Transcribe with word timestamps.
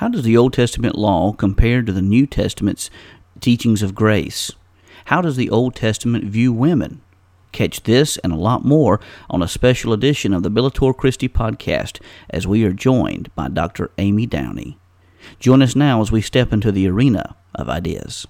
How 0.00 0.08
does 0.08 0.22
the 0.22 0.34
Old 0.34 0.54
Testament 0.54 0.96
law 0.96 1.30
compare 1.34 1.82
to 1.82 1.92
the 1.92 2.00
New 2.00 2.26
Testament's 2.26 2.88
teachings 3.38 3.82
of 3.82 3.94
grace? 3.94 4.50
How 5.04 5.20
does 5.20 5.36
the 5.36 5.50
Old 5.50 5.74
Testament 5.74 6.24
view 6.24 6.54
women? 6.54 7.02
Catch 7.52 7.82
this 7.82 8.16
and 8.24 8.32
a 8.32 8.36
lot 8.36 8.64
more 8.64 8.98
on 9.28 9.42
a 9.42 9.46
special 9.46 9.92
edition 9.92 10.32
of 10.32 10.42
the 10.42 10.50
Bellator 10.50 10.96
Christi 10.96 11.28
podcast 11.28 12.00
as 12.30 12.46
we 12.46 12.64
are 12.64 12.72
joined 12.72 13.28
by 13.34 13.48
Dr. 13.48 13.90
Amy 13.98 14.24
Downey. 14.24 14.78
Join 15.38 15.60
us 15.60 15.76
now 15.76 16.00
as 16.00 16.10
we 16.10 16.22
step 16.22 16.50
into 16.50 16.72
the 16.72 16.88
arena 16.88 17.36
of 17.54 17.68
ideas. 17.68 18.26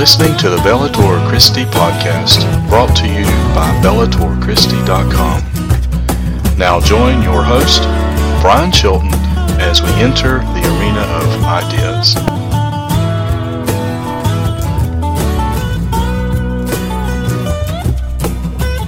Listening 0.00 0.34
to 0.38 0.48
the 0.48 0.56
Bellator 0.56 1.28
Christi 1.28 1.64
podcast, 1.64 2.40
brought 2.70 2.96
to 2.96 3.06
you 3.06 3.26
by 3.54 3.70
BellatorChristi.com. 3.84 6.56
Now 6.56 6.80
join 6.80 7.22
your 7.22 7.42
host, 7.42 7.82
Brian 8.40 8.72
Chilton, 8.72 9.10
as 9.60 9.82
we 9.82 9.90
enter 10.00 10.38
the 10.38 10.78
arena 10.78 11.02
of 11.02 11.44
ideas. 11.44 12.14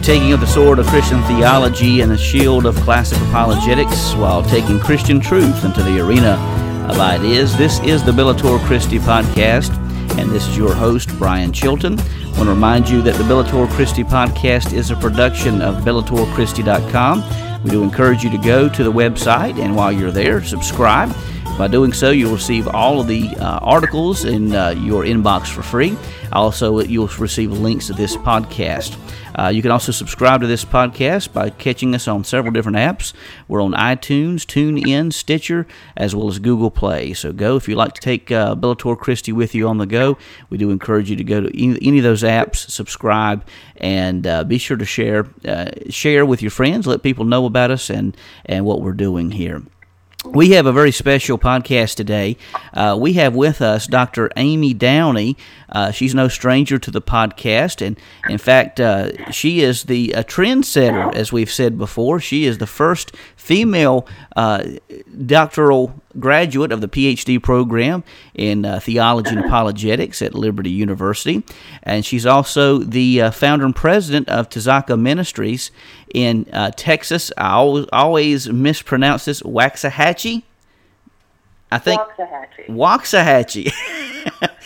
taking 0.03 0.33
up 0.33 0.41
the 0.41 0.47
sword 0.47 0.79
of 0.79 0.87
Christian 0.87 1.23
theology 1.25 2.01
and 2.01 2.11
the 2.11 2.19
shield 2.19 2.65
of 2.65 2.75
classic 2.77 3.19
apologetics 3.29 4.15
while 4.15 4.43
taking 4.43 4.81
Christian 4.81 5.21
truth 5.21 5.65
into 5.65 5.83
the 5.83 6.01
arena 6.01 6.39
of 6.89 6.99
ideas. 6.99 7.55
This 7.57 7.81
is 7.81 8.03
the 8.03 8.13
Bellator 8.13 8.59
Christi 8.67 8.99
podcast, 8.99 9.82
and 10.19 10.31
this 10.31 10.47
is 10.47 10.57
your 10.57 10.75
host, 10.75 11.09
Brian 11.19 11.53
Chilton. 11.53 11.99
I 11.99 12.05
want 12.37 12.45
to 12.45 12.51
remind 12.51 12.89
you 12.89 13.03
that 13.03 13.15
the 13.17 13.25
Bellator 13.25 13.69
Christi 13.71 14.05
podcast 14.05 14.73
is 14.73 14.91
a 14.91 14.97
production 14.97 15.61
of 15.61 15.85
BellatorChristi.com. 15.85 17.63
We 17.63 17.71
do 17.71 17.83
encourage 17.83 18.25
you 18.25 18.31
to 18.31 18.39
go 18.39 18.69
to 18.69 18.85
the 18.85 18.93
website, 18.93 19.59
and 19.59 19.77
while 19.77 19.93
you're 19.93 20.11
there, 20.11 20.43
subscribe. 20.43 21.15
By 21.63 21.69
doing 21.69 21.93
so, 21.93 22.11
you'll 22.11 22.35
receive 22.35 22.67
all 22.67 23.01
of 23.01 23.07
the 23.07 23.29
uh, 23.37 23.61
articles 23.63 24.25
in 24.25 24.53
uh, 24.53 24.71
your 24.71 25.05
inbox 25.05 25.47
for 25.47 25.63
free. 25.63 25.97
Also, 26.33 26.81
you'll 26.81 27.07
receive 27.07 27.53
links 27.53 27.87
to 27.87 27.93
this 27.93 28.17
podcast. 28.17 28.99
Uh, 29.39 29.47
you 29.47 29.63
can 29.63 29.71
also 29.71 29.93
subscribe 29.93 30.41
to 30.41 30.49
this 30.49 30.65
podcast 30.65 31.33
by 31.33 31.51
catching 31.51 31.95
us 31.95 32.09
on 32.09 32.25
several 32.25 32.53
different 32.53 32.79
apps. 32.79 33.13
We're 33.47 33.63
on 33.63 33.75
iTunes, 33.75 34.39
TuneIn, 34.41 35.13
Stitcher, 35.13 35.69
as 35.97 36.17
well 36.17 36.27
as 36.27 36.41
Google 36.41 36.73
Play. 36.73 37.13
So 37.13 37.33
go 37.33 37.55
if 37.55 37.69
you 37.69 37.77
like 37.77 37.95
to 37.95 38.01
take 38.01 38.33
uh, 38.33 38.57
Bellator 38.57 38.99
Christi 38.99 39.31
with 39.31 39.55
you 39.55 39.69
on 39.69 39.79
the 39.79 39.87
go. 39.87 40.19
We 40.51 40.59
do 40.59 40.73
encourage 40.73 41.11
you 41.11 41.17
to 41.17 41.23
go 41.23 41.43
to 41.43 41.57
any, 41.57 41.79
any 41.81 41.99
of 41.99 42.03
those 42.03 42.25
apps, 42.25 42.69
subscribe, 42.69 43.47
and 43.77 44.27
uh, 44.27 44.43
be 44.43 44.59
sure 44.59 44.77
to 44.77 44.85
share 44.85 45.29
uh, 45.47 45.71
share 45.91 46.27
with 46.27 46.43
your 46.43 46.51
friends. 46.51 46.89
Let 46.89 47.05
people 47.05 47.25
know 47.25 47.47
about 47.47 47.71
us 47.71 47.89
and 47.89 48.17
and 48.47 48.65
what 48.65 48.81
we're 48.83 48.91
doing 48.95 49.31
here. 49.31 49.63
We 50.25 50.51
have 50.51 50.67
a 50.67 50.73
very 50.73 50.93
special 50.93 51.37
podcast 51.37 51.97
today. 51.97 52.37
Uh, 52.73 52.97
we 52.99 53.15
have 53.15 53.35
with 53.35 53.61
us 53.61 53.87
Dr. 53.89 54.31
Amy 54.37 54.73
Downey. 54.73 55.37
Uh, 55.73 55.91
she's 55.91 56.15
no 56.15 56.29
stranger 56.29 56.79
to 56.79 56.91
the 56.91 57.03
podcast, 57.03 57.85
and 57.85 57.99
in 58.29 58.39
fact, 58.39 58.79
uh, 58.79 59.31
she 59.33 59.61
is 59.61 59.85
the 59.85 60.13
a 60.13 60.23
trendsetter, 60.23 61.15
as 61.15 61.33
we've 61.33 61.51
said 61.51 61.79
before. 61.79 62.21
She 62.21 62.45
is 62.45 62.59
the 62.59 62.67
first 62.67 63.17
female 63.37 64.07
uh, 64.37 64.65
doctoral 65.27 65.95
graduate 66.19 66.73
of 66.73 66.81
the 66.83 66.89
PhD 66.89 67.43
program 67.43 68.05
in 68.35 68.65
uh, 68.65 68.81
theology 68.81 69.31
and 69.31 69.45
apologetics 69.45 70.21
at 70.21 70.35
Liberty 70.35 70.71
University, 70.71 71.43
and 71.83 72.05
she's 72.05 72.27
also 72.27 72.79
the 72.79 73.23
uh, 73.23 73.31
founder 73.31 73.65
and 73.65 73.75
president 73.75 74.29
of 74.29 74.49
Tzedakah 74.49 75.01
Ministries 75.01 75.71
in 76.15 76.47
uh, 76.53 76.71
Texas. 76.77 77.33
I 77.37 77.53
always, 77.53 77.87
always 77.93 78.49
mispronounce 78.49 79.25
this 79.25 79.43
Waxahachie. 79.43 80.43
I 81.73 81.79
think 81.79 82.01
Waxahachie. 82.01 82.67
Waxahachie. 82.69 83.73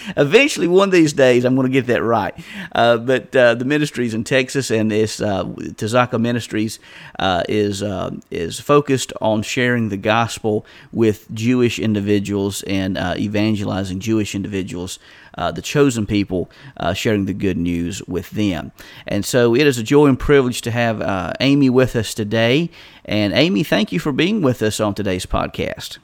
Eventually, 0.17 0.69
one 0.69 0.89
of 0.89 0.93
these 0.93 1.13
days, 1.13 1.45
I'm 1.45 1.55
going 1.55 1.67
to 1.67 1.73
get 1.73 1.87
that 1.87 2.03
right. 2.03 2.35
Uh, 2.73 2.97
but 2.99 3.35
uh, 3.35 3.55
the 3.55 3.65
ministries 3.65 4.15
in 4.15 4.25
Texas 4.25 4.71
and 4.71 4.91
this 4.91 5.21
uh, 5.21 5.45
Tzedakah 5.45 6.21
Ministries 6.21 6.79
uh, 7.19 7.43
is 7.49 7.83
uh, 7.83 8.11
is 8.31 8.61
focused 8.61 9.13
on 9.21 9.43
sharing 9.43 9.89
the 9.89 9.97
gospel 9.97 10.67
with 10.93 11.33
Jewish 11.33 11.79
individuals 11.79 12.63
and 12.65 12.99
uh, 12.99 13.15
evangelizing 13.17 14.01
Jewish 14.01 14.35
individuals. 14.35 14.99
Uh, 15.39 15.53
the 15.53 15.61
chosen 15.61 16.07
people, 16.07 16.51
uh, 16.79 16.95
sharing 16.95 17.27
the 17.27 17.35
good 17.35 17.59
news 17.59 18.03
with 18.09 18.31
them. 18.31 18.73
And 19.07 19.23
so 19.23 19.55
it 19.55 19.67
is 19.67 19.77
a 19.77 19.83
joy 19.83 20.07
and 20.07 20.19
privilege 20.19 20.63
to 20.63 20.71
have 20.71 21.03
uh, 21.03 21.35
Amy 21.41 21.69
with 21.69 21.95
us 21.95 22.15
today. 22.15 22.71
And 23.05 23.35
Amy, 23.35 23.63
thank 23.63 23.93
you 23.93 24.01
for 24.01 24.13
being 24.13 24.41
with 24.41 24.63
us 24.63 24.81
on 24.81 24.95
today's 24.95 25.27
podcast. 25.27 25.99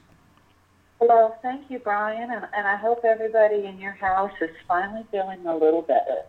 Well, 1.07 1.37
thank 1.41 1.69
you, 1.69 1.79
Brian, 1.79 2.31
and, 2.31 2.45
and 2.55 2.67
I 2.67 2.77
hope 2.77 3.03
everybody 3.03 3.65
in 3.65 3.77
your 3.77 3.91
house 3.91 4.31
is 4.41 4.51
finally 4.67 5.05
feeling 5.11 5.45
a 5.45 5.55
little 5.55 5.81
better. 5.81 6.23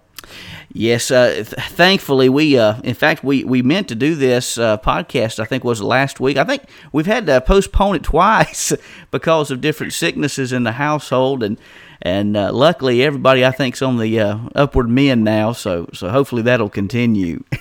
Yes, 0.73 1.11
uh, 1.11 1.33
th- 1.35 1.47
thankfully 1.47 2.29
we, 2.29 2.59
uh, 2.59 2.81
in 2.83 2.95
fact, 2.95 3.23
we, 3.23 3.45
we 3.45 3.63
meant 3.63 3.89
to 3.89 3.95
do 3.95 4.15
this 4.15 4.59
uh, 4.59 4.79
podcast. 4.79 5.39
I 5.39 5.45
think 5.45 5.63
was 5.63 5.81
last 5.83 6.19
week. 6.19 6.37
I 6.37 6.45
think 6.45 6.65
we've 6.93 7.07
had 7.07 7.27
to 7.27 7.41
postpone 7.41 7.97
it 7.97 8.03
twice 8.05 8.73
because 9.11 9.51
of 9.51 9.61
different 9.61 9.93
sicknesses 9.93 10.53
in 10.53 10.65
the 10.65 10.73
household, 10.73 11.43
and 11.43 11.59
and 12.03 12.37
uh, 12.37 12.53
luckily 12.53 13.03
everybody 13.03 13.45
I 13.45 13.51
think's 13.51 13.83
on 13.83 13.99
the 13.99 14.19
uh, 14.19 14.39
upward 14.55 14.89
mend 14.89 15.23
now. 15.25 15.53
So 15.53 15.89
so 15.93 16.09
hopefully 16.09 16.43
that'll 16.43 16.71
continue. 16.71 17.45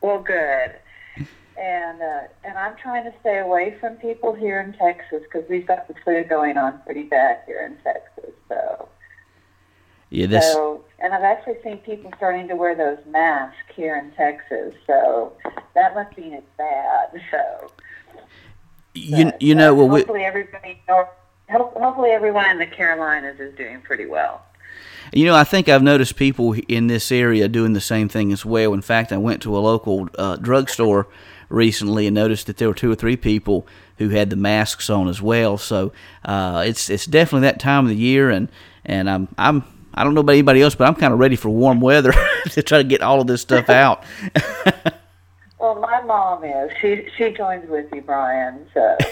Well, 0.00 0.22
good. 0.22 0.76
And 1.58 2.00
uh, 2.00 2.20
and 2.44 2.56
I'm 2.56 2.76
trying 2.76 3.04
to 3.04 3.12
stay 3.20 3.38
away 3.38 3.76
from 3.80 3.96
people 3.96 4.32
here 4.32 4.60
in 4.60 4.72
Texas 4.74 5.22
because 5.24 5.48
we've 5.48 5.66
got 5.66 5.88
the 5.88 5.94
flu 6.04 6.22
going 6.22 6.56
on 6.56 6.80
pretty 6.84 7.02
bad 7.02 7.40
here 7.46 7.66
in 7.66 7.76
Texas. 7.82 8.32
So 8.48 8.88
yeah, 10.10 10.26
this 10.26 10.52
so 10.52 10.84
and 11.00 11.12
I've 11.12 11.24
actually 11.24 11.56
seen 11.64 11.78
people 11.78 12.12
starting 12.16 12.46
to 12.48 12.54
wear 12.54 12.76
those 12.76 13.04
masks 13.06 13.58
here 13.74 13.96
in 13.96 14.12
Texas. 14.12 14.72
So 14.86 15.32
that 15.74 15.94
must 15.94 16.16
mean 16.16 16.32
it's 16.32 16.46
bad. 16.56 17.20
So 17.30 17.72
you 18.94 19.26
but, 19.26 19.42
you 19.42 19.54
know 19.54 19.72
uh, 19.72 19.76
well 19.76 19.88
we, 19.88 20.00
hopefully 20.00 20.24
everybody. 20.24 20.80
Hopefully 21.50 22.10
everyone 22.10 22.50
in 22.50 22.58
the 22.58 22.66
Carolinas 22.66 23.40
is 23.40 23.54
doing 23.56 23.80
pretty 23.80 24.06
well. 24.06 24.42
You 25.12 25.24
know, 25.24 25.34
I 25.34 25.44
think 25.44 25.68
I've 25.68 25.82
noticed 25.82 26.16
people 26.16 26.54
in 26.68 26.88
this 26.88 27.10
area 27.10 27.48
doing 27.48 27.72
the 27.72 27.80
same 27.80 28.08
thing 28.08 28.32
as 28.32 28.44
well. 28.44 28.74
In 28.74 28.82
fact, 28.82 29.12
I 29.12 29.16
went 29.16 29.40
to 29.42 29.56
a 29.56 29.60
local 29.60 30.08
uh, 30.18 30.36
drugstore 30.36 31.08
recently 31.48 32.06
and 32.06 32.14
noticed 32.14 32.46
that 32.46 32.56
there 32.56 32.68
were 32.68 32.74
two 32.74 32.90
or 32.90 32.94
three 32.94 33.16
people 33.16 33.66
who 33.98 34.10
had 34.10 34.30
the 34.30 34.36
masks 34.36 34.90
on 34.90 35.08
as 35.08 35.20
well. 35.20 35.58
So 35.58 35.92
uh, 36.24 36.64
it's 36.66 36.88
it's 36.90 37.06
definitely 37.06 37.46
that 37.46 37.60
time 37.60 37.84
of 37.84 37.90
the 37.90 37.96
year, 37.96 38.30
and 38.30 38.48
and 38.84 39.08
I'm 39.08 39.28
I'm 39.36 39.64
I 39.94 40.04
don't 40.04 40.14
know 40.14 40.20
about 40.20 40.32
anybody 40.32 40.62
else, 40.62 40.74
but 40.74 40.86
I'm 40.86 40.94
kind 40.94 41.12
of 41.12 41.18
ready 41.18 41.36
for 41.36 41.48
warm 41.50 41.80
weather 41.80 42.12
to 42.50 42.62
try 42.62 42.78
to 42.78 42.84
get 42.84 43.02
all 43.02 43.20
of 43.20 43.26
this 43.26 43.42
stuff 43.42 43.68
out. 43.70 44.04
Well, 45.58 45.74
my 45.80 46.02
mom 46.02 46.44
is. 46.44 46.70
She 46.80 47.08
she 47.16 47.30
joins 47.30 47.68
with 47.68 47.86
you, 47.92 48.02
Brian. 48.02 48.66
So 48.74 48.96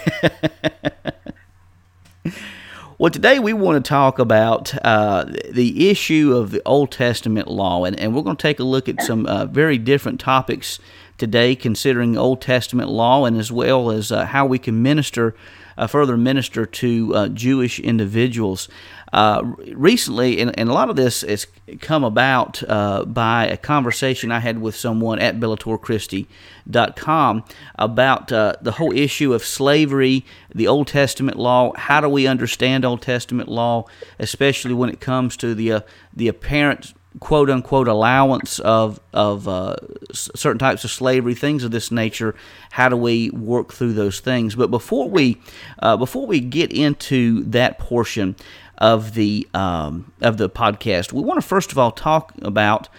Well, 2.99 3.11
today 3.11 3.37
we 3.37 3.53
want 3.53 3.85
to 3.85 3.87
talk 3.87 4.17
about 4.17 4.73
uh, 4.83 5.25
the 5.51 5.91
issue 5.91 6.35
of 6.35 6.49
the 6.49 6.63
Old 6.65 6.91
Testament 6.91 7.47
law, 7.47 7.85
and, 7.85 7.99
and 7.99 8.15
we're 8.15 8.23
going 8.23 8.37
to 8.37 8.41
take 8.41 8.59
a 8.59 8.63
look 8.63 8.89
at 8.89 9.03
some 9.03 9.27
uh, 9.27 9.45
very 9.45 9.77
different 9.77 10.19
topics 10.19 10.79
today, 11.17 11.55
considering 11.55 12.17
Old 12.17 12.41
Testament 12.41 12.89
law 12.89 13.25
and 13.25 13.37
as 13.37 13.51
well 13.51 13.91
as 13.91 14.11
uh, 14.11 14.25
how 14.25 14.45
we 14.45 14.59
can 14.59 14.81
minister 14.81 15.35
uh, 15.77 15.87
further 15.87 16.17
minister 16.17 16.65
to 16.65 17.15
uh, 17.15 17.29
Jewish 17.29 17.79
individuals. 17.79 18.67
Uh, 19.13 19.41
recently, 19.73 20.41
and, 20.41 20.59
and, 20.59 20.69
a 20.69 20.73
lot 20.73 20.89
of 20.89 20.97
this 20.97 21.21
has 21.21 21.47
come 21.79 22.03
about 22.03 22.61
uh, 22.67 23.05
by 23.05 23.45
a 23.45 23.55
conversation 23.55 24.33
I 24.33 24.39
had 24.39 24.59
with 24.59 24.75
someone 24.75 25.19
at 25.19 25.39
BellatorChristi.com 25.39 27.43
about 27.75 28.31
uh, 28.33 28.55
the 28.61 28.73
whole 28.73 28.91
issue 28.91 29.33
of 29.33 29.45
slavery, 29.45 30.25
the 30.53 30.67
Old 30.67 30.87
Testament 30.87 31.39
law. 31.39 31.71
How 31.77 32.01
do 32.01 32.09
we 32.09 32.27
understand 32.27 32.83
Old 32.83 33.01
Testament 33.01 33.47
law, 33.47 33.85
especially 34.19 34.73
when 34.73 34.89
it 34.89 34.99
comes 34.99 35.37
to 35.37 35.55
the 35.55 35.85
the 36.13 36.27
apparent 36.27 36.93
quote 37.19 37.49
unquote 37.49 37.87
allowance 37.87 38.59
of 38.59 38.99
of 39.13 39.47
uh, 39.47 39.75
certain 40.13 40.59
types 40.59 40.83
of 40.83 40.91
slavery, 40.91 41.35
things 41.35 41.63
of 41.63 41.71
this 41.71 41.91
nature. 41.91 42.35
How 42.71 42.89
do 42.89 42.97
we 42.97 43.29
work 43.31 43.73
through 43.73 43.93
those 43.93 44.19
things? 44.19 44.55
But 44.55 44.71
before 44.71 45.09
we 45.09 45.41
uh, 45.79 45.97
before 45.97 46.27
we 46.27 46.39
get 46.39 46.71
into 46.71 47.43
that 47.45 47.79
portion 47.79 48.35
of 48.77 49.13
the 49.13 49.47
um, 49.53 50.11
of 50.21 50.37
the 50.37 50.49
podcast, 50.49 51.13
we 51.13 51.21
want 51.21 51.41
to 51.41 51.47
first 51.47 51.71
of 51.71 51.77
all 51.77 51.91
talk 51.91 52.33
about. 52.41 52.89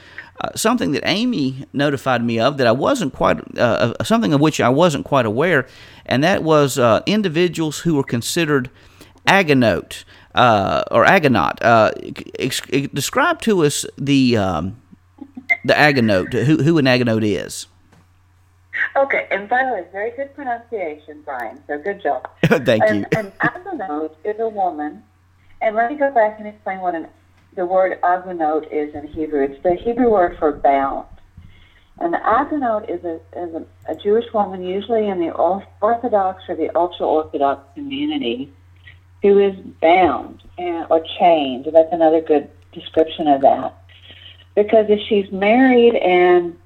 Uh, 0.41 0.55
something 0.55 0.93
that 0.93 1.03
Amy 1.05 1.67
notified 1.73 2.23
me 2.23 2.39
of 2.39 2.59
that 2.59 2.67
I 2.69 2.71
wasn't 2.71 3.13
quite 3.13 3.41
uh, 3.59 3.93
uh, 3.99 4.05
something 4.05 4.33
of 4.33 4.41
which 4.41 4.61
I 4.61 4.69
wasn't 4.69 5.05
quite 5.05 5.27
aware, 5.27 5.67
and 6.07 6.23
that 6.23 6.45
was 6.45 6.79
uh, 6.79 7.03
individuals 7.07 7.81
who 7.81 7.97
were 7.97 8.05
considered 8.05 8.71
agunot 9.27 10.05
uh, 10.35 10.85
or 10.91 11.05
agunot. 11.05 11.63
Uh, 11.63 11.91
ex- 12.39 12.61
describe 12.93 13.41
to 13.43 13.65
us 13.65 13.87
the 13.97 14.37
um, 14.37 14.81
the 15.65 15.79
agunot, 15.79 16.33
who, 16.33 16.63
who 16.63 16.79
an 16.79 16.87
agunot 16.87 17.25
is. 17.25 17.67
Okay, 18.97 19.27
and 19.31 19.49
by 19.49 19.65
the 19.65 19.73
way, 19.73 19.85
very 19.93 20.11
good 20.13 20.35
pronunciation, 20.35 21.23
Brian. 21.25 21.63
So 21.67 21.79
good 21.79 22.03
job. 22.03 22.29
Thank 22.65 22.83
and, 22.85 23.01
you. 23.01 23.07
An 23.19 23.33
agunot 23.41 24.17
is 24.25 24.37
a 24.39 24.49
woman, 24.49 25.03
and 25.61 25.75
let 25.75 25.91
me 25.91 25.97
go 25.97 26.13
back 26.13 26.39
and 26.39 26.47
explain 26.47 26.81
what 26.81 26.95
an, 26.95 27.09
the 27.55 27.67
word 27.67 27.99
agunot 28.03 28.73
is 28.73 28.95
in 28.95 29.07
Hebrew. 29.09 29.45
It's 29.45 29.63
the 29.63 29.75
Hebrew 29.75 30.11
word 30.11 30.39
for 30.39 30.53
bound. 30.53 31.07
An 32.01 32.15
agunot 32.15 32.89
is 32.89 33.05
a 33.05 33.17
is 33.37 33.55
a, 33.55 33.67
a 33.89 33.97
Jewish 33.97 34.33
woman, 34.33 34.63
usually 34.63 35.09
in 35.09 35.19
the 35.19 35.31
Orthodox 35.33 36.45
or 36.49 36.55
the 36.55 36.75
ultra 36.77 37.07
Orthodox 37.07 37.63
community, 37.75 38.53
who 39.23 39.39
is 39.39 39.57
bound 39.81 40.43
and, 40.59 40.87
or 40.91 41.05
chained. 41.19 41.67
That's 41.73 41.93
another 41.93 42.21
good 42.21 42.51
description 42.73 43.27
of 43.29 43.41
that. 43.43 43.75
Because 44.55 44.87
if 44.89 45.01
she's 45.09 45.31
married 45.33 45.95
and 45.97 46.57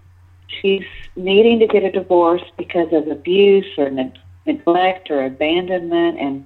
she's 0.60 0.84
needing 1.16 1.58
to 1.60 1.66
get 1.66 1.84
a 1.84 1.90
divorce 1.90 2.42
because 2.56 2.92
of 2.92 3.08
abuse 3.08 3.66
or 3.78 3.90
ne- 3.90 4.12
neglect 4.46 5.10
or 5.10 5.24
abandonment, 5.24 6.18
and 6.18 6.44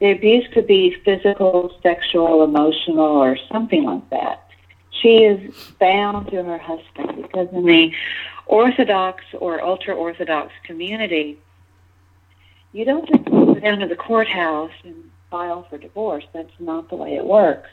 the 0.00 0.12
abuse 0.12 0.46
could 0.52 0.66
be 0.66 0.96
physical, 1.04 1.74
sexual, 1.82 2.44
emotional, 2.44 3.00
or 3.00 3.36
something 3.50 3.84
like 3.84 4.08
that. 4.10 4.44
She 4.90 5.24
is 5.24 5.54
bound 5.78 6.30
to 6.30 6.42
her 6.42 6.58
husband 6.58 7.22
because 7.22 7.48
in 7.52 7.64
the 7.64 7.92
Orthodox 8.46 9.22
or 9.38 9.62
ultra 9.62 9.94
Orthodox 9.94 10.52
community, 10.64 11.38
you 12.72 12.84
don't 12.84 13.08
just 13.08 13.24
go 13.24 13.54
down 13.54 13.78
to 13.78 13.86
the 13.86 13.96
courthouse 13.96 14.72
and 14.84 15.07
file 15.30 15.66
for 15.68 15.78
divorce. 15.78 16.24
That's 16.32 16.52
not 16.58 16.88
the 16.88 16.96
way 16.96 17.14
it 17.14 17.24
works. 17.24 17.68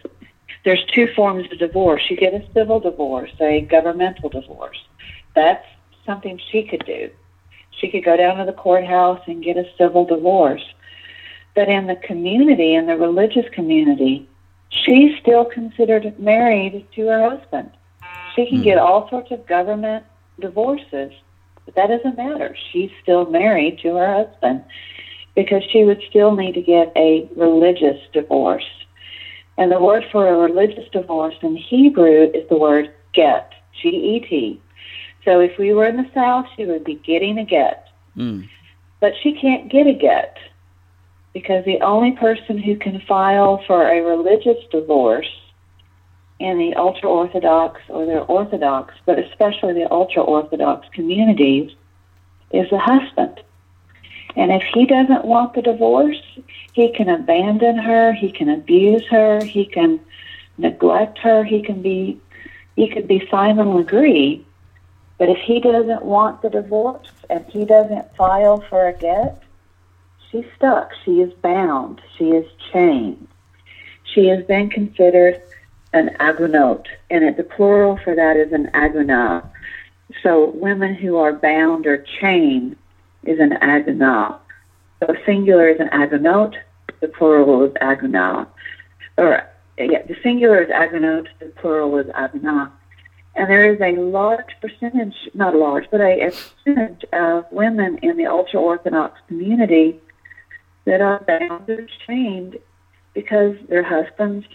There's 0.64 0.84
two 0.94 1.08
forms 1.16 1.52
of 1.52 1.60
divorce. 1.60 2.04
You 2.10 2.18
get 2.18 2.34
a 2.34 2.46
civil 2.54 2.80
divorce, 2.80 3.32
a 3.40 3.62
governmental 3.62 4.30
divorce. 4.30 4.78
That's 5.36 5.66
something 6.06 6.40
she 6.52 6.64
could 6.64 6.86
do. 6.86 7.10
She 7.72 7.90
could 7.90 8.04
go 8.04 8.18
down 8.18 8.38
to 8.38 8.46
the 8.46 8.54
courthouse 8.54 9.22
and 9.28 9.44
get 9.44 9.58
a 9.58 9.66
civil 9.78 10.06
divorce. 10.06 10.64
But 11.56 11.70
in 11.70 11.88
the 11.88 11.96
community, 11.96 12.74
in 12.74 12.88
the 12.88 12.98
religious 12.98 13.46
community, 13.54 14.28
she's 14.70 15.18
still 15.20 15.46
considered 15.46 16.20
married 16.20 16.88
to 16.96 17.08
her 17.08 17.30
husband. 17.30 17.72
She 18.36 18.48
can 18.48 18.58
hmm. 18.58 18.64
get 18.64 18.78
all 18.78 19.10
sorts 19.10 19.32
of 19.32 19.46
government 19.46 20.06
divorces, 20.40 21.14
but 21.66 21.76
that 21.76 21.88
doesn't 21.88 22.18
matter. 22.18 22.56
She's 22.72 22.92
still 23.02 23.30
married 23.30 23.80
to 23.80 23.96
her 23.96 24.26
husband 24.26 24.64
because 25.36 25.64
she 25.72 25.84
would 25.84 26.02
still 26.10 26.36
need 26.36 26.54
to 26.54 26.62
get 26.62 26.92
a 26.96 27.30
religious 27.36 28.00
divorce. 28.14 28.66
And 29.58 29.72
the 29.72 29.80
word 29.80 30.06
for 30.12 30.28
a 30.28 30.38
religious 30.38 30.90
divorce 30.92 31.36
in 31.42 31.56
Hebrew 31.56 32.32
is 32.34 32.48
the 32.50 32.58
word 32.58 32.94
get, 33.14 33.54
G 33.82 33.90
E 33.90 34.20
T. 34.22 34.62
So 35.24 35.40
if 35.40 35.58
we 35.58 35.74
were 35.74 35.86
in 35.88 35.98
the 35.98 36.10
South, 36.14 36.46
she 36.56 36.66
would 36.66 36.84
be 36.84 36.96
getting 36.96 37.38
a 37.40 37.46
get. 37.46 37.88
Mm. 38.16 38.48
But 39.00 39.14
she 39.22 39.34
can't 39.34 39.72
get 39.72 39.88
a 39.88 39.94
get 39.94 40.38
because 41.34 41.66
the 41.66 41.82
only 41.82 42.14
person 42.14 42.58
who 42.58 42.78
can 42.78 43.02
file 43.02 43.62
for 43.68 43.88
a 43.88 44.02
religious 44.02 44.58
divorce 44.72 45.30
in 46.40 46.58
the 46.58 46.74
ultra 46.76 47.10
Orthodox 47.10 47.82
or 47.90 48.06
the 48.06 48.20
Orthodox, 48.20 48.94
but 49.06 49.20
especially 49.20 49.74
the 49.74 49.92
ultra 49.92 50.22
Orthodox 50.22 50.88
communities, 50.94 51.72
is 52.52 52.70
the 52.70 52.80
husband. 52.80 53.42
And 54.36 54.52
if 54.52 54.64
he 54.74 54.86
doesn't 54.86 55.26
want 55.26 55.54
the 55.54 55.62
divorce, 55.62 56.22
he 56.74 56.92
can 56.92 57.10
abandon 57.10 57.78
her, 57.78 58.14
he 58.14 58.32
can 58.32 58.50
abuse 58.50 59.06
her, 59.08 59.44
he 59.44 59.66
can 59.66 60.00
neglect 60.58 61.20
her, 61.20 61.44
he 61.44 61.62
can 61.62 61.82
be 61.82 62.20
he 62.76 62.90
could 62.90 63.08
be 63.08 63.26
Simon 63.32 63.74
Legree. 63.74 64.46
But 65.18 65.30
if 65.30 65.38
he 65.38 65.62
doesn't 65.62 66.04
want 66.04 66.42
the 66.42 66.50
divorce 66.50 67.08
and 67.30 67.46
he 67.46 67.64
doesn't 67.64 68.14
file 68.18 68.60
for 68.70 68.90
a 68.90 68.94
get, 68.94 69.42
she's 70.30 70.44
stuck. 70.58 70.92
She 71.06 71.22
is 71.22 71.32
bound. 71.36 72.02
She 72.18 72.32
is 72.32 72.46
chained. 72.74 73.30
She 74.04 74.28
has 74.28 74.44
been 74.46 74.70
considered 74.70 75.42
an 75.94 76.10
agunot, 76.20 76.86
and 77.10 77.36
the 77.38 77.44
plural 77.44 77.98
for 78.04 78.14
that 78.14 78.36
is 78.36 78.52
an 78.52 78.70
agunah. 78.74 79.50
So 80.22 80.50
women 80.50 80.94
who 80.94 81.16
are 81.16 81.32
bound 81.32 81.88
or 81.88 82.06
chained 82.20 82.76
is 83.26 83.40
an 83.40 83.52
agunah. 83.62 84.38
So 85.00 85.16
singular 85.26 85.70
is 85.70 85.80
an 85.80 85.90
agunot, 85.90 86.56
the 87.02 87.08
plural 87.08 87.64
is 87.64 87.74
agunah. 87.74 88.48
Or 89.18 89.48
yeah, 89.78 90.04
the 90.04 90.16
singular 90.24 90.62
is 90.64 90.70
agunot, 90.70 91.28
the 91.40 91.48
plural 91.48 91.98
is 91.98 92.08
agunah. 92.08 92.72
And 93.36 93.50
there 93.50 93.74
is 93.74 93.82
a 93.82 94.00
large 94.00 94.56
percentage, 94.62 95.16
not 95.34 95.54
a 95.54 95.58
large, 95.58 95.86
but 95.92 96.00
a, 96.00 96.28
a 96.28 96.32
percentage 96.32 97.04
of 97.12 97.46
women 97.52 98.00
in 98.02 98.16
the 98.16 98.28
ultra 98.28 98.62
Orthodox 98.62 99.20
community 99.28 100.00
that 100.86 101.02
are 101.02 101.20
bound 101.28 101.70
or 101.70 101.88
chained 102.08 102.58
because 103.14 103.56
their 103.68 103.84
husbands 103.84 104.46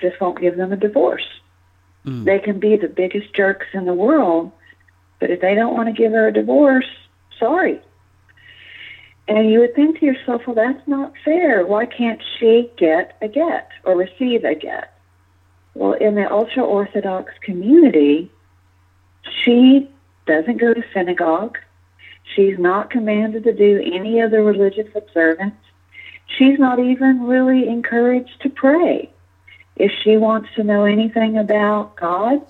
just 0.00 0.20
won't 0.20 0.40
give 0.40 0.56
them 0.56 0.72
a 0.72 0.76
divorce. 0.76 1.26
Mm. 2.06 2.24
They 2.24 2.38
can 2.38 2.60
be 2.60 2.76
the 2.76 2.88
biggest 2.88 3.34
jerks 3.34 3.66
in 3.72 3.84
the 3.84 3.94
world, 3.94 4.52
but 5.18 5.30
if 5.30 5.40
they 5.40 5.54
don't 5.54 5.74
want 5.74 5.88
to 5.88 5.92
give 5.92 6.12
her 6.12 6.28
a 6.28 6.32
divorce, 6.32 6.86
sorry. 7.38 7.80
And 9.28 9.50
you 9.50 9.60
would 9.60 9.74
think 9.74 10.00
to 10.00 10.06
yourself, 10.06 10.42
well, 10.46 10.56
that's 10.56 10.86
not 10.88 11.12
fair. 11.24 11.66
Why 11.66 11.84
can't 11.84 12.20
she 12.38 12.70
get 12.78 13.16
a 13.20 13.28
get 13.28 13.68
or 13.84 13.94
receive 13.94 14.44
a 14.44 14.54
get? 14.54 14.94
Well, 15.74 15.92
in 15.92 16.14
the 16.14 16.30
ultra 16.30 16.64
Orthodox 16.64 17.32
community, 17.42 18.30
she 19.44 19.90
doesn't 20.26 20.56
go 20.56 20.72
to 20.72 20.82
synagogue. 20.94 21.58
She's 22.34 22.58
not 22.58 22.90
commanded 22.90 23.44
to 23.44 23.52
do 23.52 23.82
any 23.84 24.20
of 24.20 24.30
the 24.30 24.42
religious 24.42 24.88
observance. 24.94 25.54
She's 26.26 26.58
not 26.58 26.78
even 26.78 27.24
really 27.24 27.68
encouraged 27.68 28.40
to 28.42 28.50
pray. 28.50 29.10
If 29.76 29.92
she 30.02 30.16
wants 30.16 30.48
to 30.56 30.64
know 30.64 30.84
anything 30.84 31.38
about 31.38 31.96
God, 31.96 32.40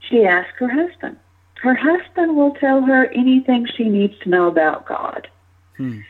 she 0.00 0.24
asks 0.24 0.58
her 0.58 0.68
husband. 0.68 1.16
Her 1.62 1.74
husband 1.74 2.36
will 2.36 2.54
tell 2.54 2.82
her 2.82 3.06
anything 3.06 3.66
she 3.76 3.84
needs 3.84 4.14
to 4.22 4.28
know 4.28 4.46
about 4.46 4.86
God. 4.86 5.28
Hmm. 5.76 6.00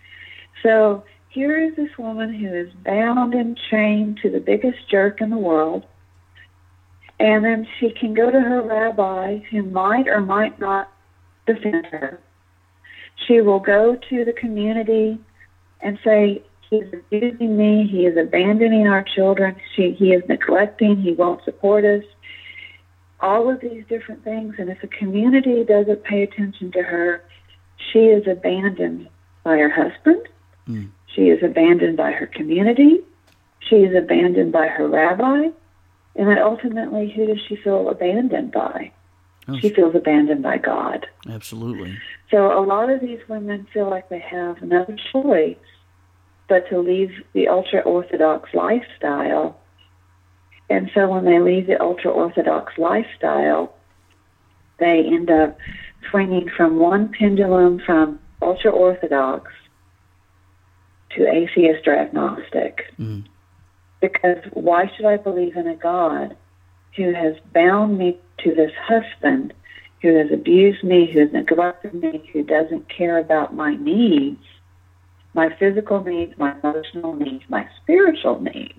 So 0.62 1.04
here 1.28 1.58
is 1.62 1.76
this 1.76 1.96
woman 1.98 2.34
who 2.34 2.52
is 2.52 2.72
bound 2.84 3.34
and 3.34 3.58
chained 3.70 4.18
to 4.22 4.30
the 4.30 4.40
biggest 4.40 4.88
jerk 4.90 5.20
in 5.20 5.30
the 5.30 5.38
world. 5.38 5.84
And 7.20 7.44
then 7.44 7.66
she 7.78 7.90
can 7.90 8.14
go 8.14 8.30
to 8.30 8.40
her 8.40 8.62
rabbi 8.62 9.38
who 9.50 9.62
might 9.62 10.06
or 10.06 10.20
might 10.20 10.58
not 10.60 10.90
defend 11.46 11.86
her. 11.86 12.20
She 13.26 13.40
will 13.40 13.60
go 13.60 13.96
to 14.08 14.24
the 14.24 14.32
community 14.32 15.18
and 15.80 15.98
say, 16.04 16.42
He's 16.70 16.84
abusing 16.92 17.56
me, 17.56 17.88
he 17.90 18.04
is 18.04 18.18
abandoning 18.18 18.86
our 18.86 19.02
children, 19.02 19.56
she, 19.74 19.92
he 19.92 20.12
is 20.12 20.22
neglecting, 20.28 21.00
he 21.00 21.12
won't 21.12 21.42
support 21.44 21.84
us. 21.86 22.04
All 23.20 23.50
of 23.50 23.60
these 23.60 23.84
different 23.88 24.22
things. 24.24 24.54
And 24.58 24.70
if 24.70 24.80
the 24.80 24.86
community 24.86 25.64
doesn't 25.64 26.04
pay 26.04 26.22
attention 26.22 26.70
to 26.72 26.82
her, 26.82 27.24
she 27.92 28.00
is 28.00 28.26
abandoned 28.26 29.08
by 29.44 29.58
her 29.58 29.70
husband. 29.70 30.28
Mm. 30.68 30.90
She 31.14 31.22
is 31.30 31.42
abandoned 31.42 31.96
by 31.96 32.12
her 32.12 32.26
community. 32.26 33.00
She 33.60 33.76
is 33.76 33.96
abandoned 33.96 34.52
by 34.52 34.68
her 34.68 34.86
rabbi. 34.88 35.48
And 36.16 36.28
then 36.28 36.38
ultimately, 36.38 37.10
who 37.14 37.26
does 37.26 37.38
she 37.48 37.56
feel 37.56 37.88
abandoned 37.88 38.52
by? 38.52 38.92
Oh, 39.48 39.58
She 39.60 39.70
feels 39.70 39.94
abandoned 39.94 40.42
by 40.42 40.58
God. 40.58 41.06
absolutely. 41.28 41.96
So 42.30 42.58
a 42.58 42.60
lot 42.60 42.90
of 42.90 43.00
these 43.00 43.20
women 43.28 43.66
feel 43.72 43.88
like 43.88 44.10
they 44.10 44.18
have 44.18 44.60
no 44.60 44.86
choice 45.12 45.56
but 46.48 46.68
to 46.68 46.78
leave 46.80 47.10
the 47.32 47.48
ultra 47.48 47.80
Orthodox 47.80 48.50
lifestyle. 48.52 49.58
And 50.70 50.90
so 50.94 51.08
when 51.08 51.24
they 51.24 51.38
leave 51.38 51.66
the 51.66 51.80
ultra 51.80 52.10
Orthodox 52.10 52.76
lifestyle, 52.76 53.74
they 54.78 55.04
end 55.06 55.30
up 55.30 55.56
swinging 56.10 56.50
from 56.56 56.78
one 56.78 57.12
pendulum 57.18 57.80
from 57.84 58.20
ultra 58.42 58.70
Orthodox 58.70 59.50
to 61.16 61.26
atheist 61.26 61.86
or 61.86 61.96
agnostic. 61.96 62.92
Mm. 62.98 63.24
Because 64.00 64.38
why 64.52 64.90
should 64.94 65.06
I 65.06 65.16
believe 65.16 65.56
in 65.56 65.66
a 65.66 65.74
God 65.74 66.36
who 66.96 67.12
has 67.12 67.34
bound 67.52 67.98
me 67.98 68.18
to 68.44 68.54
this 68.54 68.72
husband, 68.86 69.52
who 70.02 70.14
has 70.16 70.30
abused 70.32 70.84
me, 70.84 71.10
who 71.10 71.20
has 71.20 71.32
neglected 71.32 71.94
me, 71.94 72.28
who 72.32 72.44
doesn't 72.44 72.88
care 72.88 73.18
about 73.18 73.54
my 73.54 73.74
needs, 73.76 74.42
my 75.34 75.54
physical 75.58 76.02
needs, 76.02 76.36
my 76.38 76.54
emotional 76.62 77.14
needs, 77.14 77.44
my 77.48 77.68
spiritual 77.82 78.40
needs, 78.40 78.78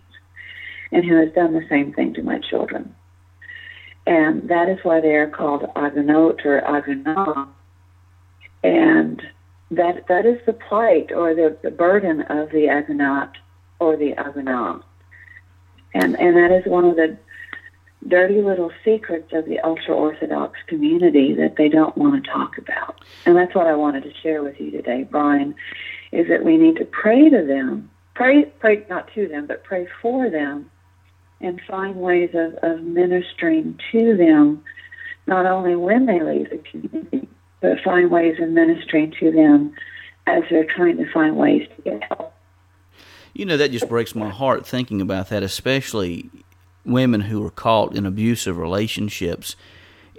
and 0.91 1.05
who 1.05 1.15
has 1.15 1.31
done 1.33 1.53
the 1.53 1.65
same 1.69 1.93
thing 1.93 2.13
to 2.15 2.23
my 2.23 2.39
children? 2.39 2.95
And 4.07 4.49
that 4.49 4.69
is 4.69 4.79
why 4.83 5.01
they 5.01 5.15
are 5.15 5.29
called 5.29 5.65
agunot 5.75 6.45
or 6.45 6.61
agunah. 6.61 7.47
And 8.63 9.21
that 9.71 10.07
that 10.07 10.25
is 10.25 10.39
the 10.45 10.53
plight 10.53 11.11
or 11.11 11.35
the, 11.35 11.57
the 11.61 11.71
burden 11.71 12.21
of 12.21 12.49
the 12.49 12.67
agunot 12.67 13.29
or 13.79 13.95
the 13.95 14.13
agunah. 14.13 14.83
And 15.93 16.19
and 16.19 16.35
that 16.35 16.51
is 16.51 16.65
one 16.65 16.85
of 16.85 16.95
the 16.95 17.17
dirty 18.07 18.41
little 18.41 18.71
secrets 18.83 19.31
of 19.33 19.45
the 19.45 19.59
ultra 19.59 19.93
orthodox 19.93 20.57
community 20.67 21.35
that 21.35 21.55
they 21.57 21.69
don't 21.69 21.97
want 21.97 22.23
to 22.23 22.31
talk 22.31 22.57
about. 22.57 23.03
And 23.25 23.35
that's 23.35 23.53
what 23.53 23.67
I 23.67 23.75
wanted 23.75 24.03
to 24.03 24.13
share 24.23 24.41
with 24.41 24.59
you 24.59 24.71
today, 24.71 25.05
Brian, 25.09 25.53
is 26.11 26.27
that 26.29 26.43
we 26.43 26.57
need 26.57 26.77
to 26.77 26.85
pray 26.85 27.29
to 27.29 27.45
them. 27.45 27.91
Pray 28.15 28.45
pray 28.45 28.85
not 28.89 29.13
to 29.13 29.27
them, 29.27 29.45
but 29.45 29.63
pray 29.63 29.87
for 30.01 30.29
them 30.29 30.71
and 31.41 31.61
find 31.67 31.95
ways 31.95 32.31
of, 32.33 32.53
of 32.63 32.81
ministering 32.83 33.79
to 33.91 34.17
them, 34.17 34.63
not 35.27 35.45
only 35.45 35.75
when 35.75 36.05
they 36.05 36.21
leave 36.21 36.49
the 36.49 36.57
community, 36.57 37.27
but 37.61 37.79
find 37.83 38.11
ways 38.11 38.37
of 38.41 38.49
ministering 38.49 39.13
to 39.19 39.31
them 39.31 39.73
as 40.27 40.43
they're 40.49 40.65
trying 40.65 40.97
to 40.97 41.11
find 41.11 41.35
ways 41.37 41.67
to 41.75 41.81
get 41.81 42.03
help. 42.03 42.33
You 43.33 43.45
know, 43.45 43.57
that 43.57 43.71
just 43.71 43.87
breaks 43.87 44.15
my 44.15 44.29
heart 44.29 44.65
thinking 44.65 45.01
about 45.01 45.29
that, 45.29 45.43
especially 45.43 46.29
women 46.85 47.21
who 47.21 47.45
are 47.45 47.51
caught 47.51 47.95
in 47.95 48.05
abusive 48.05 48.57
relationships 48.57 49.55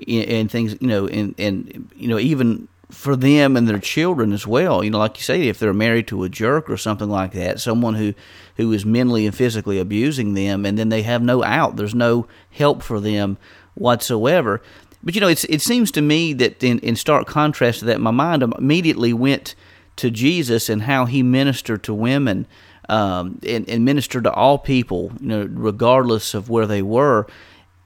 and 0.09 0.51
things, 0.51 0.77
you 0.81 0.87
know, 0.87 1.07
and, 1.07 1.35
and, 1.39 1.91
you 1.97 2.09
know, 2.09 2.19
even 2.19 2.69
for 2.91 3.17
them 3.17 3.57
and 3.57 3.69
their 3.69 3.79
children 3.79 4.33
as 4.33 4.47
well. 4.47 4.83
You 4.85 4.91
know, 4.91 4.99
like 4.99 5.17
you 5.17 5.23
say, 5.23 5.49
if 5.49 5.59
they're 5.59 5.73
married 5.73 6.09
to 6.09 6.25
a 6.25 6.29
jerk 6.29 6.69
or 6.69 6.77
something 6.77 7.09
like 7.09 7.33
that, 7.33 7.61
someone 7.61 7.95
who 7.95 8.15
who 8.57 8.73
is 8.73 8.85
mentally 8.85 9.27
and 9.27 9.35
physically 9.35 9.79
abusing 9.79 10.35
them, 10.35 10.67
and 10.67 10.79
then 10.79 10.89
they 10.89 11.03
have 11.03 11.23
no 11.23 11.43
out. 11.43 11.77
There's 11.77 11.95
no 11.95 12.27
help 12.51 12.83
for 12.83 13.01
them 13.01 13.39
whatsoever. 13.75 14.61
But 15.03 15.15
you 15.15 15.21
know, 15.21 15.29
it's 15.29 15.45
it 15.45 15.63
seems 15.63 15.91
to 15.93 16.03
me 16.03 16.33
that 16.35 16.63
in, 16.63 16.79
in 16.81 16.97
stark 16.97 17.27
contrast 17.27 17.81
to 17.81 17.85
that, 17.87 18.01
my 18.01 18.11
mind 18.11 18.43
immediately 18.43 19.13
went 19.13 19.55
to 19.97 20.11
Jesus 20.11 20.69
and 20.69 20.83
how 20.83 21.07
he 21.07 21.23
ministered 21.23 21.83
to 21.85 21.95
women. 21.95 22.47
Um, 22.89 23.39
and, 23.47 23.69
and 23.69 23.85
ministered 23.85 24.25
to 24.25 24.33
all 24.33 24.59
people, 24.59 25.13
you 25.21 25.29
know, 25.29 25.49
regardless 25.49 26.35
of 26.35 26.51
where 26.51 26.67
they 26.67 26.83
were 26.83 27.29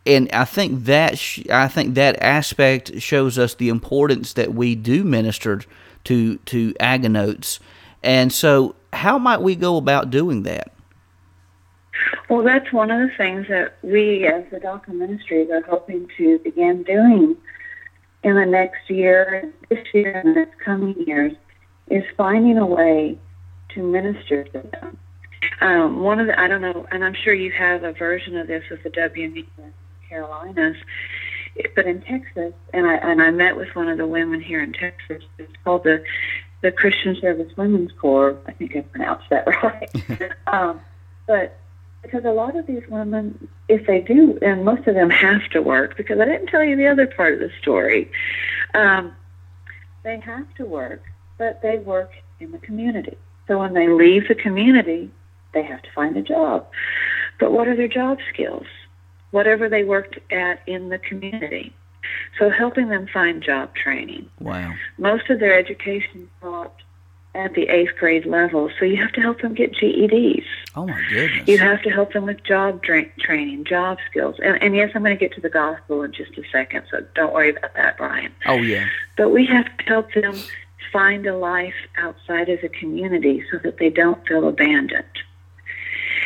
and 0.06 0.30
I 0.32 0.44
think 0.44 0.84
that 0.84 1.18
sh- 1.18 1.49
I 1.50 1.68
think 1.68 1.94
that 1.94 2.23
aspect 2.23 3.00
shows 3.00 3.38
us 3.38 3.54
the 3.54 3.68
importance 3.68 4.34
that 4.34 4.54
we 4.54 4.75
do 4.75 5.04
minister 5.04 5.62
to 6.04 6.38
to 6.38 6.75
agunots. 6.75 7.58
And 8.02 8.32
so, 8.32 8.75
how 8.92 9.18
might 9.18 9.40
we 9.40 9.54
go 9.56 9.76
about 9.76 10.11
doing 10.11 10.42
that? 10.42 10.70
Well, 12.28 12.42
that's 12.42 12.73
one 12.73 12.90
of 12.90 13.00
the 13.00 13.16
things 13.16 13.46
that 13.49 13.76
we, 13.82 14.26
as 14.26 14.44
the 14.50 14.58
Tzedakah 14.58 14.88
Ministries, 14.88 15.50
are 15.50 15.62
hoping 15.62 16.08
to 16.16 16.38
begin 16.40 16.82
doing 16.82 17.37
in 18.23 18.34
the 18.34 18.46
next 18.46 18.88
year, 18.90 19.52
this 19.68 19.87
year, 19.92 20.18
and 20.18 20.30
the 20.30 20.40
next 20.40 20.58
coming 20.61 20.94
years, 21.06 21.32
is 21.88 22.02
finding 22.16 22.58
a 22.58 22.66
way 22.66 23.18
to 23.70 23.82
minister 23.82 24.44
to 24.44 24.61
them. 24.61 24.99
Um, 25.61 26.00
one 26.02 26.20
of 26.20 26.26
the, 26.26 26.38
I 26.38 26.49
don't 26.49 26.62
know, 26.62 26.87
and 26.90 27.04
I'm 27.04 27.14
sure 27.14 27.34
you 27.34 27.52
have 27.52 27.84
a 27.84 27.92
version 27.92 28.37
of 28.37 28.46
this 28.46 28.64
with 28.70 28.82
the 28.82 28.90
WMU 28.90 29.46
Carolinas. 30.14 30.76
But 31.76 31.87
in 31.87 32.00
Texas, 32.02 32.52
and 32.73 32.87
I 32.87 32.94
and 32.94 33.23
I 33.23 33.30
met 33.30 33.56
with 33.56 33.68
one 33.75 33.88
of 33.88 33.99
the 33.99 34.06
women 34.06 34.40
here 34.40 34.62
in 34.62 34.73
Texas. 34.73 35.23
It's 35.38 35.52
called 35.62 35.85
the 35.85 36.02
the 36.62 36.73
Christian 36.73 37.16
Service 37.21 37.52
Women's 37.56 37.92
Corps. 37.92 38.37
I 38.47 38.52
think 38.52 38.75
I 38.76 38.80
pronounced 38.80 39.26
that 39.30 39.47
right. 39.62 40.33
um, 40.52 40.80
but 41.26 41.59
because 42.02 42.25
a 42.25 42.30
lot 42.30 42.56
of 42.56 42.66
these 42.66 42.83
women, 42.88 43.49
if 43.68 43.87
they 43.87 44.00
do, 44.00 44.37
and 44.42 44.64
most 44.64 44.87
of 44.88 44.94
them 44.94 45.11
have 45.11 45.49
to 45.52 45.62
work, 45.62 45.97
because 45.97 46.18
I 46.18 46.25
didn't 46.25 46.49
tell 46.49 46.64
you 46.64 46.76
the 46.76 46.88
other 46.88 47.06
part 47.06 47.35
of 47.35 47.40
the 47.40 47.50
story. 47.62 48.11
Um, 48.75 49.12
they 50.02 50.18
have 50.21 50.52
to 50.56 50.66
work, 50.66 51.02
but 51.38 51.62
they 51.62 51.78
work 51.78 52.11
in 52.40 52.50
the 52.50 52.59
community. 52.59 53.16
So 53.47 53.61
when 53.61 53.75
they 53.75 53.88
leave 53.88 54.26
the 54.28 54.35
community, 54.35 55.11
they 55.54 55.62
have 55.62 55.83
to 55.83 55.88
find 55.94 56.16
a 56.16 56.23
job. 56.23 56.66
But 57.38 57.52
what 57.52 57.68
are 57.68 57.76
their 57.76 57.88
job 57.88 58.18
skills? 58.33 58.66
Whatever 59.34 59.68
they 59.68 59.82
worked 59.82 60.16
at 60.32 60.60
in 60.66 60.90
the 60.90 60.98
community. 60.98 61.74
So 62.38 62.50
helping 62.50 62.88
them 62.88 63.08
find 63.12 63.42
job 63.42 63.74
training. 63.74 64.30
Wow. 64.38 64.72
Most 64.96 65.28
of 65.28 65.40
their 65.40 65.58
education 65.58 66.30
taught 66.40 66.72
at 67.34 67.52
the 67.54 67.62
eighth 67.62 67.96
grade 67.98 68.26
level, 68.26 68.70
so 68.78 68.84
you 68.84 68.96
have 68.96 69.10
to 69.12 69.20
help 69.20 69.40
them 69.40 69.54
get 69.54 69.72
GEDs. 69.72 70.44
Oh 70.76 70.86
my 70.86 71.00
goodness! 71.10 71.48
You 71.48 71.58
have 71.58 71.82
to 71.82 71.90
help 71.90 72.12
them 72.12 72.26
with 72.26 72.44
job 72.44 72.84
tra- 72.84 73.10
training, 73.18 73.64
job 73.64 73.98
skills, 74.08 74.36
and, 74.40 74.62
and 74.62 74.76
yes, 74.76 74.92
I'm 74.94 75.02
going 75.02 75.16
to 75.16 75.18
get 75.18 75.34
to 75.34 75.40
the 75.40 75.50
gospel 75.50 76.04
in 76.04 76.12
just 76.12 76.38
a 76.38 76.44
second, 76.52 76.84
so 76.92 77.04
don't 77.16 77.34
worry 77.34 77.50
about 77.50 77.74
that, 77.74 77.98
Brian. 77.98 78.32
Oh 78.46 78.58
yeah. 78.58 78.86
But 79.16 79.30
we 79.30 79.46
have 79.46 79.66
to 79.78 79.84
help 79.84 80.12
them 80.12 80.36
find 80.92 81.26
a 81.26 81.36
life 81.36 81.74
outside 81.98 82.48
of 82.48 82.60
the 82.60 82.68
community 82.68 83.44
so 83.50 83.58
that 83.64 83.78
they 83.78 83.90
don't 83.90 84.24
feel 84.28 84.46
abandoned. 84.46 85.18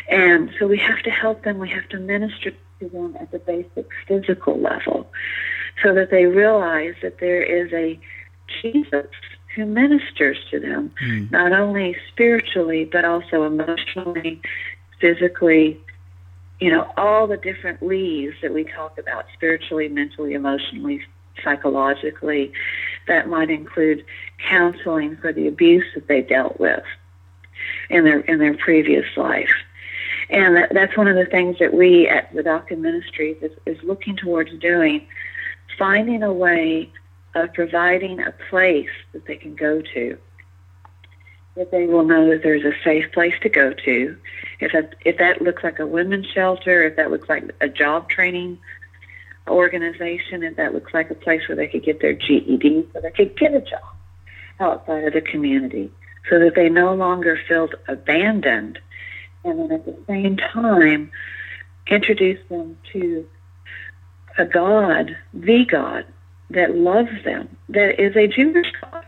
And 0.08 0.50
so 0.58 0.66
we 0.66 0.78
have 0.78 1.02
to 1.04 1.10
help 1.10 1.44
them. 1.44 1.58
We 1.58 1.70
have 1.70 1.88
to 1.90 1.98
minister 1.98 2.50
to 2.50 2.56
them 2.80 3.16
at 3.20 3.30
the 3.30 3.38
basic 3.38 3.88
physical 4.06 4.58
level 4.60 5.06
so 5.82 5.94
that 5.94 6.10
they 6.10 6.26
realize 6.26 6.94
that 7.02 7.18
there 7.20 7.42
is 7.42 7.72
a 7.72 7.98
Jesus 8.62 9.06
who 9.54 9.66
ministers 9.66 10.38
to 10.50 10.60
them, 10.60 10.92
mm. 11.02 11.30
not 11.30 11.52
only 11.52 11.96
spiritually, 12.12 12.88
but 12.90 13.04
also 13.04 13.44
emotionally, 13.44 14.40
physically, 15.00 15.80
you 16.60 16.70
know, 16.70 16.90
all 16.96 17.26
the 17.26 17.36
different 17.36 17.82
leaves 17.82 18.36
that 18.42 18.52
we 18.52 18.64
talk 18.64 18.98
about 18.98 19.26
spiritually, 19.34 19.88
mentally, 19.88 20.34
emotionally, 20.34 21.00
psychologically. 21.42 22.52
That 23.06 23.28
might 23.28 23.50
include 23.50 24.04
counseling 24.48 25.16
for 25.16 25.32
the 25.32 25.48
abuse 25.48 25.86
that 25.94 26.08
they 26.08 26.22
dealt 26.22 26.58
with 26.60 26.84
in 27.90 28.04
their 28.04 28.20
in 28.20 28.38
their 28.38 28.56
previous 28.56 29.06
life. 29.16 29.50
And 30.30 30.56
that, 30.56 30.72
that's 30.72 30.96
one 30.96 31.08
of 31.08 31.16
the 31.16 31.26
things 31.26 31.56
that 31.58 31.72
we 31.72 32.08
at 32.08 32.32
the 32.34 32.42
Tzedakah 32.42 32.78
Ministries 32.78 33.36
is, 33.40 33.52
is 33.66 33.82
looking 33.82 34.16
towards 34.16 34.50
doing, 34.58 35.06
finding 35.78 36.22
a 36.22 36.32
way 36.32 36.92
of 37.34 37.52
providing 37.54 38.20
a 38.20 38.32
place 38.50 38.90
that 39.12 39.26
they 39.26 39.36
can 39.36 39.54
go 39.54 39.80
to, 39.94 40.18
that 41.56 41.70
they 41.70 41.86
will 41.86 42.04
know 42.04 42.28
that 42.30 42.42
there's 42.42 42.64
a 42.64 42.72
safe 42.84 43.10
place 43.12 43.34
to 43.42 43.48
go 43.48 43.72
to. 43.72 44.16
If 44.60 44.72
that, 44.72 44.96
if 45.04 45.18
that 45.18 45.40
looks 45.40 45.64
like 45.64 45.78
a 45.78 45.86
women's 45.86 46.26
shelter, 46.26 46.84
if 46.84 46.96
that 46.96 47.10
looks 47.10 47.28
like 47.28 47.44
a 47.60 47.68
job 47.68 48.10
training 48.10 48.58
organization, 49.48 50.42
if 50.42 50.56
that 50.56 50.74
looks 50.74 50.92
like 50.92 51.10
a 51.10 51.14
place 51.14 51.48
where 51.48 51.56
they 51.56 51.68
could 51.68 51.84
get 51.84 52.00
their 52.02 52.12
GED, 52.12 52.86
so 52.92 53.00
they 53.00 53.10
could 53.10 53.36
get 53.38 53.54
a 53.54 53.60
job 53.60 53.80
outside 54.60 55.04
of 55.04 55.14
the 55.14 55.22
community, 55.22 55.90
so 56.28 56.38
that 56.38 56.54
they 56.54 56.68
no 56.68 56.94
longer 56.94 57.38
feel 57.48 57.68
abandoned 57.86 58.78
and 59.44 59.58
then 59.58 59.72
at 59.72 59.84
the 59.84 59.96
same 60.06 60.36
time 60.36 61.10
introduce 61.86 62.40
them 62.48 62.76
to 62.92 63.26
a 64.36 64.44
God, 64.44 65.16
the 65.34 65.64
God 65.64 66.04
that 66.50 66.76
loves 66.76 67.24
them, 67.24 67.56
that 67.68 68.00
is 68.00 68.16
a 68.16 68.26
Jewish 68.26 68.72
God, 68.80 69.04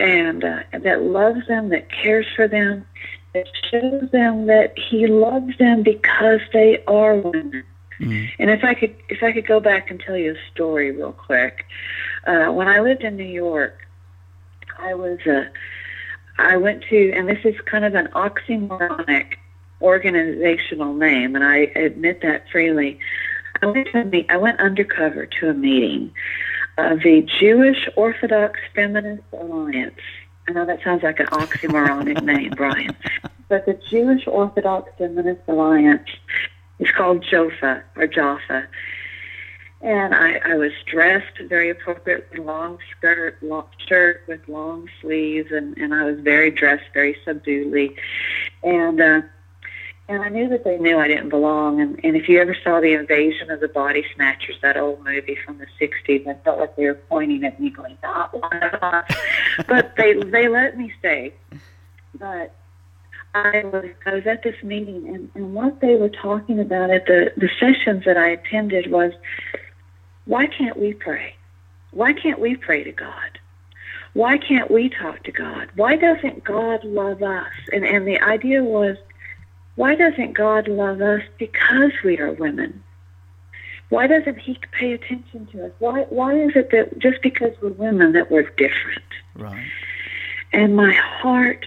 and 0.00 0.44
uh, 0.44 0.62
that 0.72 1.02
loves 1.02 1.46
them, 1.46 1.68
that 1.70 1.90
cares 1.90 2.26
for 2.34 2.48
them, 2.48 2.86
that 3.34 3.46
shows 3.70 4.10
them 4.10 4.46
that 4.46 4.74
He 4.78 5.06
loves 5.06 5.56
them 5.58 5.82
because 5.82 6.40
they 6.52 6.82
are 6.86 7.16
women. 7.16 7.64
Mm-hmm. 8.00 8.26
And 8.38 8.50
if 8.50 8.64
I 8.64 8.74
could, 8.74 8.94
if 9.08 9.22
I 9.22 9.32
could 9.32 9.46
go 9.46 9.60
back 9.60 9.90
and 9.90 10.00
tell 10.00 10.16
you 10.16 10.32
a 10.32 10.52
story 10.52 10.90
real 10.90 11.12
quick, 11.12 11.64
uh, 12.26 12.46
when 12.46 12.68
I 12.68 12.80
lived 12.80 13.02
in 13.02 13.16
New 13.16 13.24
York, 13.24 13.86
I 14.78 14.94
was 14.94 15.18
a 15.26 15.40
uh, 15.40 15.44
I 16.38 16.56
went 16.56 16.82
to, 16.90 17.12
and 17.12 17.28
this 17.28 17.44
is 17.44 17.54
kind 17.64 17.84
of 17.84 17.94
an 17.94 18.08
oxymoronic 18.08 19.34
organizational 19.80 20.94
name, 20.94 21.34
and 21.34 21.44
I 21.44 21.56
admit 21.74 22.22
that 22.22 22.44
freely. 22.50 22.98
I 23.62 23.66
went, 23.66 23.88
to 23.92 24.04
meet, 24.04 24.26
I 24.28 24.36
went 24.36 24.60
undercover 24.60 25.26
to 25.26 25.48
a 25.48 25.54
meeting 25.54 26.12
of 26.78 27.00
the 27.00 27.22
Jewish 27.22 27.88
Orthodox 27.96 28.60
Feminist 28.74 29.22
Alliance. 29.32 29.98
I 30.48 30.52
know 30.52 30.66
that 30.66 30.82
sounds 30.84 31.02
like 31.02 31.20
an 31.20 31.26
oxymoronic 31.26 32.22
name, 32.24 32.52
Brian, 32.56 32.94
but 33.48 33.64
the 33.66 33.80
Jewish 33.88 34.26
Orthodox 34.26 34.92
Feminist 34.98 35.40
Alliance 35.48 36.08
is 36.78 36.90
called 36.90 37.24
JOFA 37.24 37.82
or 37.96 38.06
Jaffa. 38.06 38.68
And 39.82 40.14
I, 40.14 40.40
I 40.44 40.56
was 40.56 40.72
dressed 40.86 41.38
very 41.48 41.68
appropriately, 41.70 42.40
long 42.40 42.78
skirt, 42.96 43.36
long 43.42 43.66
shirt 43.86 44.22
with 44.26 44.40
long 44.48 44.88
sleeves, 45.00 45.52
and, 45.52 45.76
and 45.76 45.94
I 45.94 46.04
was 46.04 46.18
very 46.20 46.50
dressed, 46.50 46.86
very 46.94 47.16
subduedly. 47.26 47.94
And 48.62 49.00
uh, 49.00 49.20
and 50.08 50.22
I 50.22 50.28
knew 50.28 50.48
that 50.48 50.62
they 50.62 50.78
knew 50.78 50.98
I 50.98 51.08
didn't 51.08 51.30
belong. 51.30 51.80
And, 51.80 52.00
and 52.04 52.16
if 52.16 52.28
you 52.28 52.40
ever 52.40 52.56
saw 52.62 52.80
the 52.80 52.92
Invasion 52.92 53.50
of 53.50 53.58
the 53.58 53.68
Body 53.68 54.04
Snatchers, 54.14 54.56
that 54.62 54.76
old 54.76 55.04
movie 55.04 55.36
from 55.44 55.58
the 55.58 55.66
'60s, 55.80 56.26
I 56.26 56.34
felt 56.44 56.60
like 56.60 56.76
they 56.76 56.86
were 56.86 56.94
pointing 56.94 57.44
at 57.44 57.60
me, 57.60 57.70
going, 57.70 57.98
"Not 58.02 58.32
one 58.32 58.62
of 58.62 58.82
us." 58.82 59.10
but 59.66 59.94
they 59.96 60.14
they 60.14 60.48
let 60.48 60.78
me 60.78 60.92
stay. 61.00 61.34
But 62.14 62.54
I 63.34 63.64
was 63.64 63.84
I 64.06 64.14
was 64.14 64.26
at 64.26 64.42
this 64.44 64.62
meeting, 64.62 65.08
and, 65.08 65.30
and 65.34 65.54
what 65.54 65.80
they 65.80 65.96
were 65.96 66.08
talking 66.08 66.60
about 66.60 66.90
at 66.90 67.06
the 67.06 67.32
the 67.36 67.50
sessions 67.58 68.04
that 68.04 68.16
I 68.16 68.28
attended 68.28 68.90
was, 68.90 69.12
why 70.26 70.46
can't 70.46 70.78
we 70.78 70.92
pray? 70.92 71.34
Why 71.92 72.12
can't 72.12 72.40
we 72.40 72.56
pray 72.56 72.84
to 72.84 72.92
God? 72.92 73.38
Why 74.12 74.38
can't 74.38 74.70
we 74.70 74.88
talk 74.88 75.22
to 75.24 75.32
God? 75.32 75.68
Why 75.76 75.96
doesn't 75.96 76.44
God 76.44 76.84
love 76.84 77.22
us? 77.22 77.52
And 77.72 77.84
and 77.84 78.06
the 78.06 78.20
idea 78.20 78.62
was 78.62 78.96
why 79.76 79.94
doesn't 79.94 80.32
God 80.32 80.68
love 80.68 81.00
us 81.00 81.22
because 81.38 81.92
we 82.04 82.18
are 82.18 82.32
women? 82.32 82.82
Why 83.88 84.06
doesn't 84.06 84.38
He 84.38 84.58
pay 84.72 84.92
attention 84.92 85.46
to 85.52 85.66
us? 85.66 85.72
Why 85.78 86.02
Why 86.08 86.34
is 86.34 86.52
it 86.56 86.70
that 86.70 86.98
just 86.98 87.22
because 87.22 87.52
we're 87.62 87.70
women 87.70 88.12
that 88.12 88.30
we're 88.30 88.50
different? 88.56 89.04
Right. 89.34 89.66
And 90.52 90.74
my 90.74 90.92
heart 90.92 91.66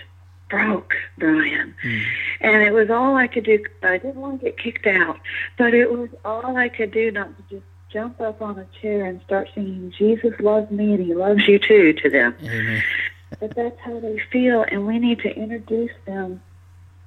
broke, 0.50 0.96
Brian. 1.18 1.76
Mm. 1.86 2.04
And 2.42 2.64
it 2.64 2.74
was 2.74 2.90
all 2.90 3.16
I 3.16 3.28
could 3.28 3.46
do. 3.46 3.64
I 3.84 3.98
didn't 3.98 4.16
want 4.16 4.40
to 4.40 4.46
get 4.46 4.58
kicked 4.58 4.88
out, 4.88 5.20
but 5.58 5.74
it 5.74 5.92
was 5.92 6.10
all 6.26 6.58
I 6.58 6.70
could 6.70 6.92
do 6.92 7.12
not 7.12 7.38
to 7.38 7.44
just 7.58 7.69
jump 7.92 8.22
up 8.22 8.42
on 8.42 8.58
a 8.60 8.68
chair 8.82 9.06
and 9.06 9.22
start 9.26 9.50
singing, 9.54 9.94
Jesus 9.98 10.34
loves 10.40 10.70
me 10.72 10.94
and 10.94 11.06
He 11.06 11.14
loves 11.14 11.48
you 11.48 11.60
too 11.60 11.94
to 11.94 12.10
them. 12.10 12.36
Amen. 12.44 12.84
But 13.40 13.56
that's 13.56 13.80
how 13.82 14.00
they 14.00 14.20
feel, 14.32 14.66
and 14.72 14.88
we 14.88 14.98
need 14.98 15.20
to 15.20 15.30
introduce 15.30 15.92
them 16.08 16.42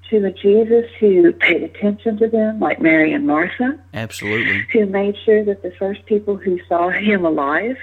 to 0.09 0.25
a 0.25 0.31
Jesus 0.31 0.85
who 1.01 1.33
paid 1.33 1.62
attention 1.62 2.19
to 2.19 2.29
them, 2.29 2.61
like 2.61 2.81
Mary 2.81 3.12
and 3.12 3.27
Martha, 3.27 3.79
Absolutely. 3.93 4.65
who 4.73 4.87
made 4.87 5.17
sure 5.25 5.45
that 5.45 5.62
the 5.62 5.73
first 5.73 6.07
people 6.07 6.37
who 6.37 6.61
saw 6.69 6.91
him 6.91 7.25
alive, 7.25 7.77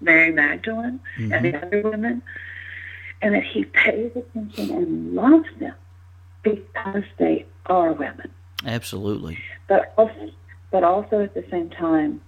Mary 0.00 0.30
Magdalene 0.30 1.00
and 1.16 1.44
the 1.44 1.52
mm-hmm. 1.52 1.66
other 1.66 1.82
women, 1.82 2.22
and 3.20 3.34
that 3.34 3.44
he 3.44 3.64
pays 3.64 4.12
attention 4.14 4.70
and 4.70 5.14
loves 5.14 5.48
them 5.58 5.74
because 6.42 7.04
they 7.18 7.46
are 7.66 7.92
women. 7.92 8.30
Absolutely. 8.66 9.38
But 9.66 9.94
also, 9.96 10.30
but 10.70 10.84
also 10.84 11.20
at 11.20 11.34
the 11.34 11.44
same 11.50 11.70
time, 11.70 12.20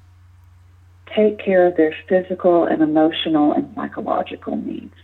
take 1.14 1.38
care 1.38 1.66
of 1.66 1.76
their 1.76 1.94
physical 2.08 2.64
and 2.64 2.82
emotional 2.82 3.52
and 3.52 3.72
psychological 3.74 4.56
needs. 4.56 4.94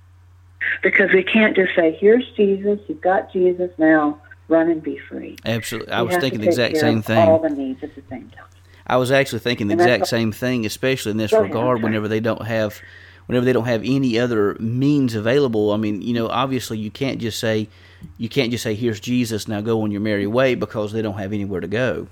Because 0.83 1.11
we 1.13 1.23
can't 1.23 1.57
just 1.57 1.75
say, 1.75 1.97
here's 2.01 2.29
Jesus, 2.37 2.79
you've 2.89 3.01
got 3.01 3.33
Jesus 3.33 3.71
now, 3.79 4.21
run 4.49 4.71
and 4.71 4.83
be 4.83 4.99
free. 4.99 5.37
Absolutely. 5.45 5.93
I 5.93 6.03
We 6.03 6.09
was 6.09 6.17
thinking 6.19 6.41
the 6.41 6.49
exact 6.49 6.77
same 6.77 6.99
of 6.99 7.11
All 7.11 7.39
thing. 7.41 7.57
the 7.57 7.63
needs 7.63 7.83
at 7.83 7.95
the 7.95 8.03
same 8.11 8.29
time. 8.31 8.45
I 8.87 8.97
was 8.97 9.11
actually 9.13 9.39
thinking 9.39 9.69
the 9.69 9.73
And 9.73 9.81
exact 9.83 10.09
same 10.09 10.33
thing, 10.33 10.67
especially 10.67 11.13
in 11.13 11.17
this 11.17 11.33
ahead, 11.33 11.45
regard. 11.45 11.83
Whenever 11.83 12.09
they 12.09 12.21
don't 12.21 12.45
have, 12.47 12.81
whenever 13.27 13.45
they 13.47 13.53
don't 13.53 13.67
have 13.67 13.83
any 13.85 14.19
other 14.19 14.57
means 14.59 15.15
available. 15.15 15.73
I 15.73 15.77
mean, 15.77 16.03
you 16.03 16.13
know, 16.13 16.29
obviously 16.29 16.79
you 16.79 16.91
can't 16.91 17.19
just 17.21 17.39
say, 17.39 17.69
you 18.19 18.29
can't 18.29 18.51
just 18.51 18.65
say, 18.65 18.75
"Here's 18.75 18.99
Jesus, 18.99 19.47
now 19.47 19.61
go 19.61 19.83
on 19.83 19.93
your 19.93 20.01
merry 20.01 20.27
way," 20.27 20.57
because 20.57 20.93
they 20.93 21.03
don't 21.03 21.19
have 21.19 21.33
anywhere 21.33 21.61
to 21.61 21.69
go. 21.69 22.09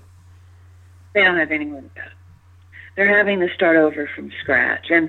They 1.14 1.25
don't 1.25 1.37
have 1.38 1.50
anywhere 1.50 1.80
to 1.80 1.88
go. 1.95 2.02
They're 2.99 3.17
having 3.17 3.38
to 3.38 3.55
start 3.55 3.76
over 3.76 4.11
from 4.12 4.33
scratch. 4.43 4.90
And 4.90 5.09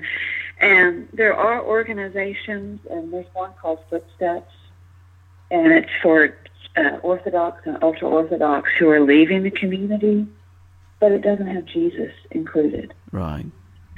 and 0.60 1.08
there 1.12 1.34
are 1.34 1.60
organizations, 1.60 2.78
and 2.88 3.12
there's 3.12 3.26
one 3.32 3.50
called 3.60 3.80
Footsteps, 3.90 4.52
and 5.50 5.72
it's 5.72 5.90
for 6.00 6.36
uh, 6.76 6.98
Orthodox 7.02 7.62
and 7.66 7.82
ultra 7.82 8.06
Orthodox 8.06 8.70
who 8.78 8.88
are 8.90 9.00
leaving 9.00 9.42
the 9.42 9.50
community, 9.50 10.24
but 11.00 11.10
it 11.10 11.22
doesn't 11.22 11.48
have 11.48 11.64
Jesus 11.64 12.12
included. 12.30 12.94
Right. 13.10 13.46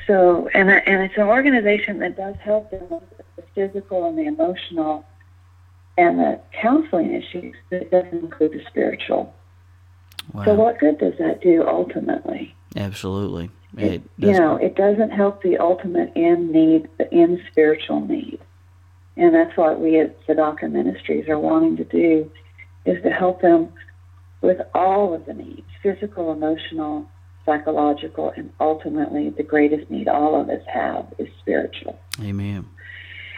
So, 0.07 0.49
and 0.55 0.71
and 0.71 1.03
it's 1.03 1.19
an 1.19 1.25
organization 1.25 1.99
that 1.99 2.17
does 2.17 2.37
help 2.43 2.71
them 2.71 2.89
with 2.89 3.03
the 3.37 3.43
physical 3.55 4.09
and 4.09 4.17
the 4.17 4.25
emotional 4.25 5.05
and 5.99 6.19
the 6.19 6.41
counseling 6.63 7.13
issues, 7.13 7.57
but 7.69 7.83
it 7.83 7.91
doesn't 7.91 8.21
include 8.21 8.53
the 8.53 8.65
spiritual. 8.69 9.35
Wow. 10.33 10.47
So, 10.47 10.55
what 10.55 10.79
good 10.79 10.97
does 10.97 11.19
that 11.19 11.43
do 11.43 11.69
ultimately? 11.69 12.55
Absolutely. 12.75 13.51
It, 13.77 13.85
It 13.93 14.03
you 14.19 14.33
know, 14.33 14.57
it 14.57 14.77
doesn't 14.77 15.11
help 15.11 15.43
the 15.43 15.59
ultimate 15.59 16.13
end 16.15 16.51
need, 16.51 16.89
the 16.99 17.13
end 17.13 17.41
spiritual 17.51 18.07
need. 18.07 18.39
And 19.17 19.35
that's 19.35 19.57
what 19.57 19.81
we 19.81 19.99
at 19.99 20.19
Tzedakah 20.27 20.71
Ministries 20.71 21.29
are 21.29 21.39
wanting 21.39 21.77
to 21.77 21.85
do, 21.85 22.31
is 22.85 23.03
to 23.03 23.11
help 23.11 23.41
them 23.41 23.73
with 24.41 24.61
all 24.75 25.15
of 25.15 25.27
the 25.27 25.35
needs, 25.35 25.67
physical, 25.83 26.33
emotional, 26.33 27.07
psychological, 27.45 28.33
and 28.37 28.53
ultimately 28.61 29.31
the 29.31 29.43
greatest 29.43 29.91
need 29.91 30.09
all 30.09 30.41
of 30.41 30.49
us 30.49 30.63
have 30.67 31.07
is 31.19 31.29
spiritual. 31.41 31.99
Amen. 32.21 32.69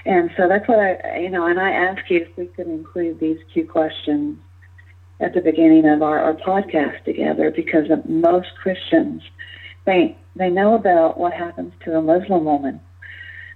And 0.06 0.30
so 0.36 0.48
that's 0.48 0.68
what 0.68 0.78
I, 0.78 1.18
you 1.18 1.30
know, 1.30 1.46
and 1.46 1.58
I 1.58 1.70
ask 1.70 2.10
you 2.10 2.18
if 2.18 2.36
we 2.36 2.46
could 2.46 2.66
include 2.66 3.20
these 3.20 3.38
two 3.52 3.66
questions 3.66 4.38
at 5.20 5.32
the 5.32 5.40
beginning 5.40 5.86
of 5.86 6.02
our, 6.02 6.18
our 6.18 6.34
podcast 6.34 7.02
together 7.04 7.50
because 7.50 7.86
most 8.06 8.48
Christians, 8.60 9.22
they, 9.86 10.16
they 10.36 10.50
know 10.50 10.74
about 10.74 11.18
what 11.18 11.32
happens 11.32 11.72
to 11.84 11.96
a 11.96 12.02
Muslim 12.02 12.44
woman 12.44 12.80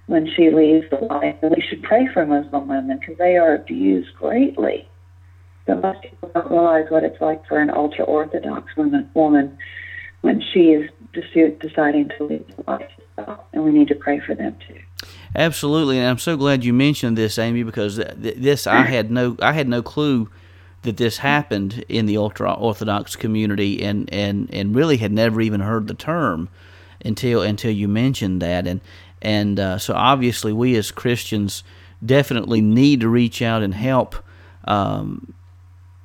when 0.06 0.26
she 0.26 0.50
leaves 0.50 0.86
the 0.90 0.96
life. 0.96 1.36
And 1.42 1.54
we 1.54 1.62
should 1.62 1.82
pray 1.82 2.08
for 2.12 2.26
Muslim 2.26 2.68
women 2.68 2.98
because 2.98 3.18
they 3.18 3.36
are 3.36 3.54
abused 3.54 4.14
greatly. 4.16 4.88
But 5.66 5.82
most 5.82 6.02
people 6.02 6.30
don't 6.34 6.50
realize 6.50 6.86
what 6.88 7.04
it's 7.04 7.20
like 7.20 7.46
for 7.46 7.58
an 7.58 7.70
ultra 7.70 8.04
Orthodox 8.04 8.74
woman, 8.76 9.08
woman 9.14 9.58
when 10.22 10.42
she 10.52 10.70
is 10.70 10.90
deci- 11.12 11.60
deciding 11.60 12.10
to 12.16 12.24
leave 12.24 12.46
the 12.56 12.70
life. 12.70 12.90
And 13.52 13.64
we 13.64 13.72
need 13.72 13.88
to 13.88 13.94
pray 13.94 14.20
for 14.20 14.34
them 14.34 14.56
too. 14.66 14.78
Absolutely, 15.34 15.98
and 15.98 16.06
I'm 16.08 16.18
so 16.18 16.36
glad 16.36 16.64
you 16.64 16.72
mentioned 16.72 17.18
this, 17.18 17.38
Amy, 17.38 17.62
because 17.62 17.96
th- 17.96 18.22
th- 18.22 18.36
this 18.36 18.66
I 18.66 18.82
had 18.84 19.10
no 19.10 19.36
I 19.40 19.52
had 19.52 19.68
no 19.68 19.82
clue 19.82 20.30
that 20.82 20.96
this 20.96 21.18
happened 21.18 21.84
in 21.88 22.06
the 22.06 22.16
ultra 22.16 22.52
orthodox 22.52 23.16
community, 23.16 23.82
and, 23.82 24.12
and, 24.12 24.48
and 24.52 24.74
really 24.74 24.98
had 24.98 25.12
never 25.12 25.40
even 25.40 25.60
heard 25.60 25.88
the 25.88 25.94
term 25.94 26.48
until 27.04 27.42
until 27.42 27.70
you 27.70 27.88
mentioned 27.88 28.42
that, 28.42 28.66
and 28.66 28.80
and 29.20 29.58
uh, 29.58 29.78
so 29.78 29.94
obviously 29.94 30.52
we 30.52 30.76
as 30.76 30.90
Christians 30.90 31.62
definitely 32.04 32.60
need 32.60 33.00
to 33.00 33.08
reach 33.08 33.42
out 33.42 33.62
and 33.62 33.74
help 33.74 34.16
um, 34.64 35.34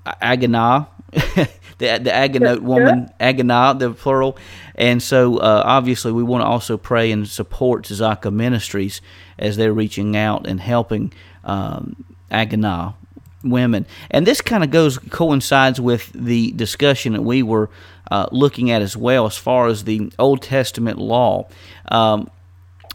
Agunah, 0.06 0.88
the 1.12 1.50
the 1.78 2.14
Agunot 2.14 2.62
woman, 2.62 3.10
Agunah, 3.20 3.78
the 3.78 3.92
plural, 3.92 4.38
and 4.76 5.02
so 5.02 5.38
uh, 5.38 5.64
obviously 5.66 6.12
we 6.12 6.24
want 6.24 6.42
to 6.42 6.48
also 6.48 6.78
pray 6.78 7.12
and 7.12 7.28
support 7.28 7.86
Tzedakah 7.86 8.34
Ministries 8.34 9.02
as 9.38 9.58
they're 9.58 9.74
reaching 9.74 10.16
out 10.16 10.48
and 10.48 10.60
helping 10.60 11.14
um, 11.44 12.06
Agunah 12.32 12.96
women, 13.44 13.86
and 14.10 14.26
this 14.26 14.42
kind 14.42 14.64
of 14.64 14.72
goes 14.72 14.98
coincides 15.10 15.80
with 15.80 16.12
the 16.14 16.52
discussion 16.52 17.14
that 17.14 17.22
we 17.22 17.44
were 17.44 17.70
uh, 18.12 18.28
looking 18.32 18.72
at 18.72 18.82
as 18.82 18.96
well 18.98 19.26
as 19.26 19.38
far 19.38 19.68
as 19.68 19.84
the 19.84 20.12
Old 20.20 20.42
Testament 20.42 20.98
law. 20.98 21.48
Um, 21.90 22.30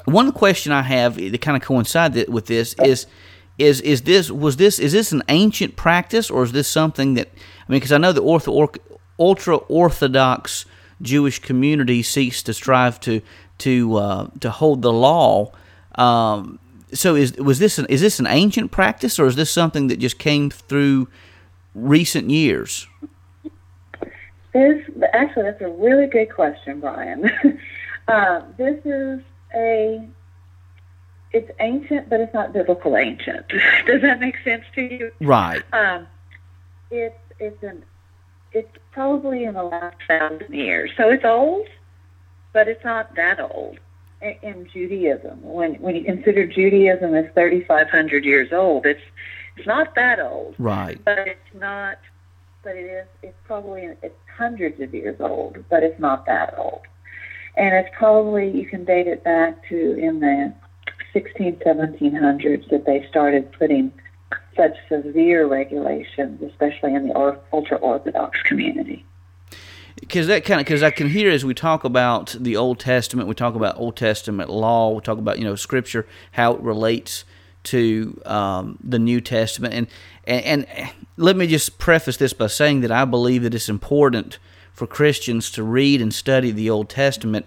one 0.05 0.33
question 0.33 0.73
I 0.73 0.83
have 0.83 1.17
that 1.17 1.41
kind 1.41 1.57
of 1.57 1.63
coincide 1.63 2.29
with 2.29 2.47
this 2.47 2.75
is 2.83 3.07
is 3.59 3.81
is 3.81 4.03
this 4.03 4.31
was 4.31 4.57
this 4.57 4.79
is 4.79 4.93
this 4.93 5.13
an 5.13 5.23
ancient 5.29 5.77
practice 5.77 6.31
or 6.31 6.45
is 6.45 6.53
this 6.53 6.69
something 6.69 7.15
that 7.15 7.29
I 7.29 7.73
mean 7.73 7.77
because 7.77 7.93
I 7.93 7.99
know 7.99 8.13
the 8.13 8.23
ortho, 8.23 8.77
ultra 9.19 9.57
orthodox 9.57 10.65
Jewish 11.03 11.39
community 11.41 12.03
seeks 12.03 12.43
to 12.45 12.55
strive 12.55 13.01
to 13.01 13.21
to 13.59 13.97
uh, 13.97 14.29
to 14.41 14.51
hold 14.51 14.83
the 14.83 14.93
law. 14.93 15.53
Um, 15.95 16.59
so 16.93 17.15
is 17.15 17.37
was 17.37 17.59
this 17.59 17.79
an, 17.79 17.87
is 17.87 18.01
this 18.01 18.19
an 18.19 18.27
ancient 18.27 18.71
practice 18.71 19.19
or 19.19 19.27
is 19.27 19.37
this 19.37 19.51
something 19.51 19.89
that 19.89 19.99
just 19.99 20.19
came 20.19 20.51
through 20.51 21.09
recent 21.75 22.31
years? 22.31 22.87
This 24.53 24.83
actually, 25.13 25.45
that's 25.45 25.61
a 25.61 25.69
really 25.69 26.07
good 26.07 26.33
question, 26.35 26.81
Brian. 26.81 27.31
uh, 28.09 28.43
this 28.57 28.81
is 28.85 29.21
a 29.55 30.09
it's 31.33 31.51
ancient, 31.61 32.09
but 32.09 32.21
it's 32.21 32.33
not 32.33 32.53
biblical 32.53 32.97
ancient. 32.97 33.47
Does 33.87 34.03
that 34.03 34.21
make 34.21 34.37
sense 34.45 34.65
to 34.75 34.83
you? 34.83 35.13
Right. 35.21 35.63
Um, 35.73 36.07
it's 36.91 37.19
it's 37.39 37.63
an 37.63 37.85
it's 38.53 38.77
probably 38.93 39.45
in 39.45 39.55
the 39.55 39.63
last 39.63 39.97
thousand 40.07 40.55
years, 40.55 40.91
so 40.97 41.11
it's 41.11 41.25
old, 41.25 41.67
but 42.53 42.69
it's 42.69 42.85
not 42.85 43.15
that 43.17 43.41
old. 43.41 43.79
In, 44.21 44.69
Judaism. 44.73 45.43
When 45.43 45.75
when 45.75 45.97
you 45.97 46.05
consider 46.05 46.47
Judaism 46.47 47.15
as 47.15 47.27
3,500 47.35 48.25
years 48.25 48.53
old, 48.53 48.87
it's 48.87 49.01
it's 49.57 49.67
not 49.67 49.95
that 49.95 50.21
old, 50.21 50.55
Right. 50.59 51.03
but 51.05 51.19
it's 51.27 51.55
not. 51.55 51.99
But 52.63 52.77
it 52.77 52.87
is. 52.87 53.07
It's 53.23 53.39
probably 53.45 53.83
it's 54.03 54.15
hundreds 54.37 54.81
of 54.81 54.93
years 54.95 55.17
old, 55.21 55.65
but 55.71 55.83
it's 55.83 55.99
not 56.01 56.27
that 56.27 56.55
old. 56.59 56.83
And 57.57 57.75
it's 57.75 57.89
probably 57.97 58.51
you 58.51 58.67
can 58.67 58.85
date 58.85 59.07
it 59.07 59.25
back 59.25 59.67
to 59.69 59.95
in 59.99 60.21
the 60.21 60.53
16, 61.13 61.57
1700s 61.57 62.69
that 62.71 62.85
they 62.87 63.07
started 63.09 63.51
putting 63.53 63.93
such 64.57 64.77
severe 64.89 65.47
regulations, 65.47 66.43
especially 66.43 66.95
in 66.95 67.09
the 67.09 67.41
ultra 67.53 67.79
orthodox 67.79 68.41
community. 68.43 69.05
Because 70.01 70.27
that 70.29 70.45
kind 70.45 70.61
of 70.61 70.67
because 70.67 70.83
I 70.83 70.91
can 70.91 71.09
hear 71.09 71.31
as 71.31 71.45
we 71.45 71.55
talk 71.55 71.85
about 71.85 72.37
the 72.39 72.57
Old 72.57 72.79
Testament, 72.79 73.29
we 73.29 73.35
talk 73.35 73.55
about 73.55 73.79
Old 73.79 73.97
Testament 73.97 74.51
law, 74.51 74.91
we 74.91 75.01
talk 75.01 75.19
about 75.19 75.39
you 75.39 75.45
know 75.45 75.55
Scripture, 75.55 76.07
how 76.33 76.55
it 76.55 76.61
relates 76.61 77.25
to 77.65 78.21
um, 78.25 78.79
the 78.83 78.99
New 78.99 79.21
Testament, 79.21 79.75
and, 79.75 79.87
and 80.25 80.69
and 80.69 80.91
let 81.17 81.37
me 81.37 81.47
just 81.47 81.79
preface 81.79 82.17
this 82.17 82.33
by 82.33 82.47
saying 82.47 82.81
that 82.83 82.93
I 82.93 83.05
believe 83.05 83.43
that 83.43 83.55
it's 83.55 83.69
important 83.69 84.39
for 84.73 84.87
Christians 84.87 85.51
to 85.51 85.63
read 85.63 86.01
and 86.01 86.15
study 86.15 86.53
the 86.53 86.71
Old 86.71 86.89
Testament 86.89 87.47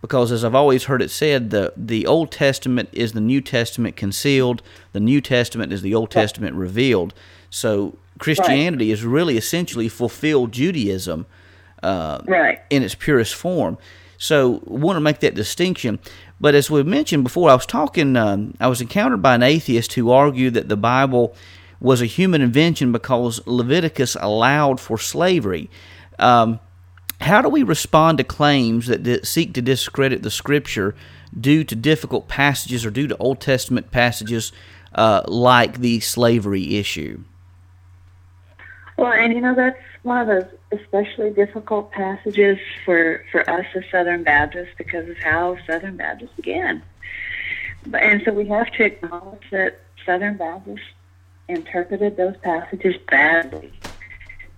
because 0.00 0.32
as 0.32 0.44
I've 0.44 0.54
always 0.54 0.84
heard 0.84 1.02
it 1.02 1.10
said, 1.10 1.50
the 1.50 1.72
the 1.76 2.06
Old 2.06 2.32
Testament 2.32 2.88
is 2.92 3.12
the 3.12 3.20
New 3.20 3.40
Testament 3.40 3.96
concealed, 3.96 4.62
the 4.92 5.00
New 5.00 5.20
Testament 5.20 5.72
is 5.72 5.82
the 5.82 5.94
Old 5.94 6.10
Testament 6.10 6.56
revealed. 6.56 7.12
So 7.50 7.96
Christianity 8.18 8.90
is 8.92 9.04
really 9.04 9.36
essentially 9.36 9.88
fulfilled 9.88 10.52
Judaism 10.52 11.26
uh, 11.82 12.20
Right. 12.26 12.60
in 12.70 12.82
its 12.82 12.94
purest 12.94 13.34
form. 13.34 13.78
So, 14.18 14.62
want 14.64 14.96
to 14.96 15.00
make 15.00 15.20
that 15.20 15.34
distinction. 15.34 15.98
But 16.40 16.54
as 16.54 16.70
we 16.70 16.82
mentioned 16.82 17.24
before, 17.24 17.50
I 17.50 17.54
was 17.54 17.66
talking, 17.66 18.16
um, 18.16 18.54
I 18.60 18.68
was 18.68 18.80
encountered 18.80 19.22
by 19.22 19.34
an 19.34 19.42
atheist 19.42 19.94
who 19.94 20.10
argued 20.10 20.54
that 20.54 20.68
the 20.68 20.76
Bible 20.76 21.34
was 21.80 22.02
a 22.02 22.06
human 22.06 22.42
invention 22.42 22.92
because 22.92 23.40
Leviticus 23.46 24.16
allowed 24.20 24.78
for 24.80 24.98
slavery. 24.98 25.70
Um, 26.18 26.60
how 27.22 27.42
do 27.42 27.48
we 27.48 27.62
respond 27.62 28.18
to 28.18 28.24
claims 28.24 28.86
that, 28.86 29.26
seek 29.26 29.54
to 29.54 29.62
discredit 29.62 30.22
the 30.22 30.30
Scripture 30.30 30.94
due 31.38 31.64
to 31.64 31.74
difficult 31.74 32.28
passages 32.28 32.84
or 32.84 32.90
due 32.90 33.06
to 33.06 33.16
Old 33.18 33.40
Testament 33.40 33.90
passages 33.90 34.52
uh, 34.94 35.22
like 35.26 35.78
the 35.78 36.00
slavery 36.00 36.76
issue? 36.76 37.22
Well, 38.96 39.12
and 39.12 39.32
you 39.32 39.40
know 39.40 39.54
that's 39.54 39.78
one 40.02 40.18
of 40.20 40.26
those 40.26 40.58
especially 40.72 41.30
difficult 41.30 41.90
passages 41.90 42.58
for 42.84 43.24
for 43.32 43.48
us 43.48 43.66
as 43.74 43.82
Southern 43.90 44.22
Baptists 44.22 44.74
because 44.78 45.08
of 45.08 45.16
how 45.18 45.56
Southern 45.66 45.96
Baptists 45.96 46.34
began. 46.36 46.82
But, 47.86 48.02
and 48.02 48.22
so 48.24 48.32
we 48.32 48.46
have 48.48 48.70
to 48.72 48.84
acknowledge 48.84 49.42
that 49.50 49.80
Southern 50.04 50.36
Baptists 50.36 50.80
interpreted 51.48 52.16
those 52.16 52.36
passages 52.42 52.94
badly 53.10 53.72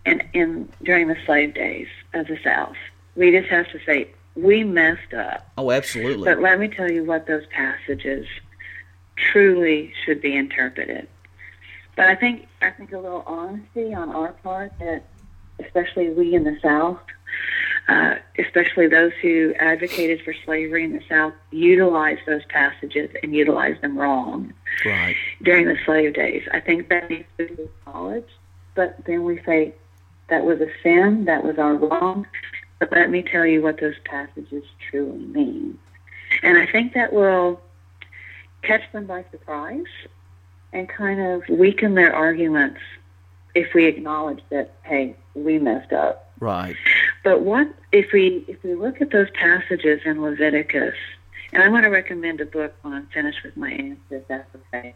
in, 0.04 0.22
in 0.32 0.68
during 0.82 1.08
the 1.08 1.16
slave 1.24 1.54
days 1.54 1.88
of 2.14 2.26
the 2.26 2.38
South. 2.42 2.76
We 3.16 3.30
just 3.30 3.48
have 3.48 3.70
to 3.72 3.80
say 3.86 4.10
we 4.34 4.64
messed 4.64 5.14
up. 5.14 5.48
Oh, 5.56 5.70
absolutely. 5.70 6.24
But 6.24 6.40
let 6.40 6.58
me 6.58 6.68
tell 6.68 6.90
you 6.90 7.04
what 7.04 7.26
those 7.26 7.44
passages 7.46 8.26
truly 9.16 9.92
should 10.04 10.20
be 10.20 10.36
interpreted. 10.36 11.08
But 11.96 12.06
I 12.06 12.14
think 12.14 12.46
I 12.62 12.70
think 12.70 12.92
a 12.92 12.98
little 12.98 13.22
honesty 13.26 13.94
on 13.94 14.10
our 14.10 14.32
part 14.32 14.72
that 14.78 15.04
especially 15.64 16.10
we 16.10 16.34
in 16.34 16.44
the 16.44 16.58
South, 16.62 16.98
uh, 17.88 18.14
especially 18.38 18.86
those 18.86 19.12
who 19.20 19.54
advocated 19.58 20.22
for 20.22 20.34
slavery 20.44 20.84
in 20.84 20.92
the 20.92 21.02
South, 21.08 21.32
utilized 21.50 22.20
those 22.26 22.44
passages 22.48 23.10
and 23.22 23.34
utilized 23.34 23.80
them 23.82 23.98
wrong 23.98 24.52
right. 24.84 25.16
during 25.42 25.66
the 25.66 25.76
slave 25.84 26.14
days. 26.14 26.42
I 26.52 26.60
think 26.60 26.88
that 26.88 27.10
needs 27.10 27.24
to 27.38 27.46
be 27.46 27.62
acknowledged. 27.62 28.30
But 28.74 28.96
then 29.06 29.24
we 29.24 29.42
say 29.44 29.74
that 30.28 30.44
was 30.44 30.60
a 30.60 30.68
sin, 30.82 31.24
that 31.26 31.44
was 31.44 31.58
our 31.58 31.74
wrong. 31.74 32.26
But 32.78 32.92
let 32.92 33.10
me 33.10 33.22
tell 33.22 33.46
you 33.46 33.62
what 33.62 33.80
those 33.80 33.94
passages 34.04 34.64
truly 34.90 35.18
mean. 35.26 35.78
And 36.42 36.58
I 36.58 36.66
think 36.66 36.94
that 36.94 37.12
will 37.12 37.60
catch 38.62 38.82
them 38.92 39.06
by 39.06 39.24
surprise 39.30 39.84
and 40.72 40.88
kind 40.88 41.20
of 41.20 41.48
weaken 41.48 41.94
their 41.94 42.14
arguments 42.14 42.80
if 43.54 43.74
we 43.74 43.84
acknowledge 43.84 44.40
that, 44.50 44.74
hey, 44.82 45.14
we 45.34 45.58
messed 45.58 45.92
up. 45.92 46.32
Right. 46.40 46.76
But 47.24 47.42
what 47.42 47.68
if 47.92 48.12
we 48.12 48.44
if 48.48 48.62
we 48.62 48.74
look 48.74 49.00
at 49.00 49.10
those 49.10 49.30
passages 49.30 50.00
in 50.04 50.20
Leviticus, 50.20 50.96
and 51.52 51.62
I 51.62 51.68
want 51.68 51.84
to 51.84 51.90
recommend 51.90 52.40
a 52.40 52.46
book 52.46 52.74
when 52.82 52.94
I'm 52.94 53.06
finished 53.06 53.42
with 53.44 53.56
my 53.56 53.70
answer, 53.70 54.00
if 54.10 54.28
that's 54.28 54.48
okay. 54.54 54.94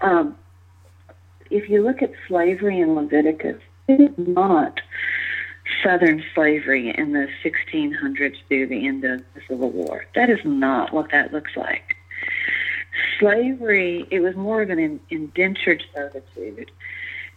Um, 0.00 0.36
if 1.50 1.68
you 1.68 1.82
look 1.82 2.02
at 2.02 2.12
slavery 2.28 2.80
in 2.80 2.94
Leviticus, 2.94 3.60
it 3.88 4.00
is 4.00 4.10
not 4.16 4.80
Southern 5.82 6.22
slavery 6.34 6.90
in 6.96 7.12
the 7.12 7.28
1600s 7.44 8.36
through 8.48 8.66
the 8.66 8.86
end 8.86 9.04
of 9.04 9.22
the 9.34 9.40
Civil 9.48 9.70
War. 9.70 10.06
That 10.14 10.30
is 10.30 10.40
not 10.44 10.92
what 10.92 11.10
that 11.10 11.32
looks 11.32 11.56
like. 11.56 11.96
Slavery, 13.18 14.06
it 14.10 14.20
was 14.20 14.36
more 14.36 14.62
of 14.62 14.70
an 14.70 15.00
indentured 15.10 15.84
servitude. 15.94 16.70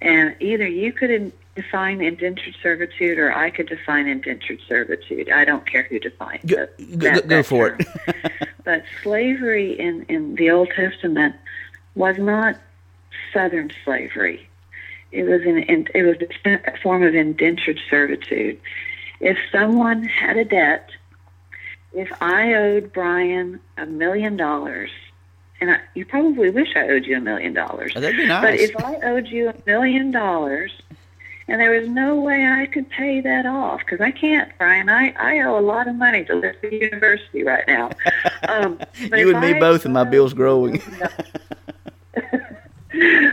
And 0.02 0.36
either 0.40 0.68
you 0.68 0.94
could 0.94 1.32
define 1.56 2.02
indentured 2.02 2.56
servitude 2.62 3.18
or 3.20 3.34
I 3.36 3.50
could 3.50 3.68
define 3.68 4.08
indentured 4.08 4.60
servitude. 4.68 5.30
I 5.30 5.46
don't 5.46 5.66
care 5.66 5.84
who 5.84 6.00
defines 6.00 6.44
Go, 6.46 6.64
it. 6.64 7.00
go, 7.00 7.10
that- 7.10 7.24
go- 7.24 7.28
go 7.28 7.44
for 7.44 7.70
term. 7.72 7.80
it. 8.08 8.16
But 8.66 8.84
slavery 9.02 9.80
in, 9.80 10.04
in 10.10 10.36
the 10.36 10.52
Old 10.52 10.70
Testament 10.76 11.36
was 11.96 12.18
not 12.20 12.56
Southern 13.34 13.72
slavery. 13.84 14.48
It 15.12 15.24
was 15.24 15.42
an 15.42 15.88
it 15.96 16.04
was 16.04 16.18
a 16.46 16.78
form 16.78 17.02
of 17.02 17.16
indentured 17.16 17.80
servitude. 17.90 18.60
If 19.22 19.38
someone 19.52 20.04
had 20.04 20.38
a 20.38 20.46
debt, 20.46 20.92
if 21.94 22.12
I 22.22 22.54
owed 22.54 22.94
Brian 22.94 23.60
a 23.78 23.88
million 23.88 24.38
dollars, 24.38 24.92
and 25.62 25.72
I, 25.72 25.80
you 25.96 26.06
probably 26.06 26.52
wish 26.52 26.76
I 26.76 26.90
owed 26.90 27.06
you 27.06 27.18
a 27.18 27.22
million 27.22 27.54
dollars, 27.54 27.94
oh, 27.96 28.02
That'd 28.02 28.18
be 28.18 28.28
but 28.28 28.54
if 28.54 28.76
I 28.78 28.98
owed 28.98 29.28
you 29.30 29.50
a 29.50 29.56
million 29.66 30.12
dollars 30.12 30.72
and 31.52 31.60
there 31.60 31.72
was 31.80 31.90
no 31.90 32.16
way 32.16 32.46
I 32.46 32.66
could 32.68 32.90
pay 32.90 33.22
that 33.22 33.46
off 33.46 33.80
because 33.80 34.02
I 34.02 34.12
can't, 34.12 34.52
Brian. 34.58 34.90
I, 34.90 35.14
I 35.18 35.40
owe 35.42 35.58
a 35.58 35.62
lot 35.62 35.88
of 35.88 35.96
money 35.96 36.24
to 36.26 36.36
Liberty 36.36 36.78
University 36.78 37.44
right 37.44 37.64
now. 37.68 37.90
Um, 38.48 38.80
You 39.16 39.32
and 39.36 39.42
me 39.42 39.54
I 39.56 39.60
both, 39.60 39.86
and 39.86 39.94
my 39.94 40.04
bill's 40.04 40.34
growing. 40.34 40.82
a 40.82 40.90
million 40.90 41.00
dollars- 41.00 41.32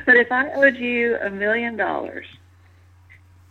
but 0.05 0.17
if 0.17 0.31
I 0.31 0.51
owed 0.53 0.77
you 0.77 1.17
a 1.23 1.31
million 1.31 1.77
dollars, 1.77 2.27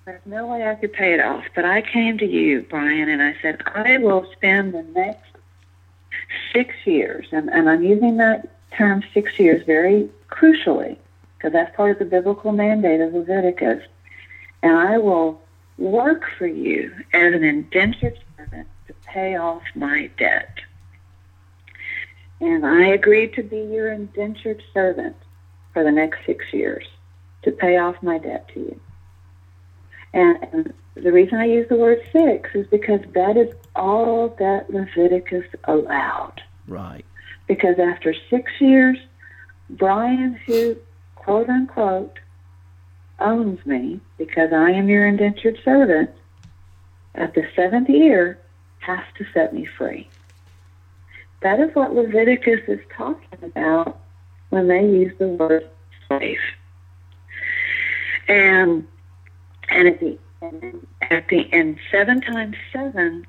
there's 0.05 0.21
no 0.25 0.45
way 0.45 0.67
I 0.67 0.75
could 0.75 0.93
pay 0.93 1.13
it 1.13 1.19
off. 1.19 1.43
But 1.55 1.65
I 1.65 1.81
came 1.81 2.17
to 2.19 2.25
you, 2.25 2.61
Brian, 2.69 3.09
and 3.09 3.21
I 3.21 3.35
said, 3.41 3.61
I 3.73 3.97
will 3.97 4.29
spend 4.33 4.73
the 4.73 4.83
next 4.83 5.23
six 6.53 6.73
years, 6.85 7.27
and, 7.31 7.49
and 7.49 7.69
I'm 7.69 7.83
using 7.83 8.17
that 8.17 8.47
term 8.77 9.03
six 9.13 9.37
years 9.39 9.65
very 9.65 10.09
crucially 10.29 10.97
because 11.37 11.53
that's 11.53 11.75
part 11.75 11.91
of 11.91 11.99
the 11.99 12.05
biblical 12.05 12.51
mandate 12.51 13.01
of 13.01 13.13
Leviticus. 13.13 13.83
And 14.65 14.75
I 14.75 14.97
will 14.97 15.39
work 15.77 16.23
for 16.39 16.47
you 16.47 16.91
as 17.13 17.35
an 17.35 17.43
indentured 17.43 18.17
servant 18.35 18.67
to 18.87 18.95
pay 19.05 19.37
off 19.37 19.61
my 19.75 20.09
debt. 20.17 20.57
And 22.41 22.65
I 22.65 22.87
agreed 22.87 23.35
to 23.35 23.43
be 23.43 23.57
your 23.57 23.91
indentured 23.91 24.63
servant 24.73 25.17
for 25.71 25.83
the 25.83 25.91
next 25.91 26.25
six 26.25 26.45
years 26.51 26.83
to 27.43 27.51
pay 27.51 27.77
off 27.77 28.01
my 28.01 28.17
debt 28.17 28.49
to 28.55 28.59
you. 28.59 28.81
And, 30.15 30.39
and 30.51 30.73
the 30.95 31.11
reason 31.11 31.37
I 31.37 31.45
use 31.45 31.69
the 31.69 31.75
word 31.75 31.99
six 32.11 32.49
is 32.55 32.65
because 32.65 33.01
that 33.13 33.37
is 33.37 33.53
all 33.75 34.29
that 34.39 34.71
Leviticus 34.71 35.45
allowed 35.65 36.41
right. 36.67 37.05
because 37.47 37.77
after 37.77 38.15
six 38.31 38.51
years, 38.59 38.97
Brian, 39.69 40.39
who 40.47 40.75
quote 41.13 41.49
unquote 41.49 42.17
owns 43.19 43.65
me 43.65 43.99
because 44.17 44.51
I 44.53 44.71
am 44.71 44.89
your 44.89 45.07
indentured 45.07 45.59
servant, 45.63 46.11
at 47.15 47.33
the 47.33 47.47
seventh 47.55 47.89
year 47.89 48.39
has 48.79 49.03
to 49.17 49.25
set 49.33 49.53
me 49.53 49.65
free. 49.65 50.07
That 51.41 51.59
is 51.59 51.73
what 51.75 51.93
Leviticus 51.93 52.61
is 52.67 52.79
talking 52.95 53.39
about 53.41 53.99
when 54.49 54.67
they 54.67 54.81
use 54.81 55.13
the 55.17 55.27
word 55.27 55.69
slave. 56.07 56.39
And 58.27 58.87
and 59.69 59.87
at 59.87 59.99
the 59.99 60.17
and 60.41 60.87
at 61.01 61.27
the 61.29 61.77
seven 61.91 62.21
times 62.21 62.55
seven 62.71 63.25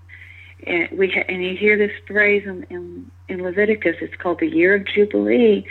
and 0.66 0.98
we 0.98 1.10
ha- 1.10 1.24
and 1.28 1.44
you 1.44 1.56
hear 1.56 1.76
this 1.76 1.92
phrase 2.06 2.44
in, 2.46 2.64
in 2.70 3.10
in 3.28 3.42
Leviticus. 3.42 3.96
It's 4.00 4.16
called 4.16 4.40
the 4.40 4.48
year 4.48 4.74
of 4.74 4.86
jubilee. 4.86 5.66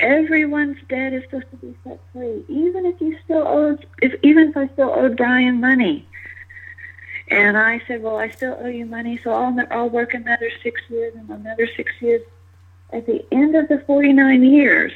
Everyone's 0.00 0.78
debt 0.88 1.12
is 1.12 1.22
supposed 1.24 1.50
to 1.50 1.56
be 1.58 1.76
set 1.84 2.00
free, 2.12 2.42
even 2.48 2.86
if 2.86 2.98
you 3.00 3.18
still 3.24 3.46
owed, 3.46 3.86
if 4.00 4.18
even 4.22 4.48
if 4.48 4.56
I 4.56 4.66
still 4.68 4.90
owed 4.90 5.16
Brian 5.16 5.60
money. 5.60 6.06
And 7.28 7.56
I 7.56 7.82
said, 7.86 8.02
well, 8.02 8.16
I 8.16 8.30
still 8.30 8.56
owe 8.60 8.66
you 8.66 8.86
money, 8.86 9.20
so 9.22 9.30
I'll, 9.30 9.56
I'll 9.70 9.90
work 9.90 10.14
another 10.14 10.50
six 10.62 10.80
years 10.88 11.14
and 11.14 11.28
another 11.28 11.68
six 11.76 11.92
years. 12.00 12.22
At 12.92 13.06
the 13.06 13.24
end 13.30 13.54
of 13.54 13.68
the 13.68 13.78
49 13.86 14.42
years, 14.42 14.92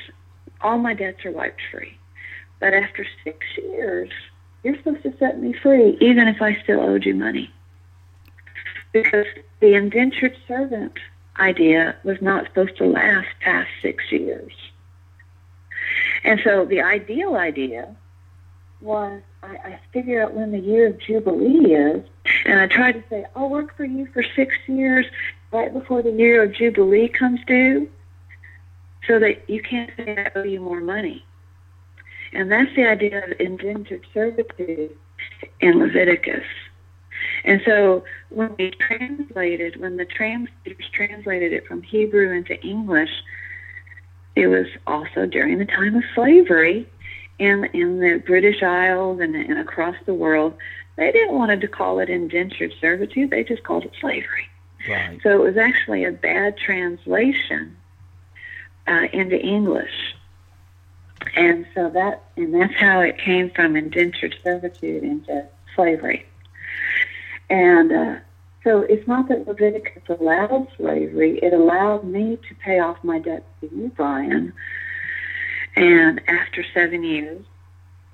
all 0.61 0.79
my 0.79 0.95
debts 0.95 1.25
are 1.25 1.31
wiped 1.31 1.61
free. 1.71 1.97
But 2.59 2.73
after 2.75 3.07
six 3.23 3.39
years, 3.57 4.11
you're 4.65 4.77
supposed 4.79 5.03
to 5.03 5.15
set 5.19 5.39
me 5.41 5.53
free, 5.53 5.99
even 6.01 6.27
if 6.27 6.41
I 6.41 6.61
still 6.63 6.81
owed 6.81 7.05
you 7.05 7.15
money. 7.15 7.51
Because 8.93 9.27
the 9.61 9.75
indentured 9.75 10.37
servant 10.49 10.99
idea 11.39 11.95
was 12.05 12.21
not 12.23 12.47
supposed 12.47 12.79
to 12.79 12.87
last 12.87 13.29
past 13.41 13.69
six 13.83 14.11
years. 14.11 14.53
And 16.25 16.41
so 16.43 16.65
the 16.65 16.81
ideal 16.81 17.37
idea 17.37 17.95
was 18.81 19.21
I, 19.43 19.57
I 19.57 19.81
figure 19.93 20.23
out 20.23 20.35
when 20.35 20.53
the 20.53 20.59
year 20.59 20.89
of 20.89 20.99
Jubilee 20.99 21.75
is, 21.75 22.05
and 22.47 22.59
I 22.59 22.67
try 22.67 22.93
to 22.93 23.03
say, 23.09 23.27
I'll 23.37 23.51
work 23.51 23.77
for 23.77 23.85
you 23.85 24.07
for 24.07 24.25
six 24.35 24.57
years 24.67 25.07
right 25.53 25.73
before 25.73 26.03
the 26.03 26.11
year 26.11 26.43
of 26.43 26.53
Jubilee 26.53 27.09
comes 27.09 27.41
due 27.47 27.89
so 29.07 29.19
that 29.19 29.49
you 29.49 29.63
can't 29.63 29.91
say 29.97 30.17
I 30.19 30.39
owe 30.39 30.43
you 30.45 30.61
more 30.61 30.81
money. 30.81 31.25
And 32.33 32.51
that's 32.51 32.75
the 32.75 32.87
idea 32.87 33.25
of 33.25 33.41
indentured 33.41 34.07
servitude 34.13 34.97
in 35.61 35.79
Leviticus. 35.79 36.45
And 37.45 37.61
so 37.65 38.05
when 38.31 38.55
we 38.59 38.71
translated, 38.71 39.81
when 39.81 39.97
the 39.99 40.05
translators 40.05 40.89
translated 40.93 41.53
it 41.53 41.67
from 41.67 41.83
Hebrew 41.83 42.33
into 42.33 42.61
English, 42.67 43.11
it 44.37 44.49
was 44.49 44.67
also 44.87 45.27
during 45.27 45.59
the 45.59 45.65
time 45.65 45.95
of 45.95 46.05
slavery 46.15 46.89
in, 47.39 47.65
in 47.73 48.01
the 48.01 48.23
British 48.27 48.63
Isles 48.63 49.21
and, 49.21 49.35
and 49.35 49.59
across 49.59 49.97
the 50.07 50.15
world. 50.15 50.55
They 50.97 51.11
didn't 51.13 51.35
want 51.35 51.61
to 51.61 51.69
call 51.69 51.99
it 51.99 52.09
indentured 52.09 52.73
servitude. 52.81 53.31
They 53.31 53.45
just 53.45 53.65
called 53.65 53.85
it 53.85 53.93
slavery. 54.01 54.49
Right. 54.89 55.19
So 55.23 55.31
it 55.31 55.45
was 55.45 55.57
actually 55.57 56.05
a 56.05 56.13
bad 56.13 56.57
translation 56.57 57.77
uh, 58.87 59.07
into 59.13 59.41
English. 59.41 60.15
And 61.37 61.67
so 61.75 61.91
that, 61.91 62.25
and 62.37 62.55
that's 62.55 62.75
how 62.75 63.01
it 63.01 63.19
came 63.19 63.51
from 63.51 63.77
indentured 63.77 64.37
servitude 64.45 65.03
into 65.03 65.47
slavery. 65.75 66.27
And 67.51 67.93
uh, 67.93 68.17
so 68.65 68.81
it's 68.81 69.07
not 69.07 69.29
that 69.29 69.47
Leviticus 69.47 70.03
allowed 70.09 70.69
slavery, 70.77 71.39
it 71.43 71.53
allowed 71.53 72.05
me 72.05 72.39
to 72.49 72.55
pay 72.65 72.81
off 72.81 72.97
my 73.05 73.19
debts 73.19 73.45
to 73.61 73.67
you, 73.67 73.93
Brian. 73.95 74.53
And 75.77 76.21
after 76.29 76.65
seven 76.73 77.05
years, 77.05 77.45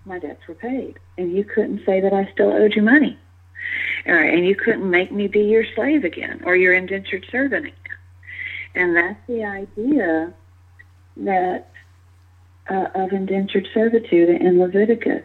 my 0.05 0.19
debts 0.19 0.47
were 0.49 0.55
paid. 0.55 0.99
And 1.17 1.33
you 1.33 1.45
couldn't 1.45 1.83
say 1.87 2.01
that 2.01 2.13
I 2.13 2.29
still 2.33 2.53
owed 2.53 2.75
you 2.75 2.83
money. 2.83 3.17
All 4.07 4.15
right, 4.15 4.33
and 4.33 4.47
you 4.47 4.57
couldn't 4.57 4.91
make 4.91 5.13
me 5.13 5.29
be 5.29 5.41
your 5.41 5.65
slave 5.75 6.05
again 6.05 6.43
or 6.45 6.57
your 6.57 6.75
indentured 6.75 7.27
servant 7.31 7.67
again. 7.67 7.77
And 8.75 8.97
that's 8.97 9.21
the 9.29 9.45
idea 9.45 10.33
that 11.19 11.71
uh, 12.69 12.87
of 12.95 13.13
indentured 13.13 13.69
servitude 13.73 14.31
in 14.31 14.59
Leviticus. 14.59 15.23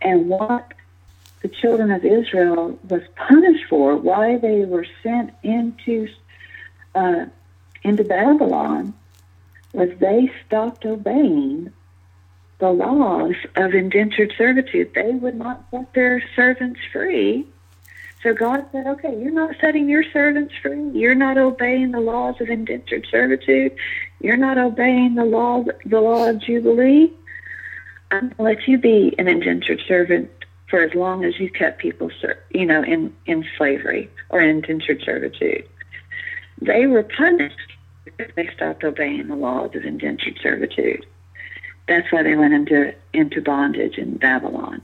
And 0.00 0.28
what 0.28 0.72
the 1.44 1.50
children 1.50 1.90
of 1.90 2.02
Israel 2.06 2.78
was 2.88 3.02
punished 3.16 3.66
for, 3.68 3.96
why 3.96 4.38
they 4.38 4.64
were 4.64 4.86
sent 5.02 5.30
into 5.42 6.08
uh, 6.94 7.26
into 7.82 8.02
Babylon, 8.02 8.94
was 9.74 9.90
they 10.00 10.32
stopped 10.46 10.86
obeying 10.86 11.70
the 12.60 12.70
laws 12.70 13.34
of 13.56 13.74
indentured 13.74 14.32
servitude. 14.38 14.94
They 14.94 15.10
would 15.10 15.34
not 15.34 15.66
set 15.70 15.92
their 15.92 16.22
servants 16.34 16.80
free. 16.90 17.46
So 18.22 18.32
God 18.32 18.64
said, 18.72 18.86
okay, 18.86 19.14
you're 19.20 19.30
not 19.30 19.54
setting 19.60 19.86
your 19.86 20.04
servants 20.14 20.54
free. 20.62 20.88
You're 20.92 21.14
not 21.14 21.36
obeying 21.36 21.90
the 21.90 22.00
laws 22.00 22.40
of 22.40 22.48
indentured 22.48 23.06
servitude. 23.10 23.76
You're 24.20 24.38
not 24.38 24.56
obeying 24.56 25.16
the 25.16 25.26
law, 25.26 25.62
the 25.84 26.00
law 26.00 26.26
of 26.26 26.38
Jubilee. 26.38 27.12
I'm 28.10 28.30
going 28.30 28.36
to 28.36 28.42
let 28.42 28.68
you 28.68 28.78
be 28.78 29.14
an 29.18 29.28
indentured 29.28 29.82
servant 29.86 30.33
for 30.74 30.82
as 30.82 30.92
long 30.92 31.24
as 31.24 31.38
you 31.38 31.48
kept 31.48 31.80
people, 31.80 32.10
you 32.50 32.66
know, 32.66 32.82
in, 32.82 33.14
in 33.26 33.46
slavery 33.56 34.10
or 34.30 34.40
in 34.40 34.56
indentured 34.56 35.00
servitude. 35.04 35.64
They 36.60 36.88
were 36.88 37.04
punished 37.04 37.54
because 38.04 38.34
they 38.34 38.50
stopped 38.56 38.82
obeying 38.82 39.28
the 39.28 39.36
laws 39.36 39.70
of 39.76 39.84
indentured 39.84 40.36
servitude. 40.42 41.06
That's 41.86 42.10
why 42.10 42.24
they 42.24 42.34
went 42.34 42.54
into 42.54 42.92
into 43.12 43.40
bondage 43.40 43.98
in 43.98 44.16
Babylon. 44.16 44.82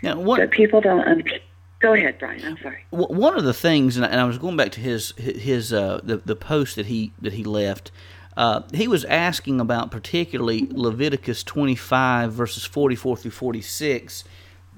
Now, 0.00 0.20
what? 0.20 0.48
People 0.52 0.80
don't 0.80 1.08
understand. 1.08 1.42
Go 1.80 1.94
ahead, 1.94 2.20
Brian. 2.20 2.44
I'm 2.44 2.58
sorry. 2.58 2.84
One 2.90 3.36
of 3.36 3.42
the 3.42 3.54
things, 3.54 3.96
and 3.96 4.06
I 4.06 4.22
was 4.22 4.38
going 4.38 4.56
back 4.56 4.70
to 4.72 4.80
his 4.80 5.10
his 5.16 5.72
uh, 5.72 5.98
the 6.04 6.18
the 6.18 6.36
post 6.36 6.76
that 6.76 6.86
he 6.86 7.12
that 7.20 7.32
he 7.32 7.42
left. 7.42 7.90
Uh, 8.36 8.62
he 8.72 8.86
was 8.86 9.04
asking 9.06 9.58
about 9.60 9.90
particularly 9.90 10.68
Leviticus 10.70 11.42
25 11.42 12.32
verses 12.32 12.64
44 12.64 13.16
through 13.18 13.30
46 13.32 14.24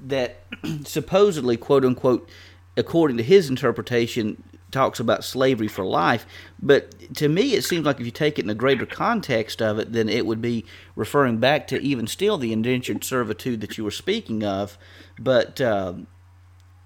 that 0.09 0.43
supposedly 0.85 1.57
quote 1.57 1.85
unquote 1.85 2.29
according 2.77 3.17
to 3.17 3.23
his 3.23 3.49
interpretation 3.49 4.43
talks 4.71 4.99
about 4.99 5.23
slavery 5.23 5.69
for 5.69 5.85
life. 5.85 6.27
But 6.61 7.15
to 7.17 7.29
me 7.29 7.55
it 7.55 7.63
seems 7.63 7.87
like 7.87 8.01
if 8.01 8.07
you 8.07 8.11
take 8.11 8.39
it 8.39 8.43
in 8.43 8.49
the 8.49 8.55
greater 8.55 8.87
context 8.87 9.63
of 9.63 9.79
it 9.79 9.93
then 9.93 10.09
it 10.09 10.27
would 10.27 10.43
be 10.43 10.65
referring 10.97 11.39
back 11.39 11.67
to 11.69 11.81
even 11.81 12.07
still 12.07 12.39
the 12.39 12.53
indentured 12.53 13.05
servitude 13.05 13.61
that 13.61 13.79
you 13.79 13.85
were 13.85 13.91
speaking 13.91 14.43
of. 14.43 14.77
But 15.19 15.61
uh, 15.61 15.95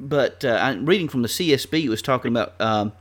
but 0.00 0.44
uh, 0.44 0.59
I'm 0.61 0.87
reading 0.87 1.09
from 1.09 1.22
the 1.22 1.28
CSB 1.28 1.85
it 1.85 1.88
was 1.88 2.02
talking 2.02 2.31
about 2.31 2.61
um, 2.61 2.92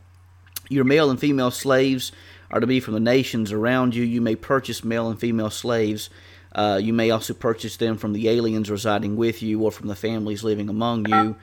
your 0.70 0.86
male 0.86 1.10
and 1.10 1.20
female 1.20 1.52
slaves 1.52 2.12
are 2.50 2.60
to 2.60 2.68
be 2.68 2.80
from 2.80 2.94
the 2.94 3.00
nations 3.00 3.52
around 3.52 3.94
you. 3.94 4.04
You 4.04 4.22
may 4.22 4.36
purchase 4.36 4.84
male 4.84 5.10
and 5.10 5.20
female 5.20 5.50
slaves 5.50 6.10
uh, 6.54 6.80
you 6.82 6.94
may 6.94 7.12
also 7.12 7.34
purchase 7.34 7.78
them 7.78 7.98
from 7.98 8.14
the 8.14 8.30
aliens 8.30 8.70
residing 8.70 9.16
with 9.16 9.42
you 9.42 9.62
or 9.64 9.72
from 9.72 9.88
the 9.88 9.96
families 9.96 10.44
living 10.44 10.70
among 10.70 11.08
you 11.08 11.36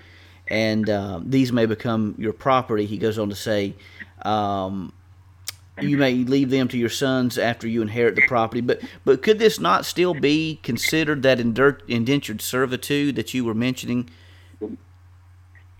and 0.48 0.88
uh, 0.90 1.20
these 1.22 1.52
may 1.52 1.66
become 1.66 2.14
your 2.18 2.32
property. 2.32 2.86
He 2.86 2.98
goes 2.98 3.18
on 3.18 3.28
to 3.30 3.34
say, 3.34 3.74
um, 4.22 4.92
you 5.80 5.96
may 5.96 6.14
leave 6.14 6.50
them 6.50 6.68
to 6.68 6.78
your 6.78 6.88
sons 6.88 7.36
after 7.36 7.66
you 7.66 7.82
inherit 7.82 8.14
the 8.14 8.26
property. 8.28 8.60
But 8.60 8.80
but 9.04 9.22
could 9.22 9.38
this 9.38 9.58
not 9.58 9.84
still 9.84 10.14
be 10.14 10.60
considered 10.62 11.22
that 11.24 11.40
indentured 11.40 12.40
servitude 12.40 13.16
that 13.16 13.34
you 13.34 13.44
were 13.44 13.54
mentioning? 13.54 14.08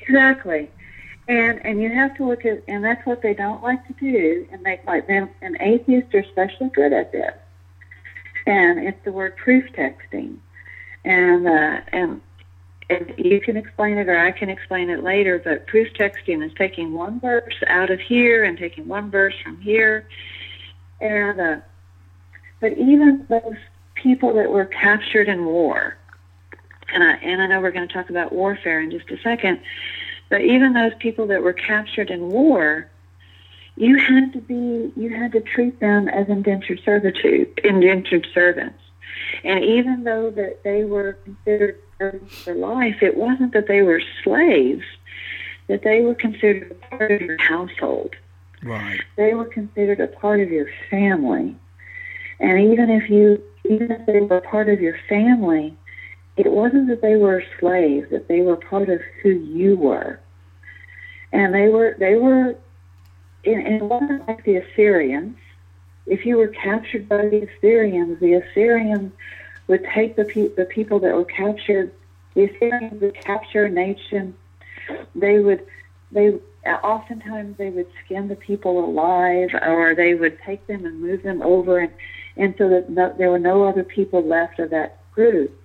Exactly, 0.00 0.68
and 1.28 1.64
and 1.64 1.80
you 1.80 1.90
have 1.90 2.16
to 2.16 2.26
look 2.26 2.44
at, 2.44 2.64
and 2.66 2.84
that's 2.84 3.06
what 3.06 3.22
they 3.22 3.34
don't 3.34 3.62
like 3.62 3.86
to 3.86 3.92
do, 3.94 4.48
and 4.50 4.64
they 4.64 4.80
like 4.84 5.06
them. 5.06 5.30
And 5.42 5.56
atheists 5.60 6.12
are 6.12 6.18
especially 6.18 6.70
good 6.70 6.92
at 6.92 7.12
this, 7.12 7.34
and 8.46 8.78
it's 8.78 9.02
the 9.04 9.12
word 9.12 9.36
proof 9.36 9.64
texting, 9.72 10.36
and 11.04 11.46
uh, 11.46 11.80
and 11.92 12.20
and 12.90 13.14
you 13.16 13.40
can 13.40 13.56
explain 13.56 13.96
it 13.96 14.08
or 14.08 14.18
I 14.18 14.32
can 14.32 14.50
explain 14.50 14.90
it 14.90 15.02
later, 15.02 15.40
but 15.42 15.66
proof 15.66 15.88
texting 15.94 16.44
is 16.44 16.52
taking 16.56 16.92
one 16.92 17.18
verse 17.20 17.54
out 17.66 17.90
of 17.90 18.00
here 18.00 18.44
and 18.44 18.58
taking 18.58 18.86
one 18.86 19.10
verse 19.10 19.34
from 19.42 19.60
here. 19.60 20.06
And 21.00 21.40
uh, 21.40 21.56
but 22.60 22.72
even 22.72 23.26
those 23.28 23.56
people 23.94 24.34
that 24.34 24.50
were 24.50 24.66
captured 24.66 25.28
in 25.28 25.44
war, 25.44 25.96
and 26.92 27.02
I 27.02 27.12
and 27.14 27.42
I 27.42 27.46
know 27.46 27.60
we're 27.60 27.70
going 27.70 27.88
to 27.88 27.94
talk 27.94 28.10
about 28.10 28.32
warfare 28.32 28.80
in 28.80 28.90
just 28.90 29.10
a 29.10 29.18
second, 29.22 29.60
but 30.28 30.42
even 30.42 30.72
those 30.72 30.92
people 30.98 31.26
that 31.28 31.42
were 31.42 31.52
captured 31.52 32.10
in 32.10 32.28
war, 32.28 32.90
you 33.76 33.98
had 33.98 34.32
to 34.32 34.40
be 34.40 34.92
you 34.96 35.10
had 35.10 35.32
to 35.32 35.40
treat 35.40 35.80
them 35.80 36.08
as 36.08 36.28
indentured 36.28 36.80
servitude, 36.84 37.60
indentured 37.64 38.26
servants. 38.32 38.78
And 39.42 39.64
even 39.64 40.04
though 40.04 40.30
that 40.30 40.62
they 40.64 40.84
were 40.84 41.18
considered 41.24 41.80
for 42.28 42.54
life, 42.54 43.02
it 43.02 43.16
wasn't 43.16 43.52
that 43.52 43.66
they 43.66 43.82
were 43.82 44.02
slaves, 44.22 44.84
that 45.68 45.82
they 45.82 46.00
were 46.02 46.14
considered 46.14 46.70
a 46.70 46.96
part 46.96 47.10
of 47.10 47.20
your 47.20 47.42
household. 47.42 48.14
Right. 48.62 49.00
They 49.16 49.34
were 49.34 49.44
considered 49.44 50.00
a 50.00 50.06
part 50.06 50.40
of 50.40 50.50
your 50.50 50.68
family. 50.90 51.56
And 52.40 52.72
even 52.72 52.90
if 52.90 53.10
you 53.10 53.42
even 53.68 53.90
if 53.90 54.06
they 54.06 54.20
were 54.20 54.40
part 54.40 54.68
of 54.68 54.80
your 54.80 54.96
family, 55.08 55.76
it 56.36 56.50
wasn't 56.50 56.88
that 56.88 57.02
they 57.02 57.16
were 57.16 57.42
slaves, 57.58 58.10
that 58.10 58.28
they 58.28 58.40
were 58.40 58.56
part 58.56 58.88
of 58.88 59.00
who 59.22 59.30
you 59.30 59.76
were. 59.76 60.20
And 61.32 61.54
they 61.54 61.68
were 61.68 61.96
they 61.98 62.14
were 62.14 62.56
and 63.46 63.76
it 63.76 63.82
wasn't 63.82 64.26
like 64.28 64.44
the 64.44 64.56
Assyrians. 64.56 65.36
If 66.06 66.26
you 66.26 66.36
were 66.36 66.48
captured 66.48 67.08
by 67.08 67.28
the 67.28 67.48
Assyrians, 67.48 68.20
the 68.20 68.34
Assyrians 68.34 69.12
would 69.68 69.84
take 69.94 70.16
the, 70.16 70.24
pe- 70.24 70.54
the 70.54 70.66
people 70.66 70.98
that 71.00 71.14
were 71.14 71.24
captured, 71.24 71.92
the 72.34 72.44
Assyrians 72.44 73.00
would 73.00 73.14
capture 73.14 73.64
a 73.64 73.70
nation. 73.70 74.34
They 75.14 75.38
would, 75.38 75.64
they 76.12 76.34
oftentimes 76.82 77.56
they 77.56 77.70
would 77.70 77.86
skin 78.04 78.28
the 78.28 78.36
people 78.36 78.84
alive, 78.84 79.50
or 79.66 79.94
they 79.94 80.14
would 80.14 80.38
take 80.44 80.66
them 80.66 80.84
and 80.84 81.00
move 81.00 81.22
them 81.22 81.42
over, 81.42 81.78
and, 81.78 81.92
and 82.36 82.54
so 82.58 82.68
that 82.68 82.90
no, 82.90 83.14
there 83.16 83.30
were 83.30 83.38
no 83.38 83.64
other 83.64 83.84
people 83.84 84.22
left 84.26 84.58
of 84.58 84.70
that 84.70 84.98
group. 85.12 85.58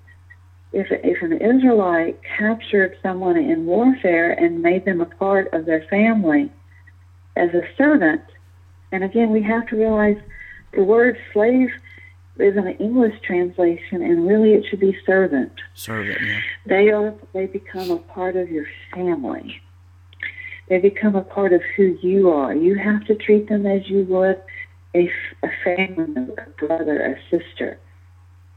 if 0.72 0.88
if 0.92 1.22
an 1.22 1.34
Israelite 1.34 2.20
captured 2.38 2.98
someone 3.02 3.38
in 3.38 3.66
warfare 3.66 4.32
and 4.32 4.62
made 4.62 4.86
them 4.86 5.02
a 5.02 5.06
part 5.06 5.52
of 5.54 5.66
their 5.66 5.84
family 5.90 6.52
as 7.40 7.54
a 7.54 7.62
servant, 7.78 8.22
and 8.92 9.04
again 9.04 9.32
we 9.32 9.42
have 9.42 9.68
to 9.68 9.76
realize 9.76 10.18
the 10.74 10.84
word 10.84 11.18
slave 11.34 11.70
is 12.38 12.56
an 12.56 12.68
English 12.80 13.20
translation, 13.22 14.02
and 14.02 14.28
really 14.28 14.54
it 14.54 14.66
should 14.70 14.80
be 14.80 14.98
servant. 15.06 15.52
Servant, 15.74 16.20
yeah. 16.22 16.40
They 16.66 16.90
are 16.90 17.14
they 17.34 17.48
become 17.48 17.92
a 17.92 17.98
part 17.98 18.36
of 18.36 18.50
your 18.50 18.66
family. 18.94 19.62
They 20.70 20.78
become 20.78 21.16
a 21.16 21.24
part 21.24 21.52
of 21.52 21.62
who 21.76 21.98
you 22.02 22.30
are. 22.30 22.54
You 22.54 22.76
have 22.76 23.04
to 23.06 23.16
treat 23.16 23.50
them 23.50 23.66
as 23.66 23.90
you 23.90 24.04
would 24.06 24.40
a, 24.96 25.12
a 25.44 25.50
family 25.64 26.08
member, 26.08 26.46
a 26.48 26.66
brother, 26.66 27.02
a 27.02 27.16
sister. 27.30 27.80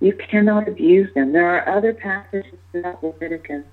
You 0.01 0.13
cannot 0.13 0.69
abuse 0.69 1.13
them. 1.15 1.33
There 1.33 1.49
are 1.49 1.77
other 1.77 1.95
passages 1.95 2.59
throughout 2.71 3.03
Leviticus 3.03 3.65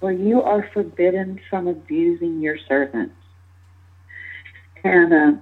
where 0.00 0.12
you 0.12 0.42
are 0.42 0.68
forbidden 0.72 1.40
from 1.50 1.66
abusing 1.66 2.40
your 2.40 2.58
servants. 2.68 3.14
And 4.84 5.12
uh, 5.12 5.32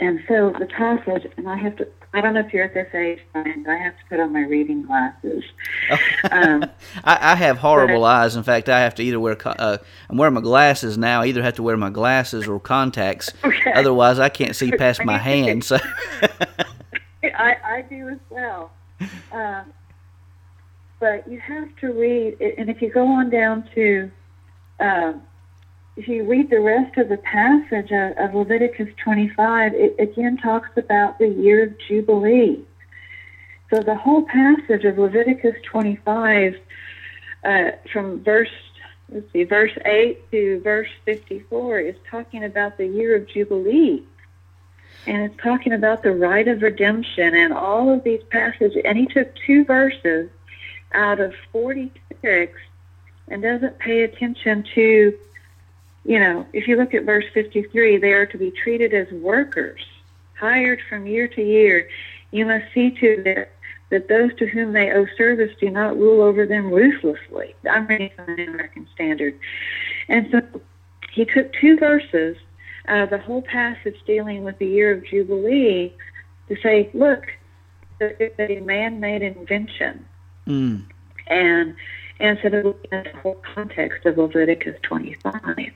and 0.00 0.20
so 0.28 0.54
the 0.58 0.66
passage, 0.66 1.30
and 1.36 1.48
I 1.48 1.56
have 1.56 1.76
to. 1.76 1.88
I 2.14 2.22
don't 2.22 2.32
know 2.32 2.40
if 2.40 2.54
you're 2.54 2.64
at 2.64 2.72
this 2.72 2.88
age, 2.94 3.18
Brian, 3.34 3.64
but 3.64 3.72
I 3.72 3.76
have 3.76 3.92
to 3.92 4.00
put 4.08 4.18
on 4.18 4.32
my 4.32 4.40
reading 4.40 4.82
glasses. 4.82 5.44
Um, 6.30 6.64
I, 7.04 7.32
I 7.32 7.34
have 7.36 7.58
horrible 7.58 8.04
eyes. 8.04 8.34
In 8.34 8.42
fact, 8.42 8.68
I 8.68 8.80
have 8.80 8.94
to 8.96 9.02
either 9.02 9.20
wear 9.20 9.36
uh, 9.46 9.78
I'm 10.10 10.16
wearing 10.16 10.34
my 10.34 10.40
glasses 10.40 10.98
now. 10.98 11.22
I 11.22 11.26
either 11.26 11.42
have 11.42 11.54
to 11.54 11.62
wear 11.62 11.76
my 11.76 11.90
glasses 11.90 12.48
or 12.48 12.60
contacts. 12.60 13.32
Okay. 13.44 13.72
Otherwise, 13.72 14.18
I 14.18 14.28
can't 14.28 14.54
see 14.56 14.70
past 14.72 15.04
my 15.04 15.16
hand. 15.30 15.64
So, 15.64 15.78
I, 17.22 17.56
I 17.64 17.84
do 17.88 18.08
as 18.08 18.18
well. 18.30 18.72
Uh, 19.32 19.62
but 21.00 21.26
you 21.30 21.38
have 21.38 21.74
to 21.76 21.92
read, 21.92 22.40
and 22.40 22.68
if 22.68 22.82
you 22.82 22.90
go 22.90 23.06
on 23.06 23.30
down 23.30 23.68
to, 23.74 24.10
um, 24.80 25.22
if 25.98 26.08
you 26.08 26.24
read 26.24 26.48
the 26.48 26.60
rest 26.60 26.96
of 26.96 27.08
the 27.08 27.18
passage 27.18 27.90
of, 27.90 28.16
of 28.16 28.34
Leviticus 28.34 28.88
25, 29.02 29.74
it 29.74 29.96
again 29.98 30.36
talks 30.36 30.70
about 30.76 31.18
the 31.18 31.28
year 31.28 31.64
of 31.64 31.74
Jubilee. 31.86 32.64
So 33.70 33.82
the 33.82 33.96
whole 33.96 34.22
passage 34.22 34.84
of 34.84 34.96
Leviticus 34.96 35.56
25, 35.64 36.54
uh, 37.44 37.70
from 37.92 38.22
verse 38.24 38.48
let's 39.10 39.30
see, 39.32 39.44
verse 39.44 39.72
8 39.84 40.30
to 40.30 40.60
verse 40.60 40.88
54, 41.04 41.80
is 41.80 41.96
talking 42.10 42.44
about 42.44 42.78
the 42.78 42.86
year 42.86 43.16
of 43.16 43.26
Jubilee 43.26 44.04
and 45.06 45.22
it's 45.22 45.42
talking 45.42 45.72
about 45.72 46.02
the 46.02 46.12
right 46.12 46.46
of 46.46 46.62
redemption 46.62 47.34
and 47.34 47.52
all 47.52 47.92
of 47.92 48.04
these 48.04 48.22
passages. 48.30 48.76
And 48.84 48.98
he 48.98 49.06
took 49.06 49.34
two 49.46 49.64
verses 49.64 50.30
out 50.92 51.20
of 51.20 51.34
46 51.52 52.52
and 53.28 53.42
doesn't 53.42 53.78
pay 53.78 54.02
attention 54.02 54.64
to, 54.74 55.16
you 56.04 56.18
know, 56.18 56.46
if 56.52 56.66
you 56.66 56.76
look 56.76 56.94
at 56.94 57.04
verse 57.04 57.24
53, 57.34 57.98
they 57.98 58.12
are 58.12 58.26
to 58.26 58.38
be 58.38 58.50
treated 58.50 58.94
as 58.94 59.10
workers, 59.12 59.80
hired 60.38 60.80
from 60.88 61.06
year 61.06 61.28
to 61.28 61.42
year. 61.42 61.88
You 62.30 62.46
must 62.46 62.66
see 62.72 62.90
to 63.00 63.22
that 63.24 63.52
that 63.90 64.08
those 64.08 64.34
to 64.36 64.46
whom 64.46 64.74
they 64.74 64.90
owe 64.90 65.06
service 65.16 65.50
do 65.58 65.70
not 65.70 65.96
rule 65.96 66.20
over 66.20 66.44
them 66.44 66.70
ruthlessly. 66.70 67.54
I'm 67.70 67.86
reading 67.86 68.10
from 68.14 68.36
the 68.36 68.46
American 68.46 68.86
Standard. 68.94 69.38
And 70.08 70.28
so 70.30 70.60
he 71.10 71.24
took 71.24 71.52
two 71.54 71.78
verses 71.78 72.36
uh, 72.88 73.06
the 73.06 73.18
whole 73.18 73.42
passage 73.42 73.96
dealing 74.06 74.44
with 74.44 74.58
the 74.58 74.66
year 74.66 74.92
of 74.92 75.04
Jubilee 75.04 75.94
to 76.48 76.56
say, 76.62 76.90
look, 76.94 77.24
it's 78.00 78.38
a 78.38 78.60
man-made 78.60 79.22
invention, 79.22 80.06
mm, 80.46 80.82
and 81.26 81.74
and 82.20 82.38
of 82.38 82.52
the 82.52 83.04
whole 83.22 83.40
context 83.54 84.06
of 84.06 84.16
Leviticus 84.16 84.76
25, 84.82 85.70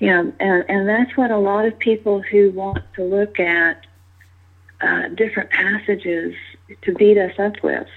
know, 0.00 0.32
and, 0.40 0.64
and 0.68 0.88
that's 0.88 1.16
what 1.16 1.30
a 1.30 1.38
lot 1.38 1.64
of 1.64 1.78
people 1.78 2.22
who 2.22 2.50
want 2.50 2.82
to 2.96 3.04
look 3.04 3.40
at 3.40 3.86
uh, 4.80 5.08
different 5.08 5.50
passages 5.50 6.34
to 6.82 6.94
beat 6.94 7.18
us 7.18 7.38
up 7.38 7.62
with 7.62 7.88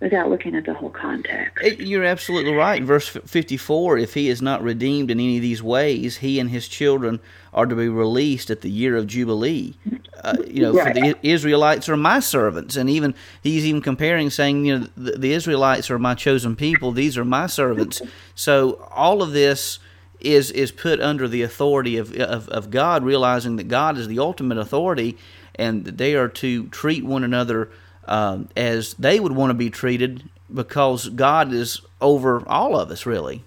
without 0.00 0.28
looking 0.28 0.54
at 0.54 0.66
the 0.66 0.74
whole 0.74 0.90
context. 0.90 1.78
You're 1.78 2.04
absolutely 2.04 2.52
right. 2.52 2.82
Verse 2.82 3.08
54, 3.08 3.96
if 3.96 4.12
he 4.12 4.28
is 4.28 4.42
not 4.42 4.62
redeemed 4.62 5.10
in 5.10 5.18
any 5.18 5.36
of 5.36 5.42
these 5.42 5.62
ways, 5.62 6.18
he 6.18 6.38
and 6.38 6.50
his 6.50 6.68
children 6.68 7.18
are 7.54 7.64
to 7.64 7.74
be 7.74 7.88
released 7.88 8.50
at 8.50 8.60
the 8.60 8.68
year 8.70 8.94
of 8.96 9.06
Jubilee. 9.06 9.74
Uh, 10.22 10.36
you 10.46 10.60
know, 10.60 10.72
for 10.72 10.92
the 10.92 11.16
Israelites 11.22 11.88
are 11.88 11.96
my 11.96 12.20
servants. 12.20 12.76
And 12.76 12.90
even 12.90 13.14
he's 13.42 13.64
even 13.64 13.80
comparing, 13.80 14.28
saying, 14.28 14.66
you 14.66 14.78
know, 14.78 14.86
the, 14.96 15.12
the 15.12 15.32
Israelites 15.32 15.90
are 15.90 15.98
my 15.98 16.14
chosen 16.14 16.56
people. 16.56 16.92
These 16.92 17.16
are 17.16 17.24
my 17.24 17.46
servants. 17.46 18.02
So 18.34 18.86
all 18.90 19.22
of 19.22 19.32
this 19.32 19.78
is 20.20 20.50
is 20.50 20.72
put 20.72 21.00
under 21.00 21.28
the 21.28 21.42
authority 21.42 21.96
of, 21.96 22.14
of, 22.16 22.48
of 22.48 22.70
God, 22.70 23.04
realizing 23.04 23.56
that 23.56 23.68
God 23.68 23.98
is 23.98 24.08
the 24.08 24.18
ultimate 24.18 24.58
authority 24.58 25.16
and 25.54 25.84
that 25.84 25.98
they 25.98 26.14
are 26.14 26.28
to 26.28 26.66
treat 26.68 27.04
one 27.04 27.24
another 27.24 27.70
um, 28.06 28.48
as 28.56 28.94
they 28.94 29.20
would 29.20 29.32
want 29.32 29.50
to 29.50 29.54
be 29.54 29.70
treated 29.70 30.22
because 30.52 31.08
God 31.08 31.52
is 31.52 31.80
over 32.00 32.46
all 32.48 32.78
of 32.78 32.90
us, 32.90 33.06
really. 33.06 33.42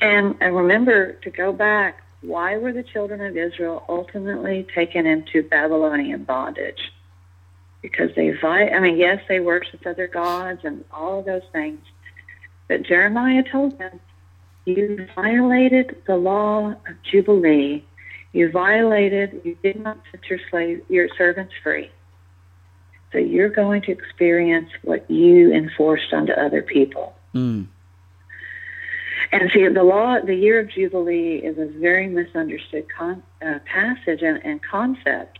And, 0.00 0.36
and 0.40 0.56
remember 0.56 1.12
to 1.12 1.30
go 1.30 1.52
back, 1.52 2.02
why 2.22 2.56
were 2.56 2.72
the 2.72 2.82
children 2.82 3.20
of 3.20 3.36
Israel 3.36 3.84
ultimately 3.88 4.66
taken 4.74 5.06
into 5.06 5.42
Babylonian 5.42 6.24
bondage? 6.24 6.92
Because 7.82 8.10
they, 8.16 8.34
I 8.42 8.80
mean, 8.80 8.96
yes, 8.96 9.22
they 9.28 9.40
worshiped 9.40 9.86
other 9.86 10.06
gods 10.06 10.60
and 10.64 10.84
all 10.90 11.18
of 11.18 11.26
those 11.26 11.42
things, 11.52 11.80
but 12.66 12.82
Jeremiah 12.82 13.42
told 13.42 13.78
them, 13.78 14.00
you 14.64 15.06
violated 15.14 15.96
the 16.06 16.16
law 16.16 16.70
of 16.70 17.02
Jubilee. 17.02 17.84
You 18.32 18.50
violated, 18.50 19.40
you 19.44 19.56
did 19.62 19.80
not 19.80 19.98
set 20.10 20.28
your 20.28 20.40
slave, 20.50 20.82
your 20.88 21.08
servants 21.16 21.54
free. 21.62 21.90
So 23.12 23.18
you're 23.18 23.48
going 23.48 23.82
to 23.82 23.92
experience 23.92 24.70
what 24.82 25.08
you 25.08 25.52
enforced 25.52 26.12
onto 26.12 26.32
other 26.32 26.62
people. 26.62 27.14
Mm. 27.32 27.68
And 29.30 29.50
see, 29.52 29.66
the 29.68 29.84
law, 29.84 30.18
the 30.20 30.34
year 30.34 30.58
of 30.60 30.68
Jubilee 30.68 31.36
is 31.36 31.58
a 31.58 31.66
very 31.66 32.08
misunderstood 32.08 32.86
con- 32.96 33.22
uh, 33.40 33.60
passage 33.64 34.22
and, 34.22 34.44
and 34.44 34.60
concept 34.62 35.38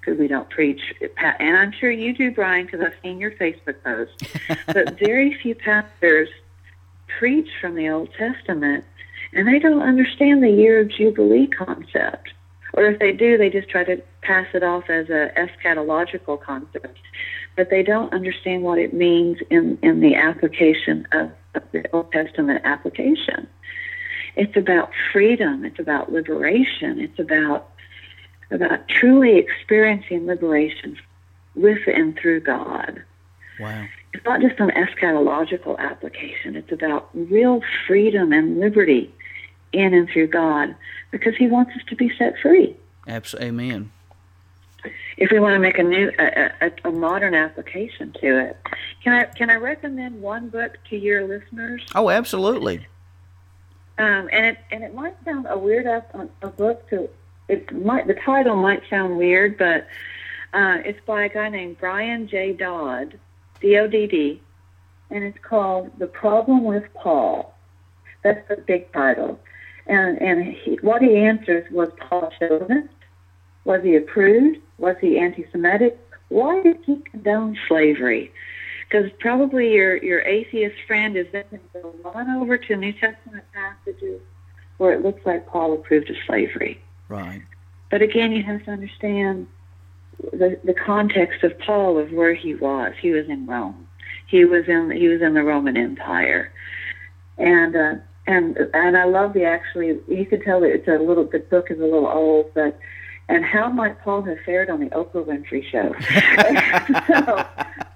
because 0.00 0.18
we 0.18 0.26
don't 0.26 0.48
preach. 0.50 0.80
And 1.16 1.56
I'm 1.56 1.72
sure 1.72 1.90
you 1.90 2.12
do, 2.14 2.30
Brian, 2.30 2.66
because 2.66 2.80
I've 2.80 2.96
seen 3.02 3.18
your 3.18 3.30
Facebook 3.32 3.82
post. 3.84 4.12
but 4.66 4.98
very 4.98 5.34
few 5.40 5.54
pastors 5.54 6.28
preach 7.18 7.48
from 7.60 7.74
the 7.74 7.88
Old 7.88 8.10
Testament, 8.18 8.84
and 9.32 9.48
they 9.48 9.58
don't 9.58 9.82
understand 9.82 10.42
the 10.42 10.50
year 10.50 10.80
of 10.80 10.90
Jubilee 10.90 11.46
concept. 11.46 12.32
Or 12.74 12.86
if 12.86 12.98
they 12.98 13.12
do, 13.12 13.36
they 13.36 13.50
just 13.50 13.68
try 13.68 13.84
to 13.84 14.02
pass 14.22 14.46
it 14.54 14.62
off 14.62 14.88
as 14.88 15.08
a 15.10 15.30
eschatological 15.36 16.40
concept. 16.40 16.98
But 17.56 17.68
they 17.70 17.82
don't 17.82 18.12
understand 18.14 18.62
what 18.62 18.78
it 18.78 18.94
means 18.94 19.38
in, 19.50 19.78
in 19.82 20.00
the 20.00 20.14
application 20.14 21.06
of, 21.12 21.30
of 21.54 21.62
the 21.72 21.84
Old 21.92 22.10
Testament 22.12 22.62
application. 22.64 23.46
It's 24.36 24.56
about 24.56 24.90
freedom. 25.12 25.64
It's 25.64 25.78
about 25.78 26.10
liberation. 26.10 26.98
It's 26.98 27.18
about 27.18 27.68
about 28.50 28.86
truly 28.88 29.38
experiencing 29.38 30.26
liberation 30.26 30.98
with 31.54 31.78
and 31.86 32.18
through 32.18 32.40
God. 32.40 33.02
Wow. 33.58 33.86
It's 34.12 34.24
not 34.24 34.40
just 34.40 34.58
an 34.60 34.70
eschatological 34.70 35.78
application. 35.78 36.56
It's 36.56 36.70
about 36.70 37.08
real 37.14 37.62
freedom 37.86 38.32
and 38.32 38.60
liberty 38.60 39.12
in 39.72 39.94
and 39.94 40.08
through 40.08 40.28
God 40.28 40.74
because 41.10 41.34
He 41.36 41.48
wants 41.48 41.72
us 41.76 41.82
to 41.88 41.96
be 41.96 42.12
set 42.16 42.34
free. 42.40 42.76
Abs- 43.06 43.34
Amen. 43.34 43.90
If 45.16 45.30
we 45.30 45.38
want 45.38 45.54
to 45.54 45.60
make 45.60 45.78
a 45.78 45.82
new, 45.82 46.10
a, 46.18 46.50
a, 46.60 46.88
a 46.88 46.90
modern 46.90 47.34
application 47.34 48.12
to 48.20 48.38
it, 48.38 48.56
can 49.04 49.12
I 49.12 49.24
can 49.26 49.50
I 49.50 49.54
recommend 49.54 50.20
one 50.20 50.48
book 50.48 50.78
to 50.90 50.96
your 50.96 51.26
listeners? 51.26 51.82
Oh, 51.94 52.10
absolutely. 52.10 52.86
Um, 53.98 54.28
and 54.32 54.46
it 54.46 54.58
and 54.70 54.82
it 54.82 54.94
might 54.94 55.14
sound 55.24 55.46
a 55.48 55.56
weird 55.56 55.86
a, 55.86 56.04
a 56.42 56.48
book 56.48 56.88
to 56.90 57.08
it 57.48 57.72
might 57.72 58.06
the 58.06 58.14
title 58.14 58.56
might 58.56 58.82
sound 58.88 59.16
weird, 59.16 59.58
but 59.58 59.86
uh, 60.52 60.78
it's 60.84 61.00
by 61.06 61.24
a 61.24 61.28
guy 61.28 61.48
named 61.48 61.78
Brian 61.78 62.26
J. 62.26 62.52
Dodd, 62.52 63.18
D 63.62 63.78
O 63.78 63.86
D 63.86 64.06
D, 64.06 64.42
and 65.10 65.24
it's 65.24 65.38
called 65.42 65.90
The 65.98 66.06
Problem 66.06 66.64
with 66.64 66.84
Paul. 66.94 67.54
That's 68.22 68.46
the 68.48 68.56
big 68.56 68.92
title, 68.92 69.38
and 69.86 70.20
and 70.20 70.52
he, 70.52 70.78
what 70.82 71.00
he 71.00 71.16
answers 71.16 71.64
was 71.70 71.88
Paul 72.08 72.30
chauvinist? 72.38 72.88
Was 73.64 73.82
he 73.82 73.96
a 73.96 74.00
prude? 74.00 74.60
Was 74.78 74.96
he 75.00 75.18
anti-Semitic? 75.18 75.98
Why 76.28 76.62
did 76.62 76.78
he 76.84 76.96
condone 77.10 77.56
slavery? 77.68 78.32
because 78.92 79.10
probably 79.20 79.72
your 79.72 79.96
your 79.96 80.20
atheist 80.22 80.76
friend 80.86 81.16
is 81.16 81.26
then 81.32 81.44
going 81.50 81.62
to 81.74 81.80
go 81.80 82.10
on 82.10 82.28
over 82.30 82.58
to 82.58 82.76
New 82.76 82.92
Testament 82.92 83.44
passages 83.54 84.20
where 84.78 84.92
it 84.92 85.02
looks 85.02 85.24
like 85.24 85.46
Paul 85.46 85.74
approved 85.74 86.10
of 86.10 86.16
slavery. 86.26 86.80
Right. 87.08 87.42
But 87.90 88.02
again, 88.02 88.32
you 88.32 88.42
have 88.42 88.64
to 88.64 88.70
understand 88.70 89.46
the 90.30 90.58
the 90.64 90.74
context 90.74 91.42
of 91.42 91.58
Paul 91.58 91.98
of 91.98 92.12
where 92.12 92.34
he 92.34 92.54
was. 92.54 92.92
He 93.00 93.10
was 93.10 93.26
in 93.28 93.46
Rome. 93.46 93.86
He 94.26 94.44
was 94.44 94.64
in 94.68 94.90
he 94.90 95.08
was 95.08 95.20
in 95.20 95.34
the 95.34 95.42
Roman 95.42 95.76
Empire, 95.76 96.52
and 97.38 97.76
uh, 97.76 97.94
and 98.26 98.56
and 98.72 98.96
I 98.96 99.04
love 99.04 99.32
the 99.32 99.44
actually. 99.44 99.98
You 100.08 100.26
can 100.26 100.42
tell 100.42 100.60
that 100.60 100.70
it's 100.70 100.88
a 100.88 101.02
little. 101.02 101.24
The 101.24 101.40
book 101.40 101.70
is 101.70 101.78
a 101.78 101.84
little 101.84 102.08
old, 102.08 102.46
but 102.54 102.78
and 103.28 103.44
how 103.44 103.68
might 103.68 104.00
Paul 104.02 104.22
have 104.22 104.38
fared 104.44 104.70
on 104.70 104.80
the 104.80 104.90
Oprah 104.90 105.26
Winfrey 105.26 105.64
Show? 105.70 105.94
so, 107.08 107.46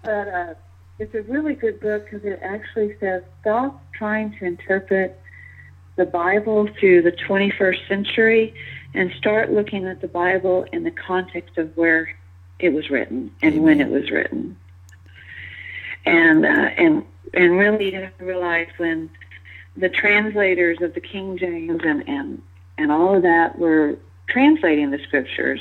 but 0.03 0.29
uh, 0.29 0.55
it's 0.99 1.15
a 1.15 1.23
really 1.31 1.55
good 1.55 1.81
book 1.81 2.05
because 2.05 2.25
it 2.25 2.41
actually 2.43 2.97
says 3.01 3.23
stop 3.41 3.83
trying 3.93 4.37
to 4.39 4.45
interpret 4.45 5.21
the 5.97 6.05
Bible 6.05 6.69
through 6.79 7.03
the 7.03 7.13
21st 7.13 7.89
century 7.89 8.55
and 8.97 9.13
start 9.13 9.53
looking 9.53 9.87
at 9.87 10.01
the 10.01 10.09
Bible 10.09 10.65
in 10.73 10.83
the 10.83 10.91
context 10.91 11.59
of 11.59 11.77
where 11.77 12.09
it 12.59 12.71
was 12.71 12.89
written 12.89 13.31
and 13.43 13.55
Amen. 13.55 13.63
when 13.63 13.81
it 13.81 13.91
was 13.91 14.11
written. 14.11 14.57
And 16.07 16.47
uh, 16.47 16.71
and 16.79 17.05
and 17.35 17.59
really 17.59 18.11
realize 18.19 18.69
when 18.79 19.11
the 19.77 19.91
translators 19.91 20.79
of 20.81 20.95
the 20.95 21.01
King 21.01 21.37
James 21.37 21.81
and 21.85 22.09
and 22.09 22.43
and 22.79 22.91
all 22.91 23.17
of 23.17 23.23
that 23.23 23.59
were 23.59 23.99
translating 24.29 24.91
the 24.91 24.99
scriptures, 24.99 25.61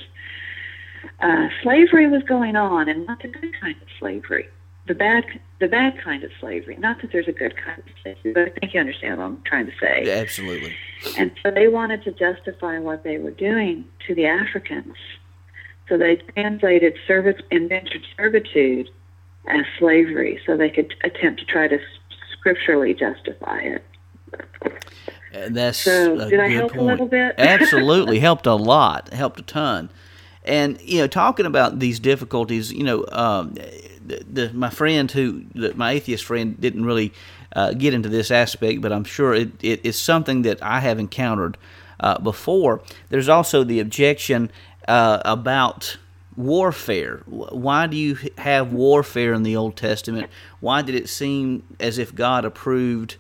uh, 1.20 1.50
slavery 1.62 2.08
was 2.08 2.24
going 2.24 2.56
on, 2.56 2.88
and 2.88 3.06
not 3.06 3.22
the 3.22 3.28
good 3.28 3.52
kind 3.60 3.76
of 3.82 3.88
slavery, 4.00 4.48
the 4.88 4.96
bad 4.96 5.26
the 5.60 5.68
bad 5.68 5.98
kind 6.04 6.24
of 6.24 6.32
slavery. 6.40 6.76
Not 6.78 7.02
that 7.02 7.12
there's 7.12 7.28
a 7.28 7.32
good 7.32 7.56
kind 7.58 7.80
of 7.80 7.86
slavery, 8.04 8.34
but 8.34 8.42
I 8.48 8.60
think 8.60 8.74
you 8.74 8.80
understand 8.80 9.18
what 9.18 9.24
I'm 9.26 9.42
trying 9.46 9.66
to 9.68 9.72
say. 9.80 10.12
Absolutely. 10.20 10.76
And 11.18 11.32
so 11.42 11.52
they 11.52 11.68
wanted 11.68 12.04
to 12.04 12.12
justify 12.12 12.80
what 12.80 13.04
they 13.04 13.18
were 13.18 13.32
doing 13.32 13.86
to 14.08 14.16
the 14.16 14.26
Africans. 14.26 14.96
So 15.88 15.98
they 15.98 16.18
translated 16.34 16.96
service, 17.08 17.42
indentured 17.52 18.02
servitude 18.18 18.90
as 19.48 19.66
slavery 19.80 20.40
so 20.46 20.58
they 20.58 20.70
could 20.70 20.94
attempt 21.04 21.40
to 21.42 21.46
try 21.46 21.68
to 21.68 21.78
scripturally 22.34 22.94
justify 22.94 23.60
it. 23.60 23.84
And 25.32 25.56
that's 25.56 25.78
So, 25.78 26.20
a 26.20 26.30
did 26.30 26.40
I 26.40 26.50
help 26.50 26.72
a 26.72 26.76
point. 26.76 26.88
little 26.88 27.08
bit? 27.08 27.36
Absolutely, 27.40 28.20
helped 28.20 28.46
a 28.48 28.56
lot, 28.56 29.14
helped 29.14 29.40
a 29.40 29.44
ton. 29.44 29.90
And 30.44 30.80
you 30.82 31.00
know, 31.00 31.08
talking 31.08 31.46
about 31.46 31.80
these 31.80 32.00
difficulties, 32.00 32.72
you 32.72 32.84
know, 32.84 33.06
um, 33.12 33.56
the, 34.06 34.24
the, 34.32 34.54
my 34.54 34.70
friend 34.70 35.10
who, 35.12 35.46
the, 35.54 35.74
my 35.76 35.92
atheist 35.92 36.24
friend, 36.24 36.60
didn't 36.60 36.86
really 36.86 37.14
uh, 37.56 37.74
get 37.74 37.94
into 37.94 38.10
this 38.10 38.32
aspect, 38.32 38.82
but 38.82 38.92
I'm 38.92 39.04
sure 39.04 39.34
it, 39.34 39.52
it 39.64 39.86
is 39.86 39.98
something 39.98 40.44
that 40.44 40.62
I 40.62 40.80
have 40.80 41.00
encountered 41.00 41.58
uh, 42.00 42.20
before. 42.20 42.82
There's 43.10 43.30
also 43.30 43.64
the 43.64 43.80
objection 43.80 44.52
uh, 44.88 45.22
about 45.26 45.98
warfare. 46.36 47.24
Why 47.28 47.88
do 47.88 47.96
you 47.96 48.18
have 48.38 48.74
warfare 48.74 49.34
in 49.34 49.44
the 49.44 49.56
Old 49.56 49.78
Testament? 49.78 50.30
Why 50.60 50.82
did 50.82 50.96
it 50.96 51.10
seem 51.10 51.64
as 51.80 51.98
if 51.98 52.14
God 52.14 52.46
approved? 52.46 53.18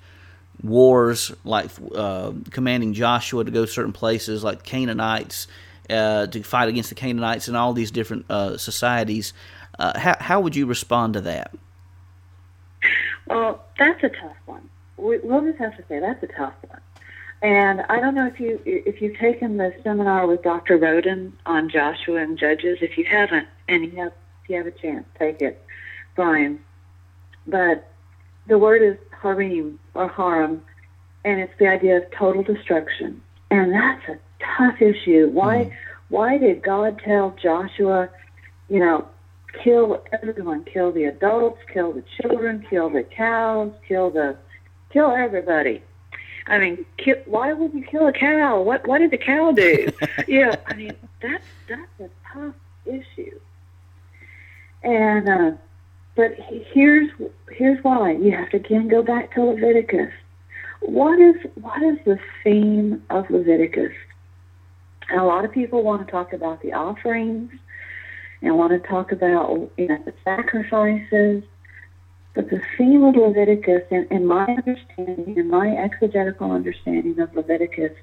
wars 0.63 1.31
like 1.43 1.69
uh, 1.93 2.31
commanding 2.49 2.93
Joshua 2.93 3.43
to 3.43 3.51
go 3.51 3.65
certain 3.65 3.91
places 3.93 4.43
like 4.43 4.63
Canaanites 4.63 5.47
uh, 5.89 6.27
to 6.27 6.43
fight 6.43 6.69
against 6.69 6.89
the 6.89 6.95
Canaanites 6.95 7.47
and 7.47 7.55
all 7.55 7.73
these 7.73 7.91
different 7.91 8.25
uh, 8.29 8.57
societies. 8.57 9.33
Uh, 9.77 9.97
how, 9.97 10.15
how 10.19 10.39
would 10.39 10.55
you 10.55 10.65
respond 10.65 11.13
to 11.13 11.21
that? 11.21 11.53
Well, 13.27 13.63
that's 13.77 14.03
a 14.03 14.09
tough 14.09 14.37
one. 14.45 14.69
We, 14.97 15.19
we'll 15.19 15.43
just 15.43 15.59
have 15.59 15.75
to 15.77 15.83
say 15.87 15.99
that's 15.99 16.23
a 16.23 16.27
tough 16.27 16.53
one. 16.67 16.79
And 17.41 17.81
I 17.89 17.99
don't 17.99 18.15
know 18.15 18.27
if 18.27 18.39
you 18.39 18.61
if 18.65 19.01
you've 19.01 19.17
taken 19.17 19.57
the 19.57 19.73
seminar 19.83 20.25
with 20.25 20.41
Dr. 20.41 20.77
Roden 20.77 21.37
on 21.45 21.69
Joshua 21.69 22.21
and 22.21 22.37
Judges. 22.37 22.79
If 22.81 22.97
you 22.97 23.05
haven't, 23.05 23.47
and 23.67 23.83
you 23.85 23.91
have 23.97 24.13
if 24.43 24.49
you 24.49 24.57
have 24.57 24.67
a 24.67 24.71
chance, 24.71 25.05
take 25.19 25.41
it, 25.41 25.61
Brian. 26.15 26.59
But 27.45 27.91
the 28.47 28.57
word 28.57 28.81
is 28.81 28.97
harim 29.21 29.79
or 29.93 30.07
harem, 30.07 30.63
and 31.23 31.39
it's 31.41 31.53
the 31.59 31.67
idea 31.67 31.97
of 31.97 32.09
total 32.11 32.41
destruction. 32.41 33.21
And 33.51 33.73
that's 33.73 34.07
a 34.07 34.17
tough 34.57 34.81
issue. 34.81 35.29
Why 35.29 35.77
why 36.09 36.37
did 36.37 36.63
God 36.63 36.99
tell 37.03 37.35
Joshua, 37.41 38.09
you 38.69 38.79
know, 38.79 39.07
kill 39.63 40.03
everyone, 40.11 40.65
kill 40.65 40.91
the 40.91 41.05
adults, 41.05 41.59
kill 41.71 41.93
the 41.93 42.03
children, 42.21 42.65
kill 42.69 42.89
the 42.89 43.03
cows, 43.03 43.71
kill 43.87 44.09
the 44.09 44.37
kill 44.91 45.11
everybody? 45.11 45.81
I 46.47 46.59
mean, 46.59 46.85
ki 46.97 47.13
why 47.25 47.53
would 47.53 47.73
you 47.73 47.83
kill 47.83 48.07
a 48.07 48.13
cow? 48.13 48.61
What 48.61 48.87
what 48.87 48.99
did 48.99 49.11
the 49.11 49.17
cow 49.17 49.51
do? 49.51 49.91
yeah, 50.27 50.55
I 50.67 50.73
mean 50.73 50.93
that's 51.21 51.45
that's 51.67 51.99
a 51.99 52.09
tough 52.33 52.55
issue. 52.85 53.39
And 54.83 55.27
uh, 55.27 55.51
but 56.15 56.31
here's 56.73 57.09
here's 57.51 57.83
why 57.83 58.11
you 58.11 58.31
have 58.31 58.49
to 58.51 58.57
again 58.57 58.87
go 58.87 59.01
back 59.01 59.33
to 59.35 59.43
Leviticus. 59.43 60.13
What 60.81 61.19
is 61.19 61.35
what 61.55 61.81
is 61.81 61.97
the 62.05 62.19
theme 62.43 63.03
of 63.09 63.29
Leviticus? 63.29 63.93
And 65.09 65.19
a 65.19 65.23
lot 65.23 65.45
of 65.45 65.51
people 65.51 65.83
want 65.83 66.05
to 66.05 66.11
talk 66.11 66.33
about 66.33 66.61
the 66.61 66.73
offerings 66.73 67.51
and 68.41 68.57
want 68.57 68.71
to 68.71 68.87
talk 68.87 69.11
about 69.11 69.69
you 69.77 69.87
know 69.87 69.97
the 70.05 70.13
sacrifices. 70.23 71.43
But 72.33 72.49
the 72.49 72.61
theme 72.77 73.03
of 73.03 73.15
Leviticus, 73.15 73.83
in, 73.89 74.07
in 74.11 74.25
my 74.25 74.45
understanding, 74.45 75.37
in 75.37 75.49
my 75.49 75.69
exegetical 75.69 76.51
understanding 76.51 77.17
of 77.19 77.33
Leviticus, 77.33 77.93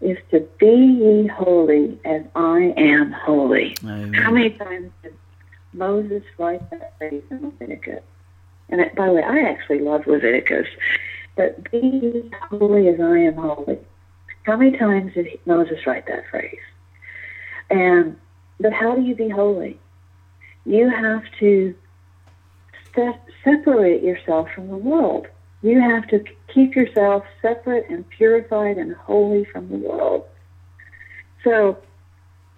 is 0.00 0.18
to 0.32 0.40
be 0.58 0.66
ye 0.66 1.26
holy 1.28 1.98
as 2.04 2.22
I 2.34 2.74
am 2.76 3.12
holy. 3.12 3.76
Amen. 3.84 4.14
How 4.14 4.32
many 4.32 4.50
times 4.50 4.90
did 5.02 5.14
Moses 5.72 6.24
write 6.38 6.68
that 6.70 6.98
phrase 6.98 7.22
in 7.30 7.44
Leviticus? 7.44 8.02
And 8.68 8.80
by 8.96 9.06
the 9.06 9.12
way, 9.12 9.22
I 9.22 9.48
actually 9.48 9.78
love 9.78 10.06
Leviticus. 10.06 10.66
But 11.36 11.70
be 11.70 11.78
ye 11.78 12.30
holy 12.50 12.88
as 12.88 13.00
I 13.00 13.18
am 13.18 13.34
holy. 13.34 13.78
How 14.42 14.56
many 14.56 14.76
times 14.76 15.14
did 15.14 15.26
he- 15.26 15.40
Moses 15.46 15.86
write 15.86 16.06
that 16.06 16.26
phrase? 16.30 16.58
And 17.70 18.16
but 18.60 18.72
how 18.72 18.94
do 18.94 19.02
you 19.02 19.14
be 19.14 19.28
holy? 19.28 19.78
You 20.64 20.88
have 20.88 21.22
to 21.40 21.74
se- 22.94 23.20
separate 23.44 24.02
yourself 24.02 24.48
from 24.54 24.68
the 24.68 24.76
world. 24.76 25.26
You 25.62 25.80
have 25.80 26.08
to 26.08 26.24
keep 26.52 26.74
yourself 26.74 27.24
separate 27.40 27.88
and 27.88 28.08
purified 28.08 28.78
and 28.78 28.94
holy 28.94 29.44
from 29.44 29.68
the 29.68 29.76
world. 29.76 30.24
So 31.44 31.78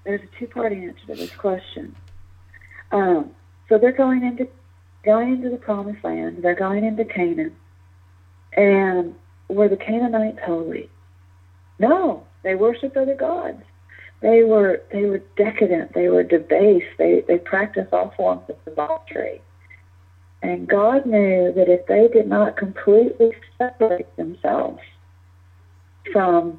there's 0.05 0.23
a 0.23 0.39
two-part 0.39 0.73
answer 0.73 1.07
to 1.07 1.15
this 1.15 1.35
question. 1.35 1.95
Um, 2.93 3.31
so 3.69 3.79
they're 3.79 3.93
going 3.93 4.25
into 4.25 4.49
going 5.05 5.33
into 5.33 5.51
the 5.51 5.57
promised 5.57 6.03
land. 6.05 6.39
They're 6.43 6.55
going 6.55 6.85
into 6.85 7.05
Canaan, 7.05 7.55
and 8.57 9.15
were 9.49 9.69
the 9.69 9.77
Canaanites 9.77 10.39
holy? 10.45 10.89
No, 11.79 12.25
they 12.43 12.55
worshipped 12.55 12.97
other 12.97 13.15
gods. 13.15 13.63
They 14.25 14.43
were 14.43 14.81
they 14.91 15.05
were 15.05 15.21
decadent. 15.37 15.93
They 15.93 16.09
were 16.09 16.23
debased. 16.23 16.97
They 16.97 17.23
they 17.29 17.37
practiced 17.37 17.93
all 17.93 18.15
forms 18.17 18.49
of 18.49 18.57
debauchery. 18.65 19.43
And 20.43 20.67
God 20.67 21.05
knew 21.05 21.53
that 21.53 21.69
if 21.69 21.87
they 21.87 22.09
did 22.09 22.27
not 22.27 22.57
completely 22.57 23.33
separate 23.59 24.17
themselves 24.17 24.81
from 26.11 26.59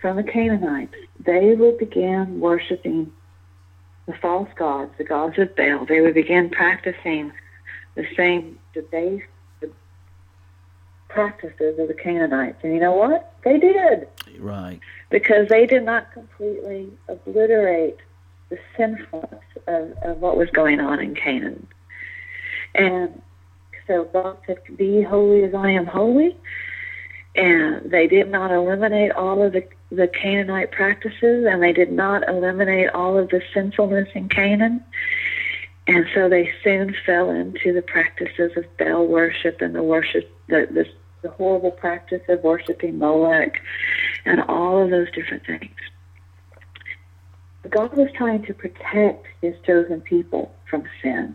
from 0.00 0.16
the 0.16 0.22
Canaanites, 0.22 0.94
they 1.18 1.56
would 1.56 1.76
begin 1.76 2.38
worshiping 2.38 3.10
the 4.06 4.14
false 4.22 4.48
gods, 4.54 4.92
the 4.96 5.02
gods 5.02 5.36
of 5.40 5.56
Baal. 5.56 5.86
They 5.86 6.02
would 6.02 6.14
begin 6.14 6.50
practicing 6.50 7.32
the 7.96 8.06
same 8.16 8.60
debased 8.74 9.24
practices 11.08 11.80
of 11.80 11.88
the 11.88 11.94
Canaanites. 11.94 12.58
And 12.62 12.74
you 12.74 12.80
know 12.80 12.92
what? 12.92 13.34
They 13.42 13.58
did 13.58 14.06
Right. 14.38 14.80
because 15.10 15.48
they 15.48 15.66
did 15.66 15.84
not 15.84 16.12
completely 16.12 16.90
obliterate 17.08 17.98
the 18.50 18.58
sinfulness 18.76 19.44
of, 19.66 19.92
of 20.02 20.20
what 20.20 20.36
was 20.36 20.50
going 20.50 20.80
on 20.80 21.00
in 21.00 21.14
Canaan. 21.14 21.66
And 22.74 23.22
so 23.86 24.04
God 24.12 24.38
said, 24.46 24.58
Be 24.76 25.02
holy 25.02 25.44
as 25.44 25.54
I 25.54 25.70
am 25.70 25.86
holy. 25.86 26.36
And 27.36 27.90
they 27.90 28.06
did 28.06 28.30
not 28.30 28.52
eliminate 28.52 29.10
all 29.12 29.42
of 29.42 29.52
the, 29.52 29.66
the 29.90 30.06
Canaanite 30.06 30.70
practices, 30.70 31.46
and 31.50 31.62
they 31.62 31.72
did 31.72 31.90
not 31.90 32.28
eliminate 32.28 32.90
all 32.90 33.18
of 33.18 33.28
the 33.30 33.42
sinfulness 33.52 34.08
in 34.14 34.28
Canaan. 34.28 34.84
And 35.86 36.06
so 36.14 36.28
they 36.28 36.52
soon 36.62 36.94
fell 37.04 37.30
into 37.30 37.72
the 37.72 37.82
practices 37.82 38.52
of 38.56 38.64
Baal 38.78 39.06
worship 39.06 39.60
and 39.60 39.74
the 39.74 39.82
worship, 39.82 40.30
the, 40.46 40.68
the, 40.70 40.86
the 41.22 41.30
horrible 41.30 41.72
practice 41.72 42.22
of 42.28 42.42
worshiping 42.42 42.98
Molech 42.98 43.60
and 44.24 44.40
all 44.42 44.82
of 44.82 44.90
those 44.90 45.10
different 45.12 45.44
things. 45.46 45.76
God 47.70 47.96
was 47.96 48.08
trying 48.16 48.44
to 48.44 48.54
protect 48.54 49.26
his 49.40 49.54
chosen 49.66 50.00
people 50.00 50.54
from 50.68 50.84
sin. 51.02 51.34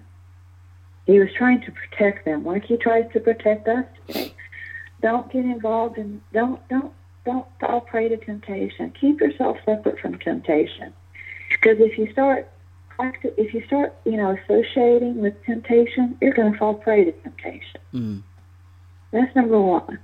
He 1.06 1.20
was 1.20 1.30
trying 1.36 1.62
to 1.62 1.72
protect 1.72 2.26
them 2.26 2.46
like 2.46 2.66
he 2.66 2.78
tries 2.78 3.12
to 3.14 3.20
protect 3.20 3.68
us 3.68 3.86
today. 4.08 4.34
Don't 5.02 5.32
get 5.32 5.46
involved 5.46 5.98
in 5.98 6.22
don't 6.34 6.66
don't 6.70 6.94
don't 7.26 7.48
fall 7.60 7.82
prey 7.82 8.10
to 8.10 8.18
temptation. 8.18 8.94
Keep 9.00 9.22
yourself 9.22 9.58
separate 9.66 10.00
from 10.00 10.20
temptation. 10.20 10.94
Because 11.50 11.78
if 11.80 11.98
you 11.98 12.12
start 12.12 12.48
if 13.24 13.54
you 13.54 13.66
start, 13.66 13.96
you 14.06 14.18
know, 14.18 14.38
associating 14.44 15.22
with 15.22 15.34
temptation, 15.46 16.18
you're 16.22 16.34
going 16.34 16.52
to 16.52 16.58
fall 16.58 16.74
prey 16.76 17.06
to 17.06 17.12
temptation. 17.12 17.80
Mm. 17.94 18.24
That's 19.12 19.36
number 19.36 19.60
one. 19.60 20.00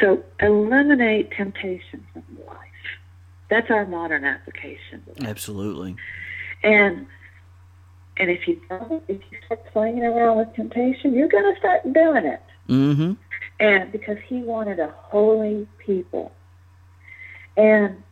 So 0.00 0.22
eliminate 0.40 1.30
temptation 1.32 2.06
from 2.12 2.24
life. 2.46 2.56
That's 3.50 3.70
our 3.70 3.86
modern 3.86 4.24
application. 4.24 5.02
Absolutely. 5.24 5.96
And 6.62 7.06
and 8.18 8.30
if 8.30 8.48
you 8.48 8.60
don't, 8.68 9.02
if 9.06 9.20
you 9.30 9.38
start 9.46 9.64
playing 9.72 10.02
around 10.02 10.38
with 10.38 10.54
temptation, 10.54 11.14
you're 11.14 11.28
going 11.28 11.54
to 11.54 11.58
start 11.58 11.82
doing 11.92 12.26
it. 12.26 12.42
Mm-hmm. 12.68 13.12
And 13.60 13.92
because 13.92 14.18
he 14.26 14.42
wanted 14.42 14.80
a 14.80 14.88
holy 14.88 15.68
people. 15.78 16.32
And 17.56 18.02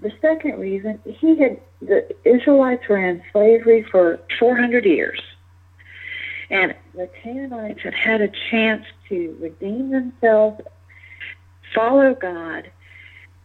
the 0.00 0.12
second 0.20 0.58
reason, 0.60 1.00
he 1.04 1.38
had 1.38 1.60
the 1.80 2.08
Israelites 2.24 2.84
were 2.88 3.04
in 3.04 3.22
slavery 3.32 3.84
for 3.90 4.20
400 4.38 4.84
years. 4.84 5.20
And 6.50 6.74
the 6.94 7.08
Canaanites 7.22 7.80
had 7.82 7.94
had 7.94 8.20
a 8.20 8.28
chance 8.50 8.84
to 9.08 9.36
redeem 9.40 9.90
themselves, 9.90 10.60
follow 11.74 12.14
God, 12.14 12.70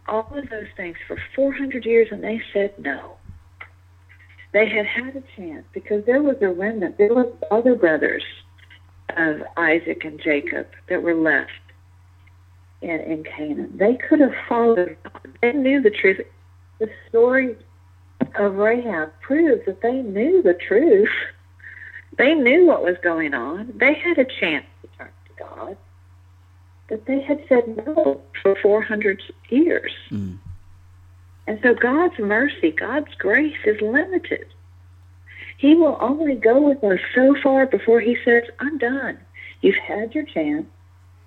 all 0.07 0.27
of 0.31 0.49
those 0.49 0.67
things 0.77 0.95
for 1.07 1.17
400 1.35 1.85
years, 1.85 2.07
and 2.11 2.23
they 2.23 2.41
said 2.53 2.73
no. 2.79 3.17
They 4.53 4.69
had 4.69 4.85
had 4.85 5.15
a 5.15 5.23
chance 5.35 5.65
because 5.73 6.05
there 6.05 6.21
was 6.21 6.37
a 6.41 6.49
remnant. 6.49 6.97
There 6.97 7.13
were 7.13 7.31
other 7.51 7.75
brothers 7.75 8.23
of 9.17 9.37
Isaac 9.57 10.05
and 10.05 10.21
Jacob 10.23 10.67
that 10.89 11.01
were 11.01 11.15
left 11.15 11.51
in, 12.81 12.99
in 13.01 13.23
Canaan. 13.23 13.75
They 13.77 13.97
could 14.07 14.19
have 14.19 14.33
followed. 14.47 14.95
They 15.41 15.53
knew 15.53 15.81
the 15.81 15.89
truth. 15.89 16.21
The 16.79 16.89
story 17.09 17.55
of 18.35 18.53
Rahab 18.55 19.11
proves 19.21 19.65
that 19.65 19.81
they 19.81 20.01
knew 20.01 20.41
the 20.43 20.57
truth. 20.67 21.09
They 22.17 22.33
knew 22.33 22.65
what 22.65 22.83
was 22.83 22.97
going 23.03 23.33
on. 23.33 23.73
They 23.75 23.93
had 23.93 24.17
a 24.17 24.25
chance 24.25 24.65
to 24.81 24.87
turn 24.97 25.11
to 25.27 25.43
God. 25.43 25.77
But 26.87 27.05
they 27.05 27.21
had 27.21 27.43
said 27.49 27.85
no 27.85 28.21
for 28.41 28.55
400 28.61 29.21
years. 29.49 29.91
Mm. 30.11 30.37
And 31.47 31.59
so 31.61 31.73
God's 31.73 32.17
mercy, 32.19 32.71
God's 32.71 33.13
grace 33.15 33.57
is 33.65 33.81
limited. 33.81 34.45
He 35.57 35.75
will 35.75 35.97
only 36.01 36.35
go 36.35 36.61
with 36.61 36.83
us 36.83 36.99
so 37.15 37.35
far 37.41 37.65
before 37.65 37.99
he 37.99 38.17
says, 38.23 38.43
I'm 38.59 38.77
done. 38.77 39.17
You've 39.61 39.75
had 39.75 40.13
your 40.13 40.25
chance. 40.25 40.65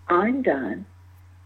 I'm 0.09 0.43
done. 0.43 0.87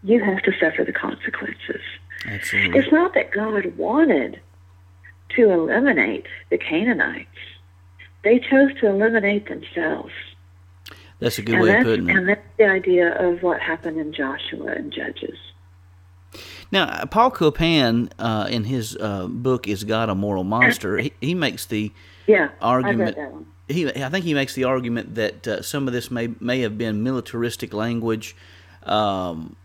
You 0.03 0.23
have 0.23 0.41
to 0.43 0.51
suffer 0.59 0.83
the 0.83 0.93
consequences. 0.93 1.81
Absolutely. 2.25 2.79
It's 2.79 2.91
not 2.91 3.13
that 3.13 3.31
God 3.31 3.77
wanted 3.77 4.39
to 5.35 5.49
eliminate 5.49 6.27
the 6.49 6.57
Canaanites. 6.57 7.27
They 8.23 8.39
chose 8.39 8.73
to 8.79 8.87
eliminate 8.87 9.47
themselves. 9.47 10.11
That's 11.19 11.37
a 11.37 11.41
good 11.41 11.55
and 11.55 11.63
way 11.63 11.77
of 11.77 11.83
putting 11.83 12.09
it. 12.09 12.15
and 12.15 12.29
that's 12.29 12.41
the 12.57 12.65
idea 12.65 13.13
of 13.19 13.43
what 13.43 13.59
happened 13.61 13.99
in 13.99 14.11
Joshua 14.13 14.73
and 14.73 14.91
Judges. 14.91 15.37
Now, 16.71 17.05
Paul 17.05 17.31
Copan, 17.31 18.09
uh, 18.17 18.47
in 18.49 18.63
his 18.63 18.95
uh, 18.97 19.27
book 19.27 19.67
"Is 19.67 19.83
God 19.83 20.09
a 20.09 20.15
Moral 20.15 20.43
Monster," 20.43 20.97
he, 20.97 21.13
he 21.19 21.35
makes 21.35 21.65
the 21.65 21.91
Yeah, 22.27 22.49
argument. 22.61 23.17
I 23.17 23.21
read 23.21 23.27
that 23.27 23.33
one. 23.33 23.45
He, 23.67 23.87
I 23.87 24.09
think 24.09 24.25
he 24.25 24.33
makes 24.33 24.55
the 24.55 24.63
argument 24.65 25.15
that 25.15 25.47
uh, 25.47 25.61
some 25.61 25.87
of 25.87 25.93
this 25.93 26.09
may 26.09 26.29
may 26.39 26.61
have 26.61 26.77
been 26.77 27.03
militaristic 27.03 27.73
language. 27.73 28.35
Um, 28.83 29.55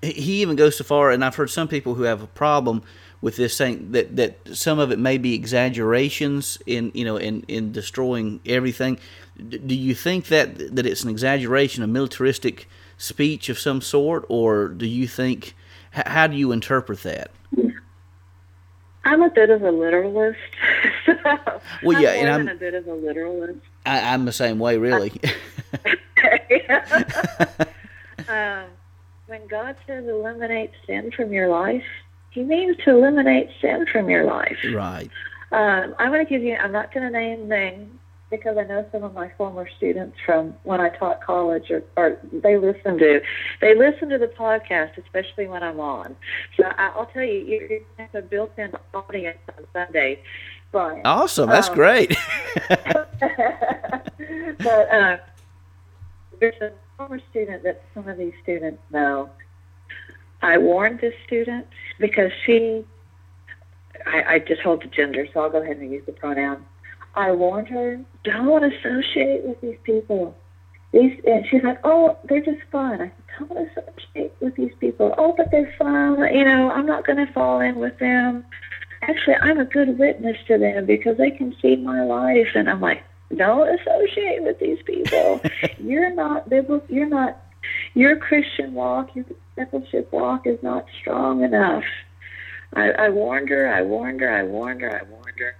he 0.00 0.42
even 0.42 0.56
goes 0.56 0.76
so 0.78 0.84
far, 0.84 1.10
and 1.10 1.24
I've 1.24 1.34
heard 1.34 1.50
some 1.50 1.66
people 1.68 1.94
who 1.94 2.04
have 2.04 2.22
a 2.22 2.26
problem 2.28 2.82
with 3.20 3.36
this 3.36 3.54
saying 3.56 3.92
that, 3.92 4.16
that 4.16 4.38
some 4.56 4.78
of 4.78 4.92
it 4.92 4.98
may 4.98 5.18
be 5.18 5.34
exaggerations 5.34 6.58
in 6.66 6.90
you 6.94 7.04
know 7.04 7.16
in, 7.16 7.42
in 7.48 7.72
destroying 7.72 8.40
everything. 8.46 8.98
Do 9.48 9.74
you 9.74 9.94
think 9.94 10.26
that 10.26 10.74
that 10.74 10.86
it's 10.86 11.04
an 11.04 11.10
exaggeration, 11.10 11.82
a 11.82 11.86
militaristic 11.86 12.68
speech 12.96 13.48
of 13.48 13.58
some 13.58 13.80
sort, 13.80 14.24
or 14.28 14.68
do 14.68 14.86
you 14.86 15.06
think 15.08 15.54
how 15.92 16.26
do 16.26 16.36
you 16.36 16.52
interpret 16.52 17.02
that? 17.02 17.30
I'm 19.04 19.22
a 19.22 19.30
bit 19.30 19.48
of 19.48 19.62
a 19.62 19.70
literalist. 19.70 20.38
so 21.06 21.14
Well, 21.82 21.96
I'm 21.96 22.02
yeah, 22.02 22.10
and 22.10 22.28
I'm- 22.28 22.48
a 22.48 22.54
bit 22.54 22.74
of 22.74 22.86
a 22.86 22.94
literalist. 22.94 23.60
I, 23.86 24.12
I'm 24.12 24.26
the 24.26 24.32
same 24.32 24.58
way, 24.58 24.76
really. 24.76 25.12
um, 28.28 28.64
when 29.26 29.46
God 29.48 29.76
says 29.86 30.06
eliminate 30.06 30.72
sin 30.86 31.10
from 31.10 31.32
your 31.32 31.48
life, 31.48 31.84
He 32.30 32.42
means 32.42 32.76
to 32.84 32.90
eliminate 32.90 33.48
sin 33.60 33.86
from 33.90 34.08
your 34.10 34.24
life. 34.24 34.58
right. 34.74 35.10
Um, 35.50 35.94
I'm 35.98 36.10
going 36.12 36.24
to 36.24 36.28
give 36.28 36.42
you. 36.42 36.54
I'm 36.56 36.72
not 36.72 36.92
going 36.92 37.10
to 37.10 37.18
name 37.18 37.48
names 37.48 37.90
because 38.30 38.58
I 38.58 38.64
know 38.64 38.84
some 38.92 39.02
of 39.02 39.14
my 39.14 39.30
former 39.38 39.66
students 39.78 40.18
from 40.26 40.52
when 40.64 40.78
I 40.82 40.90
taught 40.90 41.22
college, 41.24 41.70
or, 41.70 41.82
or 41.96 42.18
they 42.30 42.58
listen 42.58 42.98
to 42.98 43.20
they 43.62 43.74
listen 43.74 44.10
to 44.10 44.18
the 44.18 44.26
podcast, 44.26 44.98
especially 45.02 45.46
when 45.46 45.62
I'm 45.62 45.80
on. 45.80 46.14
So 46.58 46.64
I, 46.64 46.88
I'll 46.94 47.06
tell 47.06 47.22
you, 47.22 47.38
you 47.38 47.66
you 47.70 47.84
have 47.96 48.14
a 48.14 48.20
built-in 48.20 48.72
audience 48.92 49.38
on 49.56 49.64
Sunday, 49.72 50.20
Brian. 50.70 51.00
Awesome. 51.06 51.48
That's 51.48 51.70
Um, 51.70 51.74
great. 51.74 52.14
but 54.58 54.92
uh, 54.92 55.16
there's 56.40 56.60
a 56.60 56.72
former 56.96 57.20
student 57.30 57.62
that 57.64 57.82
some 57.94 58.06
of 58.08 58.18
these 58.18 58.34
students 58.42 58.82
know. 58.90 59.30
I 60.42 60.58
warned 60.58 61.00
this 61.00 61.14
student 61.26 61.66
because 61.98 62.30
she, 62.46 62.84
I, 64.06 64.34
I 64.34 64.38
just 64.38 64.60
hold 64.62 64.82
the 64.82 64.88
gender, 64.88 65.26
so 65.32 65.40
I'll 65.40 65.50
go 65.50 65.62
ahead 65.62 65.78
and 65.78 65.90
use 65.90 66.04
the 66.06 66.12
pronoun. 66.12 66.64
I 67.14 67.32
warned 67.32 67.68
her, 67.68 68.00
don't 68.22 68.64
associate 68.64 69.42
with 69.44 69.60
these 69.60 69.78
people. 69.82 70.36
These, 70.92 71.20
and 71.26 71.44
she's 71.50 71.62
like, 71.62 71.80
oh, 71.84 72.16
they're 72.28 72.44
just 72.44 72.62
fun. 72.70 73.00
I 73.00 73.06
said, 73.06 73.48
don't 73.48 73.68
associate 73.68 74.32
with 74.40 74.54
these 74.54 74.72
people. 74.78 75.14
Oh, 75.18 75.34
but 75.36 75.50
they're 75.50 75.74
fun. 75.78 76.18
You 76.34 76.44
know, 76.44 76.70
I'm 76.70 76.86
not 76.86 77.06
going 77.06 77.24
to 77.24 77.32
fall 77.32 77.60
in 77.60 77.76
with 77.76 77.98
them. 77.98 78.44
Actually, 79.02 79.36
I'm 79.36 79.58
a 79.58 79.64
good 79.64 79.98
witness 79.98 80.36
to 80.46 80.58
them 80.58 80.86
because 80.86 81.18
they 81.18 81.30
can 81.30 81.54
see 81.60 81.76
my 81.76 82.04
life. 82.04 82.48
And 82.54 82.70
I'm 82.70 82.80
like, 82.80 83.02
don't 83.36 83.68
associate 83.80 84.42
with 84.42 84.58
these 84.58 84.78
people. 84.84 85.40
you're 85.78 86.14
not 86.14 86.48
biblical. 86.48 86.86
You're 86.88 87.08
not. 87.08 87.42
Your 87.94 88.16
Christian 88.16 88.72
walk, 88.72 89.14
your 89.14 89.24
discipleship 89.58 90.12
walk, 90.12 90.46
is 90.46 90.62
not 90.62 90.86
strong 91.00 91.42
enough. 91.42 91.84
I, 92.74 92.90
I 92.90 93.08
warned 93.08 93.48
her. 93.48 93.72
I 93.72 93.82
warned 93.82 94.20
her. 94.20 94.30
I 94.30 94.42
warned 94.42 94.82
her. 94.82 95.00
I 95.00 95.02
warned 95.10 95.38
her. 95.38 95.56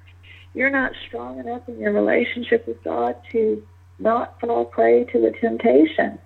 You're 0.54 0.70
not 0.70 0.92
strong 1.06 1.38
enough 1.38 1.68
in 1.68 1.78
your 1.78 1.92
relationship 1.92 2.66
with 2.66 2.82
God 2.82 3.16
to 3.32 3.62
not 3.98 4.40
fall 4.40 4.64
prey 4.64 5.04
to 5.04 5.20
the 5.20 5.32
temptation. 5.40 6.18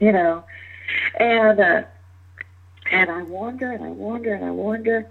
You 0.00 0.12
know, 0.12 0.44
and 1.18 1.58
uh, 1.58 1.82
and 2.90 3.10
I 3.10 3.22
warned 3.22 3.60
her, 3.60 3.72
and 3.72 3.84
I 3.84 3.90
warned 3.90 4.26
her, 4.26 4.34
and 4.34 4.44
I 4.44 4.50
warned 4.50 4.86
her, 4.86 5.08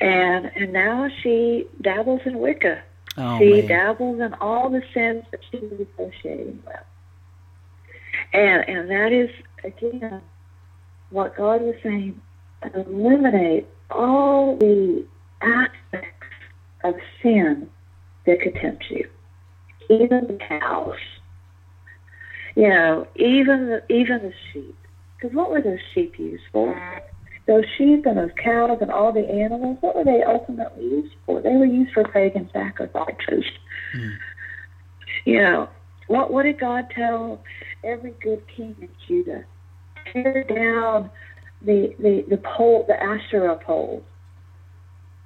and 0.00 0.50
and 0.54 0.72
now 0.72 1.08
she 1.22 1.66
dabbles 1.80 2.20
in 2.24 2.38
Wicca. 2.38 2.82
Oh 3.16 3.38
she 3.38 3.62
man. 3.62 3.66
dabbles 3.66 4.20
in 4.20 4.34
all 4.34 4.70
the 4.70 4.82
sins 4.92 5.24
that 5.30 5.40
she 5.50 5.58
was 5.58 5.86
associating 5.94 6.62
with. 6.66 6.76
And 8.32 8.68
and 8.68 8.90
that 8.90 9.12
is 9.12 9.30
again 9.62 10.22
what 11.14 11.36
God 11.36 11.62
was 11.62 11.76
saying, 11.80 12.20
eliminate 12.74 13.68
all 13.88 14.56
the 14.56 15.06
aspects 15.40 16.26
of 16.82 16.94
sin 17.22 17.70
that 18.26 18.40
could 18.40 18.54
tempt 18.56 18.84
you. 18.90 19.08
Even 19.88 20.26
the 20.26 20.38
cows. 20.48 20.96
You 22.56 22.68
know, 22.68 23.06
even 23.14 23.66
the 23.66 23.92
even 23.92 24.22
the 24.22 24.32
sheep. 24.52 24.76
Because 25.16 25.36
what 25.36 25.50
were 25.50 25.62
those 25.62 25.78
sheep 25.94 26.18
used 26.18 26.42
for? 26.52 27.02
Those 27.46 27.64
sheep 27.78 28.06
and 28.06 28.18
those 28.18 28.30
cows 28.42 28.78
and 28.80 28.90
all 28.90 29.12
the 29.12 29.28
animals, 29.28 29.78
what 29.82 29.94
were 29.94 30.04
they 30.04 30.22
ultimately 30.22 30.82
used 30.82 31.14
for? 31.26 31.42
They 31.42 31.54
were 31.54 31.64
used 31.64 31.92
for 31.92 32.04
pagan 32.04 32.48
sacrifices. 32.52 33.44
Hmm. 33.92 34.08
You 35.24 35.42
know, 35.42 35.68
what 36.08 36.32
what 36.32 36.42
did 36.42 36.58
God 36.58 36.86
tell 36.94 37.42
every 37.84 38.14
good 38.22 38.42
king 38.56 38.74
in 38.80 38.88
Judah? 39.06 39.44
Tear 40.12 40.44
down 40.44 41.10
the 41.62 41.94
the 41.98 42.24
the 42.28 42.36
pole, 42.38 42.84
the 42.86 43.02
Asherah 43.02 43.56
poles. 43.56 44.02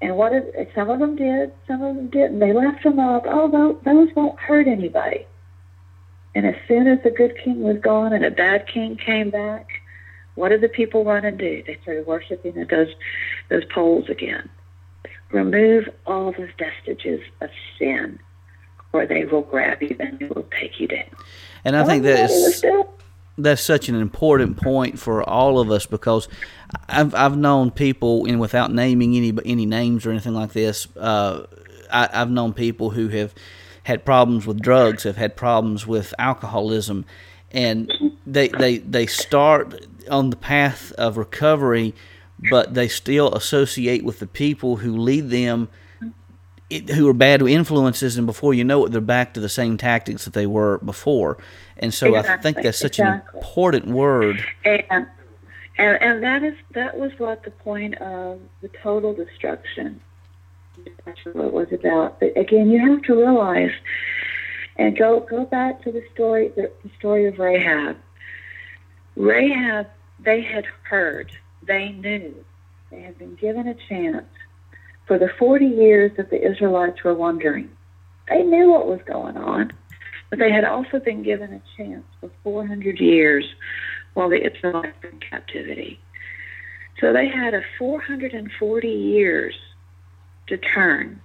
And 0.00 0.16
what 0.16 0.30
did 0.30 0.68
some 0.74 0.90
of 0.90 1.00
them 1.00 1.16
did, 1.16 1.52
some 1.66 1.82
of 1.82 1.96
them 1.96 2.08
didn't. 2.08 2.38
They 2.38 2.52
left 2.52 2.84
them 2.84 3.00
up. 3.00 3.24
Oh, 3.26 3.50
those, 3.50 3.76
those 3.84 4.14
won't 4.14 4.38
hurt 4.38 4.68
anybody. 4.68 5.26
And 6.34 6.46
as 6.46 6.54
soon 6.68 6.86
as 6.86 7.02
the 7.02 7.10
good 7.10 7.36
king 7.42 7.62
was 7.62 7.78
gone 7.78 8.12
and 8.12 8.24
a 8.24 8.30
bad 8.30 8.68
king 8.68 8.96
came 8.96 9.30
back, 9.30 9.66
what 10.36 10.50
did 10.50 10.60
the 10.60 10.68
people 10.68 11.04
run 11.04 11.24
and 11.24 11.36
do? 11.36 11.64
They 11.66 11.78
started 11.82 12.06
worshiping 12.06 12.56
at 12.58 12.68
those 12.68 12.94
those 13.48 13.64
poles 13.74 14.08
again. 14.08 14.48
Remove 15.32 15.88
all 16.06 16.30
the 16.30 16.48
vestiges 16.56 17.20
of 17.40 17.50
sin, 17.78 18.20
or 18.92 19.04
they 19.04 19.24
will 19.24 19.42
grab 19.42 19.82
you 19.82 19.96
and 19.98 20.18
they 20.20 20.26
will 20.26 20.46
take 20.60 20.78
you 20.78 20.86
down. 20.86 21.10
And 21.64 21.76
I 21.76 21.84
think 21.84 22.04
Oh, 22.04 22.06
that 22.06 22.30
is 22.30 22.64
that's 23.38 23.62
such 23.62 23.88
an 23.88 23.94
important 23.94 24.56
point 24.56 24.98
for 24.98 25.22
all 25.22 25.58
of 25.58 25.70
us 25.70 25.86
because 25.86 26.28
I've 26.88 27.14
I've 27.14 27.36
known 27.36 27.70
people 27.70 28.26
and 28.26 28.40
without 28.40 28.72
naming 28.72 29.16
any 29.16 29.32
any 29.44 29.64
names 29.64 30.04
or 30.04 30.10
anything 30.10 30.34
like 30.34 30.52
this, 30.52 30.88
uh, 30.96 31.46
I, 31.90 32.08
I've 32.12 32.30
known 32.30 32.52
people 32.52 32.90
who 32.90 33.08
have 33.08 33.34
had 33.84 34.04
problems 34.04 34.46
with 34.46 34.60
drugs, 34.60 35.04
have 35.04 35.16
had 35.16 35.36
problems 35.36 35.86
with 35.86 36.12
alcoholism, 36.18 37.06
and 37.52 37.90
they 38.26 38.48
they 38.48 38.78
they 38.78 39.06
start 39.06 39.86
on 40.10 40.30
the 40.30 40.36
path 40.36 40.92
of 40.92 41.16
recovery, 41.16 41.94
but 42.50 42.74
they 42.74 42.88
still 42.88 43.32
associate 43.34 44.04
with 44.04 44.18
the 44.18 44.26
people 44.26 44.76
who 44.76 44.96
lead 44.96 45.30
them. 45.30 45.68
It, 46.70 46.90
who 46.90 47.08
are 47.08 47.14
bad 47.14 47.40
influences, 47.40 48.18
and 48.18 48.26
before 48.26 48.52
you 48.52 48.62
know 48.62 48.84
it, 48.84 48.92
they're 48.92 49.00
back 49.00 49.32
to 49.34 49.40
the 49.40 49.48
same 49.48 49.78
tactics 49.78 50.26
that 50.26 50.34
they 50.34 50.46
were 50.46 50.78
before. 50.78 51.38
And 51.78 51.94
so 51.94 52.14
I 52.14 52.36
think 52.36 52.60
that's 52.60 52.78
such 52.78 52.98
exactly. 52.98 53.38
an 53.38 53.46
important 53.46 53.86
word. 53.86 54.44
And, 54.64 54.82
and 54.90 55.06
and 55.78 56.22
that 56.22 56.42
is 56.42 56.54
that 56.74 56.98
was 56.98 57.12
what 57.18 57.44
the 57.44 57.52
point 57.52 57.94
of 57.96 58.40
the 58.60 58.68
total 58.82 59.14
destruction 59.14 60.00
that's 61.04 61.24
what 61.24 61.46
it 61.46 61.52
was 61.52 61.72
about. 61.72 62.20
But 62.20 62.36
again, 62.36 62.70
you 62.70 62.78
have 62.90 63.02
to 63.02 63.14
realize 63.14 63.72
and 64.76 64.96
go 64.96 65.20
go 65.20 65.44
back 65.44 65.82
to 65.82 65.92
the 65.92 66.02
story 66.14 66.48
the, 66.56 66.70
the 66.84 66.90
story 66.98 67.26
of 67.26 67.38
Rahab. 67.38 67.96
Rahab, 69.16 69.88
they 70.20 70.42
had 70.42 70.64
heard, 70.84 71.32
they 71.66 71.88
knew, 71.90 72.44
they 72.90 73.00
had 73.00 73.18
been 73.18 73.34
given 73.34 73.66
a 73.66 73.74
chance 73.88 74.26
for 75.08 75.18
the 75.18 75.30
forty 75.38 75.66
years 75.66 76.12
that 76.16 76.30
the 76.30 76.40
Israelites 76.40 77.02
were 77.02 77.14
wandering. 77.14 77.70
They 78.28 78.42
knew 78.42 78.70
what 78.70 78.86
was 78.86 79.00
going 79.06 79.36
on, 79.36 79.72
but 80.30 80.38
they 80.38 80.52
had 80.52 80.64
also 80.64 81.00
been 81.00 81.22
given 81.24 81.52
a 81.52 81.62
chance 81.76 82.04
for 82.20 82.30
four 82.44 82.66
hundred 82.66 83.00
years 83.00 83.44
while 84.14 84.28
the 84.28 84.46
Israelites 84.46 84.96
were 85.02 85.08
in 85.08 85.18
captivity. 85.18 85.98
So 87.00 87.12
they 87.12 87.28
had 87.28 87.54
a 87.54 87.62
440 87.78 88.88
years 88.88 89.54
to 90.48 90.56
turn, 90.56 91.20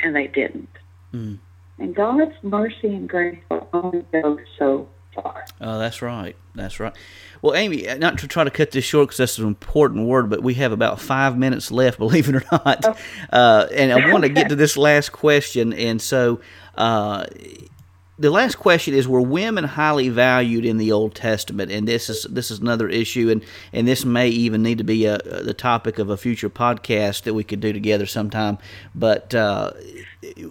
and 0.00 0.16
they 0.16 0.26
didn't. 0.26 0.70
Mm. 1.12 1.38
And 1.78 1.94
God's 1.94 2.32
mercy 2.42 2.88
and 2.88 3.08
grace 3.08 3.38
will 3.50 3.68
only 3.72 4.04
go 4.12 4.38
so 4.58 4.88
far. 5.14 5.44
Oh, 5.60 5.78
that's 5.78 6.00
right. 6.00 6.36
That's 6.54 6.78
right. 6.78 6.94
Well, 7.42 7.54
Amy, 7.54 7.82
not 7.98 8.18
to 8.18 8.28
try 8.28 8.44
to 8.44 8.50
cut 8.50 8.70
this 8.70 8.84
short 8.84 9.08
because 9.08 9.18
that's 9.18 9.38
an 9.38 9.46
important 9.46 10.06
word, 10.06 10.30
but 10.30 10.42
we 10.42 10.54
have 10.54 10.72
about 10.72 11.00
five 11.00 11.36
minutes 11.36 11.70
left, 11.70 11.98
believe 11.98 12.28
it 12.28 12.36
or 12.36 12.44
not. 12.50 12.84
Oh. 12.84 12.96
Uh, 13.32 13.68
and 13.74 13.92
I 13.92 14.10
want 14.12 14.22
to 14.24 14.30
get 14.30 14.48
to 14.48 14.56
this 14.56 14.76
last 14.76 15.12
question. 15.12 15.72
And 15.72 16.00
so, 16.00 16.40
uh, 16.76 17.26
the 18.16 18.30
last 18.30 18.54
question 18.54 18.94
is: 18.94 19.08
Were 19.08 19.20
women 19.20 19.64
highly 19.64 20.08
valued 20.08 20.64
in 20.64 20.78
the 20.78 20.92
Old 20.92 21.16
Testament? 21.16 21.72
And 21.72 21.88
this 21.88 22.08
is 22.08 22.22
this 22.30 22.50
is 22.52 22.60
another 22.60 22.88
issue, 22.88 23.28
and 23.28 23.44
and 23.72 23.88
this 23.88 24.04
may 24.04 24.28
even 24.28 24.62
need 24.62 24.78
to 24.78 24.84
be 24.84 25.06
a, 25.06 25.18
the 25.18 25.54
topic 25.54 25.98
of 25.98 26.10
a 26.10 26.16
future 26.16 26.48
podcast 26.48 27.24
that 27.24 27.34
we 27.34 27.42
could 27.42 27.58
do 27.58 27.72
together 27.72 28.06
sometime. 28.06 28.58
But 28.94 29.34
uh, 29.34 29.72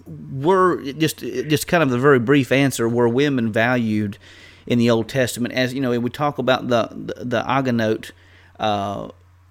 were 0.06 0.82
just 0.92 1.20
just 1.20 1.66
kind 1.66 1.82
of 1.82 1.88
the 1.88 1.98
very 1.98 2.18
brief 2.18 2.52
answer: 2.52 2.86
Were 2.86 3.08
women 3.08 3.50
valued 3.50 4.18
in 4.66 4.78
the 4.78 4.90
Old 4.90 5.08
Testament? 5.08 5.54
As 5.54 5.74
you 5.74 5.80
know, 5.80 5.98
we 5.98 6.10
talk 6.10 6.38
about 6.38 6.68
the 6.68 6.88
the, 6.90 7.24
the 7.24 8.62
uh, 8.62 9.08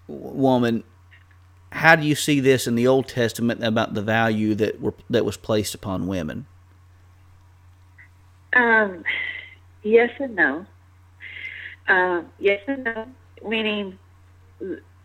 woman. 0.08 0.84
How 1.72 1.96
do 1.96 2.06
you 2.06 2.16
see 2.16 2.40
this 2.40 2.68
in 2.68 2.76
the 2.76 2.88
Old 2.88 3.08
Testament 3.08 3.64
about 3.64 3.96
the 3.96 4.02
value 4.02 4.54
that 4.56 4.80
were 4.80 4.94
that 5.10 5.26
was 5.26 5.38
placed 5.38 5.74
upon 5.74 6.08
women? 6.08 6.46
Um, 8.56 9.04
yes 9.82 10.12
and 10.20 10.36
no. 10.36 10.66
Uh, 11.88 12.22
yes 12.40 12.62
and 12.68 12.84
no, 12.84 13.08
meaning 13.46 13.98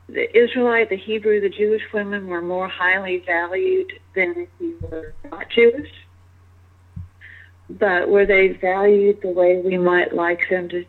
the 0.09 0.38
Israelite, 0.38 0.88
the 0.90 0.96
Hebrew, 0.96 1.40
the 1.40 1.48
Jewish 1.48 1.82
women 1.92 2.28
were 2.28 2.42
more 2.42 2.68
highly 2.68 3.22
valued 3.26 3.92
than 4.14 4.34
if 4.36 4.48
you 4.61 4.78
were 4.82 5.14
not 5.30 5.46
Jewish. 5.50 5.90
But 7.71 8.09
were 8.09 8.27
they 8.27 8.49
valued 8.49 9.21
the 9.23 9.29
way 9.29 9.61
we 9.61 9.77
might 9.77 10.14
like 10.14 10.49
them 10.49 10.69
to 10.71 10.85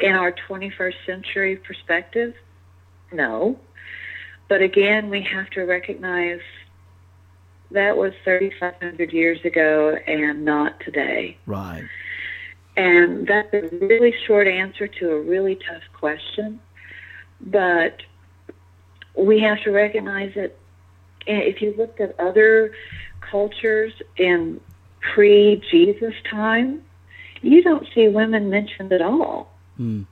in 0.00 0.12
our 0.12 0.32
21st 0.32 0.94
century 1.06 1.56
perspective? 1.56 2.34
No. 3.12 3.58
But 4.48 4.60
again, 4.60 5.10
we 5.10 5.22
have 5.22 5.48
to 5.50 5.62
recognize 5.62 6.40
that 7.70 7.96
was 7.96 8.12
3,500 8.24 9.12
years 9.12 9.44
ago 9.44 9.96
and 10.06 10.44
not 10.44 10.80
today. 10.80 11.38
Right. 11.46 11.84
And 12.76 13.26
that's 13.26 13.52
a 13.54 13.68
really 13.80 14.14
short 14.26 14.48
answer 14.48 14.88
to 14.88 15.10
a 15.12 15.20
really 15.20 15.56
tough 15.56 15.82
question. 15.92 16.60
But 17.40 18.02
we 19.16 19.40
have 19.40 19.62
to 19.62 19.70
recognize 19.70 20.34
that 20.34 20.56
eh, 21.26 21.38
if 21.38 21.62
you 21.62 21.74
looked 21.76 22.00
at 22.00 22.18
other 22.18 22.74
cultures 23.20 23.92
in 24.16 24.60
pre 25.12 25.62
Jesus 25.70 26.14
time, 26.30 26.82
you 27.42 27.62
don't 27.62 27.86
see 27.94 28.08
women 28.08 28.50
mentioned 28.50 28.92
at 28.92 29.02
all. 29.02 29.52
Mm. 29.78 30.06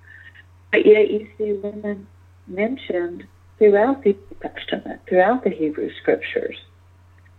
But 0.70 0.86
yet 0.86 1.10
you 1.10 1.28
see 1.38 1.52
women 1.52 2.06
mentioned 2.46 3.26
throughout 3.58 4.02
the 4.02 4.12
New 4.12 4.36
Testament, 4.50 5.00
throughout 5.08 5.44
the 5.44 5.50
Hebrew 5.50 5.90
scriptures, 6.00 6.56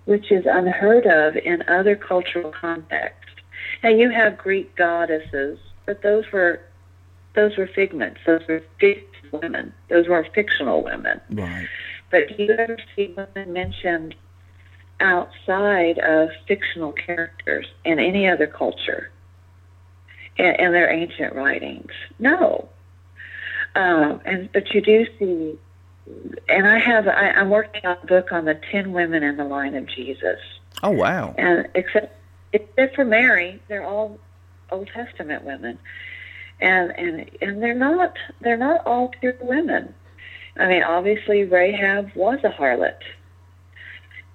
which 0.06 0.32
is 0.32 0.46
unheard 0.46 1.06
of 1.06 1.36
in 1.36 1.64
other 1.68 1.96
cultural 1.96 2.52
contexts. 2.52 3.20
Now 3.84 3.90
you 3.90 4.10
have 4.10 4.38
Greek 4.38 4.76
goddesses, 4.76 5.60
but 5.86 6.02
those 6.02 6.32
were 6.32 6.62
those 7.36 7.58
were 7.58 7.68
figments. 7.68 8.20
Those 8.26 8.42
were 8.48 8.62
women. 9.32 9.74
Those 9.90 10.08
were 10.08 10.26
fictional 10.34 10.84
women. 10.84 11.20
Right. 11.32 11.68
But 12.12 12.38
do 12.38 12.44
you 12.44 12.54
ever 12.54 12.78
see 12.96 13.14
women 13.18 13.54
mentioned 13.54 14.16
outside 15.04 16.00
of 16.00 16.30
fictional 16.48 16.94
characters 16.94 17.68
in 17.86 18.00
any 18.00 18.28
other 18.28 18.48
culture 18.48 19.12
in, 20.38 20.46
in 20.46 20.72
their 20.72 20.90
ancient 20.90 21.36
writings? 21.36 21.92
No. 22.18 22.70
Um, 23.76 24.22
and 24.26 24.52
but 24.52 24.74
you 24.74 24.82
do 24.82 25.06
see, 25.20 25.58
and 26.48 26.68
I 26.68 26.80
have 26.80 27.08
I, 27.08 27.32
I'm 27.32 27.50
working 27.50 27.86
on 27.86 27.98
a 28.02 28.06
book 28.06 28.32
on 28.32 28.46
the 28.46 28.60
ten 28.72 28.94
women 28.94 29.24
in 29.24 29.38
the 29.38 29.46
line 29.46 29.76
of 29.76 29.88
Jesus, 29.88 30.40
Oh 30.84 30.92
wow. 30.92 31.34
and 31.38 31.68
except 31.74 32.16
except 32.54 32.96
for 32.96 33.04
Mary, 33.04 33.62
they're 33.68 33.86
all 33.86 34.20
Old 34.72 34.90
Testament 34.94 35.44
women, 35.44 35.80
and 36.62 36.92
and 36.92 37.32
and 37.42 37.64
they're 37.64 37.74
not 37.74 38.16
they're 38.42 38.58
not 38.58 38.86
all 38.86 39.10
pure 39.20 39.36
women. 39.42 39.94
I 40.56 40.68
mean, 40.68 40.84
obviously 40.84 41.44
Rahab 41.46 42.12
was 42.16 42.40
a 42.44 42.50
harlot, 42.50 43.00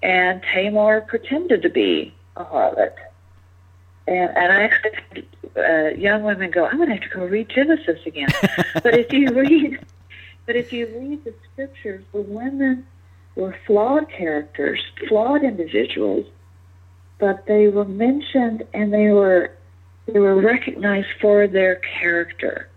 and 0.03 0.43
Tamar 0.43 1.03
pretended 1.03 1.63
to 1.63 1.69
be 1.69 2.15
a 2.37 2.45
harlot. 2.45 2.95
And, 4.07 4.31
and 4.37 4.53
I 4.53 4.63
actually 4.63 5.29
uh, 5.57 5.89
young 5.97 6.23
women 6.23 6.51
go, 6.51 6.67
I'm 6.67 6.77
going 6.77 6.89
to 6.89 6.95
have 6.95 7.11
to 7.11 7.17
go 7.17 7.25
read 7.27 7.49
Genesis 7.49 7.99
again. 8.07 8.29
but 8.83 8.99
if 8.99 9.13
you 9.13 9.29
read, 9.29 9.79
but 10.47 10.57
if 10.57 10.73
you 10.73 10.87
read 10.87 11.25
the 11.25 11.35
scriptures, 11.53 12.05
the 12.13 12.23
women 12.23 12.87
were 13.35 13.57
flawed 13.67 14.09
characters, 14.11 14.81
flawed 15.09 15.45
individuals, 15.45 16.27
but 17.19 17.47
they 17.47 17.69
were 17.69 17.85
mentioned 17.85 18.65
and 18.73 18.93
they 18.93 19.09
were 19.09 19.53
they 20.07 20.19
were 20.19 20.41
recognized 20.41 21.09
for 21.21 21.47
their 21.47 21.77
character. 22.01 22.69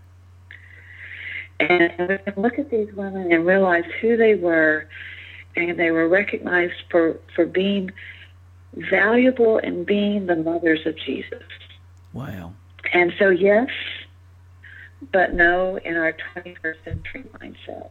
And 1.60 2.08
we 2.08 2.18
can 2.18 2.34
look 2.36 2.58
at 2.58 2.70
these 2.70 2.92
women 2.92 3.32
and 3.32 3.46
realize 3.46 3.84
who 4.00 4.16
they 4.16 4.34
were, 4.34 4.88
and 5.56 5.78
they 5.78 5.90
were 5.90 6.08
recognized 6.08 6.82
for, 6.90 7.18
for 7.34 7.46
being 7.46 7.90
valuable 8.74 9.58
and 9.58 9.84
being 9.84 10.26
the 10.26 10.36
mothers 10.36 10.86
of 10.86 10.96
Jesus. 10.96 11.42
Wow. 12.12 12.54
And 12.92 13.12
so, 13.18 13.28
yes, 13.28 13.68
but 15.12 15.34
no 15.34 15.76
in 15.78 15.96
our 15.96 16.14
21st 16.34 16.84
century 16.84 17.24
mindset. 17.40 17.90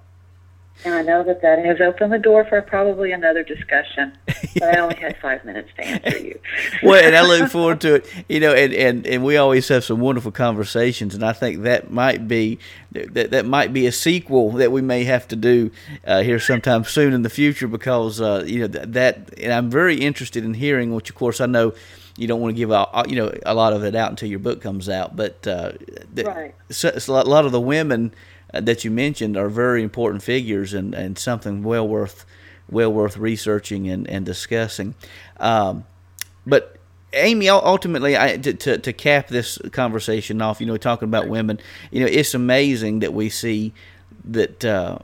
And 0.84 0.96
I 0.96 1.04
know 1.04 1.24
that 1.24 1.44
that 1.44 1.64
has 1.64 1.80
opened 1.80 2.12
the 2.12 2.18
door 2.18 2.44
for 2.46 2.60
probably 2.64 3.12
another 3.12 3.44
discussion, 3.44 4.18
but 4.56 4.76
I 4.76 4.80
only 4.80 4.96
had 4.96 5.16
five 5.22 5.46
minutes 5.46 5.70
to 5.76 5.86
answer 5.86 6.18
you. 6.18 6.40
well, 6.84 7.04
and 7.04 7.16
I 7.16 7.22
look 7.22 7.52
forward 7.52 7.82
to 7.82 7.96
it. 7.96 8.06
You 8.28 8.40
know, 8.40 8.52
and, 8.52 8.74
and, 8.74 9.06
and 9.06 9.24
we 9.24 9.38
always 9.38 9.68
have 9.68 9.84
some 9.84 10.00
wonderful 10.00 10.32
conversations, 10.32 11.14
and 11.14 11.24
I 11.24 11.34
think 11.34 11.62
that 11.64 11.92
might 11.92 12.28
be 12.28 12.58
that 12.94 13.30
that 13.30 13.46
might 13.46 13.74
be 13.74 13.86
a 13.86 13.92
sequel 13.92 14.52
that 14.54 14.72
we 14.72 14.82
may 14.82 15.04
have 15.04 15.28
to 15.28 15.36
do 15.36 15.70
uh, 16.06 16.24
here 16.24 16.40
sometime 16.40 16.84
soon 16.84 17.14
in 17.14 17.22
the 17.22 17.30
future 17.30 17.68
because 17.68 18.20
uh, 18.20 18.44
you 18.48 18.62
know 18.62 18.68
that, 18.68 18.94
that 18.94 19.40
and 19.40 19.54
I'm 19.54 19.70
very 19.70 19.98
interested 19.98 20.44
in 20.44 20.56
hearing, 20.56 20.96
which 20.96 21.10
of 21.12 21.16
course 21.16 21.40
I 21.40 21.46
know 21.46 21.74
you 22.18 22.28
don't 22.28 22.42
want 22.42 22.56
to 22.56 22.58
give 22.58 22.72
out 22.72 23.08
you 23.08 23.16
know 23.18 23.32
a 23.46 23.54
lot 23.54 23.74
of 23.74 23.84
it 23.84 23.94
out 23.94 24.10
until 24.10 24.30
your 24.30 24.40
book 24.40 24.62
comes 24.62 24.90
out, 24.90 25.16
but 25.16 25.46
uh, 25.46 25.74
Right. 26.16 26.56
so, 26.72 26.98
so 26.98 27.14
a 27.14 27.24
lot 27.24 27.46
of 27.46 27.52
the 27.52 27.62
women 27.62 28.14
that 28.54 28.84
you 28.84 28.92
mentioned 28.92 29.38
are 29.38 29.50
very 29.50 29.84
important 29.84 30.24
figures 30.24 30.74
and, 30.74 30.94
and 30.94 31.18
something 31.18 31.64
well 31.64 31.88
worth 31.88 32.26
well 32.70 32.92
worth 32.92 33.18
researching 33.18 33.90
and, 33.90 34.08
and 34.10 34.26
discussing. 34.26 34.96
Um, 35.40 35.86
but 36.46 36.78
Amy, 37.14 37.50
ultimately, 37.50 38.18
I, 38.18 38.38
to, 38.38 38.54
to 38.54 38.78
to 38.78 38.94
cap 38.94 39.28
this 39.28 39.58
conversation 39.72 40.42
off, 40.42 40.62
you 40.62 40.68
know, 40.68 40.78
talking 40.78 41.08
about 41.08 41.28
women, 41.28 41.60
you 41.92 42.00
know, 42.00 42.08
it's 42.10 42.34
amazing 42.34 43.00
that 43.00 43.14
we 43.14 43.30
see 43.30 43.74
that 44.26 44.64
uh, 44.64 45.00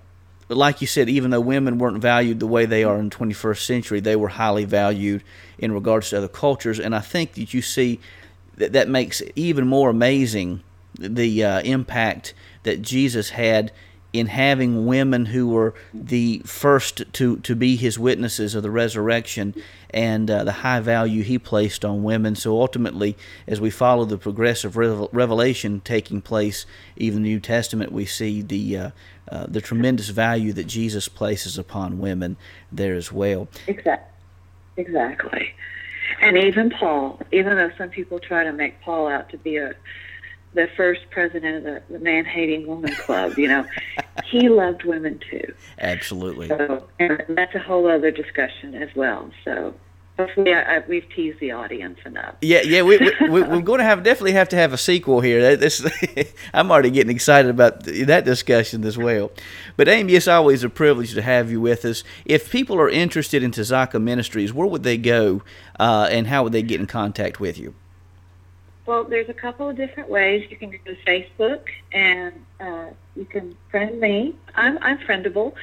like 0.49 0.79
you 0.79 0.87
said, 0.87 1.09
even 1.09 1.31
though 1.31 1.41
women 1.41 1.77
weren't 1.77 1.97
valued 1.97 2.39
the 2.39 2.47
way 2.47 2.65
they 2.65 2.83
are 2.83 2.97
in 2.97 3.09
the 3.09 3.15
21st 3.15 3.65
century, 3.65 3.99
they 3.99 4.15
were 4.15 4.29
highly 4.29 4.63
valued 4.63 5.23
in 5.57 5.71
regards 5.71 6.09
to 6.09 6.17
other 6.17 6.27
cultures. 6.27 6.79
And 6.79 6.95
I 6.95 7.01
think 7.01 7.33
that 7.33 7.53
you 7.53 7.61
see 7.61 7.99
that 8.55 8.73
that 8.73 8.87
makes 8.87 9.21
even 9.35 9.67
more 9.67 9.89
amazing 9.89 10.63
the 10.97 11.43
uh, 11.43 11.61
impact 11.61 12.33
that 12.67 12.81
Jesus 12.81 13.31
had 13.31 13.71
in 14.13 14.27
having 14.27 14.85
women 14.85 15.27
who 15.27 15.47
were 15.47 15.73
the 15.93 16.41
first 16.45 17.03
to, 17.13 17.37
to 17.37 17.55
be 17.55 17.75
his 17.75 17.97
witnesses 17.97 18.55
of 18.55 18.63
the 18.63 18.71
resurrection 18.71 19.53
and 19.89 20.29
uh, 20.29 20.43
the 20.43 20.51
high 20.51 20.79
value 20.79 21.23
he 21.23 21.39
placed 21.39 21.85
on 21.85 22.03
women. 22.03 22.35
So 22.35 22.59
ultimately, 22.59 23.17
as 23.47 23.61
we 23.61 23.69
follow 23.69 24.05
the 24.05 24.17
progressive 24.17 24.75
revelation 24.77 25.81
taking 25.81 26.21
place, 26.21 26.65
even 26.95 27.23
the 27.23 27.29
New 27.29 27.39
Testament, 27.39 27.91
we 27.91 28.05
see 28.05 28.41
the 28.41 28.77
uh, 28.77 28.91
uh, 29.29 29.45
the 29.47 29.59
tremendous 29.59 30.09
value 30.09 30.53
that 30.53 30.67
Jesus 30.67 31.09
places 31.09 31.57
upon 31.57 31.99
women 31.99 32.37
there 32.71 32.95
as 32.95 33.11
well. 33.11 33.49
Exactly. 33.67 34.13
Exactly. 34.77 35.53
And 36.21 36.37
even 36.37 36.69
Paul, 36.69 37.19
even 37.31 37.55
though 37.55 37.71
some 37.77 37.89
people 37.89 38.19
try 38.19 38.43
to 38.43 38.53
make 38.53 38.79
Paul 38.81 39.07
out 39.07 39.29
to 39.29 39.37
be 39.37 39.57
a 39.57 39.73
the 40.53 40.67
first 40.75 41.01
president 41.11 41.57
of 41.57 41.63
the, 41.63 41.93
the 41.93 41.99
man 41.99 42.25
hating 42.25 42.65
woman 42.67 42.93
club, 42.95 43.37
you 43.37 43.47
know, 43.47 43.65
he 44.25 44.49
loved 44.49 44.83
women 44.83 45.19
too. 45.29 45.53
Absolutely. 45.79 46.47
So, 46.47 46.87
and 46.99 47.23
that's 47.29 47.55
a 47.55 47.59
whole 47.59 47.89
other 47.89 48.11
discussion 48.11 48.75
as 48.75 48.89
well. 48.95 49.29
So 49.45 49.73
hopefully 50.17 50.53
I, 50.53 50.77
I, 50.77 50.79
we've 50.87 51.07
teased 51.15 51.39
the 51.39 51.51
audience 51.51 51.99
enough. 52.05 52.35
Yeah, 52.41 52.61
yeah, 52.61 52.81
we, 52.81 52.97
we, 53.29 53.41
are 53.41 53.61
going 53.61 53.79
to 53.79 53.83
have 53.83 54.03
definitely 54.03 54.33
have 54.33 54.49
to 54.49 54.55
have 54.55 54.73
a 54.73 54.77
sequel 54.77 55.21
here. 55.21 55.55
This, 55.55 55.85
I'm 56.53 56.71
already 56.71 56.91
getting 56.91 57.15
excited 57.15 57.49
about 57.49 57.83
that 57.83 58.25
discussion 58.25 58.83
as 58.83 58.97
well. 58.97 59.31
But 59.75 59.87
Amy, 59.87 60.15
it's 60.15 60.27
always 60.27 60.63
a 60.63 60.69
privilege 60.69 61.13
to 61.13 61.21
have 61.21 61.51
you 61.51 61.61
with 61.61 61.85
us. 61.85 62.03
If 62.25 62.51
people 62.51 62.77
are 62.77 62.89
interested 62.89 63.43
in 63.43 63.51
Tzedakah 63.51 64.01
Ministries, 64.01 64.53
where 64.53 64.67
would 64.67 64.83
they 64.83 64.97
go, 64.97 65.43
uh, 65.79 66.07
and 66.11 66.27
how 66.27 66.43
would 66.43 66.53
they 66.53 66.63
get 66.63 66.79
in 66.79 66.87
contact 66.87 67.39
with 67.39 67.57
you? 67.57 67.75
Well, 68.87 69.03
there's 69.03 69.27
a 69.27 69.33
couple 69.33 69.67
of 69.67 69.75
different 69.75 70.09
ways. 70.09 70.47
You 70.49 70.55
can 70.55 70.71
go 70.71 70.77
to 70.85 70.95
Facebook 71.05 71.59
and 71.91 72.33
uh, 72.61 72.91
you 73.17 73.25
can 73.25 73.57
friend 73.69 73.99
me. 73.99 74.33
I'm 74.55 74.77
I'm 74.81 74.97
friendable, 74.99 75.55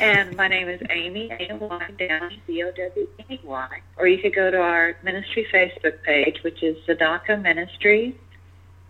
and 0.00 0.36
my 0.36 0.46
name 0.46 0.68
is 0.68 0.80
Amy 0.88 1.28
A 1.28 1.56
Y 1.56 1.90
Downey 1.98 2.40
B 2.46 2.62
O 2.62 2.70
W 2.70 3.08
E 3.28 3.40
Y. 3.42 3.68
Or 3.96 4.06
you 4.06 4.18
could 4.22 4.32
go 4.32 4.52
to 4.52 4.58
our 4.58 4.96
ministry 5.02 5.44
Facebook 5.52 6.04
page, 6.04 6.44
which 6.44 6.62
is 6.62 6.76
Tzedakah 6.86 7.42
Ministries, 7.42 8.14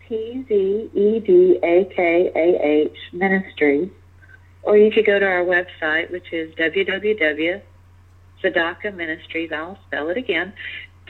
T 0.06 0.44
Z 0.46 0.90
E 0.92 1.20
D 1.20 1.58
A 1.62 1.86
K 1.86 2.30
A 2.36 2.66
H 2.66 2.98
Ministries. 3.14 3.88
Or 4.64 4.76
you 4.76 4.90
could 4.90 5.06
go 5.06 5.18
to 5.18 5.24
our 5.24 5.44
website, 5.44 6.10
which 6.10 6.30
is 6.30 6.54
www. 6.56 7.62
Tzedakah 8.42 8.94
Ministries. 8.94 9.50
I'll 9.50 9.78
spell 9.86 10.10
it 10.10 10.18
again. 10.18 10.52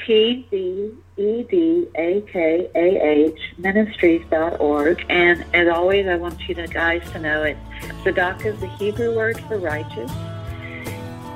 T 0.04 0.46
Z 0.50 0.92
E 1.16 1.42
D 1.44 1.88
A 1.96 2.20
K 2.22 2.70
A 2.74 2.78
H 2.78 3.38
ministries.org. 3.58 5.04
And 5.08 5.44
as 5.54 5.68
always, 5.68 6.06
I 6.06 6.16
want 6.16 6.48
you 6.48 6.54
guys 6.54 7.08
to 7.12 7.18
know 7.18 7.42
it. 7.42 7.56
Tzedakah 8.02 8.46
is 8.46 8.60
the 8.60 8.68
Hebrew 8.68 9.14
word 9.14 9.38
for 9.40 9.58
righteous. 9.58 10.10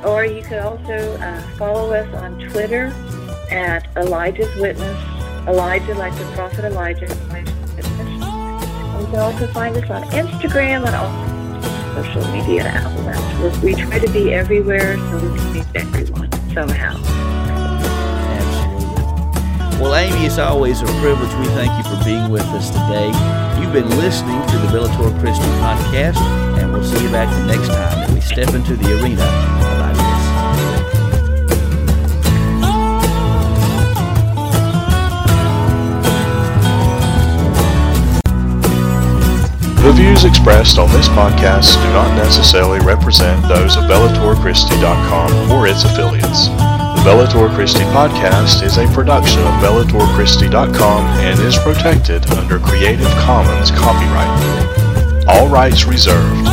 Or 0.04 0.24
you 0.24 0.42
could 0.42 0.58
also 0.58 1.16
uh, 1.18 1.40
follow 1.56 1.92
us 1.92 2.12
on 2.14 2.38
Twitter 2.50 2.86
at 3.50 3.86
Elijah's 3.96 4.54
Witness. 4.56 4.98
Elijah, 5.46 5.94
like 5.94 6.16
the 6.16 6.24
prophet 6.34 6.64
Elijah. 6.64 7.06
You 7.06 7.14
can 9.08 9.18
also 9.18 9.46
find 9.48 9.76
us 9.76 9.90
on 9.90 10.02
Instagram 10.10 10.86
and 10.86 10.94
all 10.94 12.04
social 12.04 12.26
media 12.32 12.68
outlets. 12.68 13.62
We 13.62 13.74
try 13.74 13.98
to 13.98 14.10
be 14.12 14.32
everywhere 14.32 14.96
so 14.96 15.18
we 15.18 15.38
can 15.38 15.52
reach 15.52 15.66
everyone 15.74 16.30
somehow. 16.52 17.21
Well, 19.83 19.97
Amy, 19.97 20.26
it's 20.26 20.39
always 20.39 20.80
a 20.80 20.87
privilege. 21.03 21.35
We 21.41 21.47
thank 21.57 21.76
you 21.76 21.83
for 21.91 22.05
being 22.05 22.30
with 22.30 22.47
us 22.55 22.70
today. 22.70 23.09
You've 23.61 23.72
been 23.72 23.91
listening 23.99 24.41
to 24.47 24.59
the 24.59 24.68
Bellator 24.68 25.11
Christi 25.18 25.43
Podcast, 25.59 26.18
and 26.61 26.72
we'll 26.72 26.85
see 26.85 27.03
you 27.03 27.11
back 27.11 27.28
the 27.28 27.45
next 27.47 27.66
time 27.66 27.99
that 27.99 28.11
we 28.11 28.20
step 28.20 28.55
into 28.55 28.76
the 28.76 29.03
arena. 29.03 29.26
The 39.83 39.93
views 39.95 40.22
expressed 40.22 40.78
on 40.78 40.89
this 40.93 41.09
podcast 41.09 41.74
do 41.83 41.93
not 41.93 42.16
necessarily 42.16 42.78
represent 42.78 43.43
those 43.49 43.76
of 43.76 43.83
BellatorChristi.com 43.91 45.51
or 45.51 45.66
its 45.66 45.83
affiliates. 45.83 46.71
Bellator 47.03 47.53
Christi 47.53 47.82
podcast 47.90 48.62
is 48.62 48.78
a 48.78 48.86
production 48.94 49.40
of 49.40 49.55
BellatorChristi.com 49.59 51.05
and 51.18 51.40
is 51.40 51.59
protected 51.59 52.24
under 52.30 52.61
Creative 52.61 53.11
Commons 53.18 53.72
copyright. 53.72 55.26
All 55.26 55.48
rights 55.48 55.84
reserved. 55.84 56.46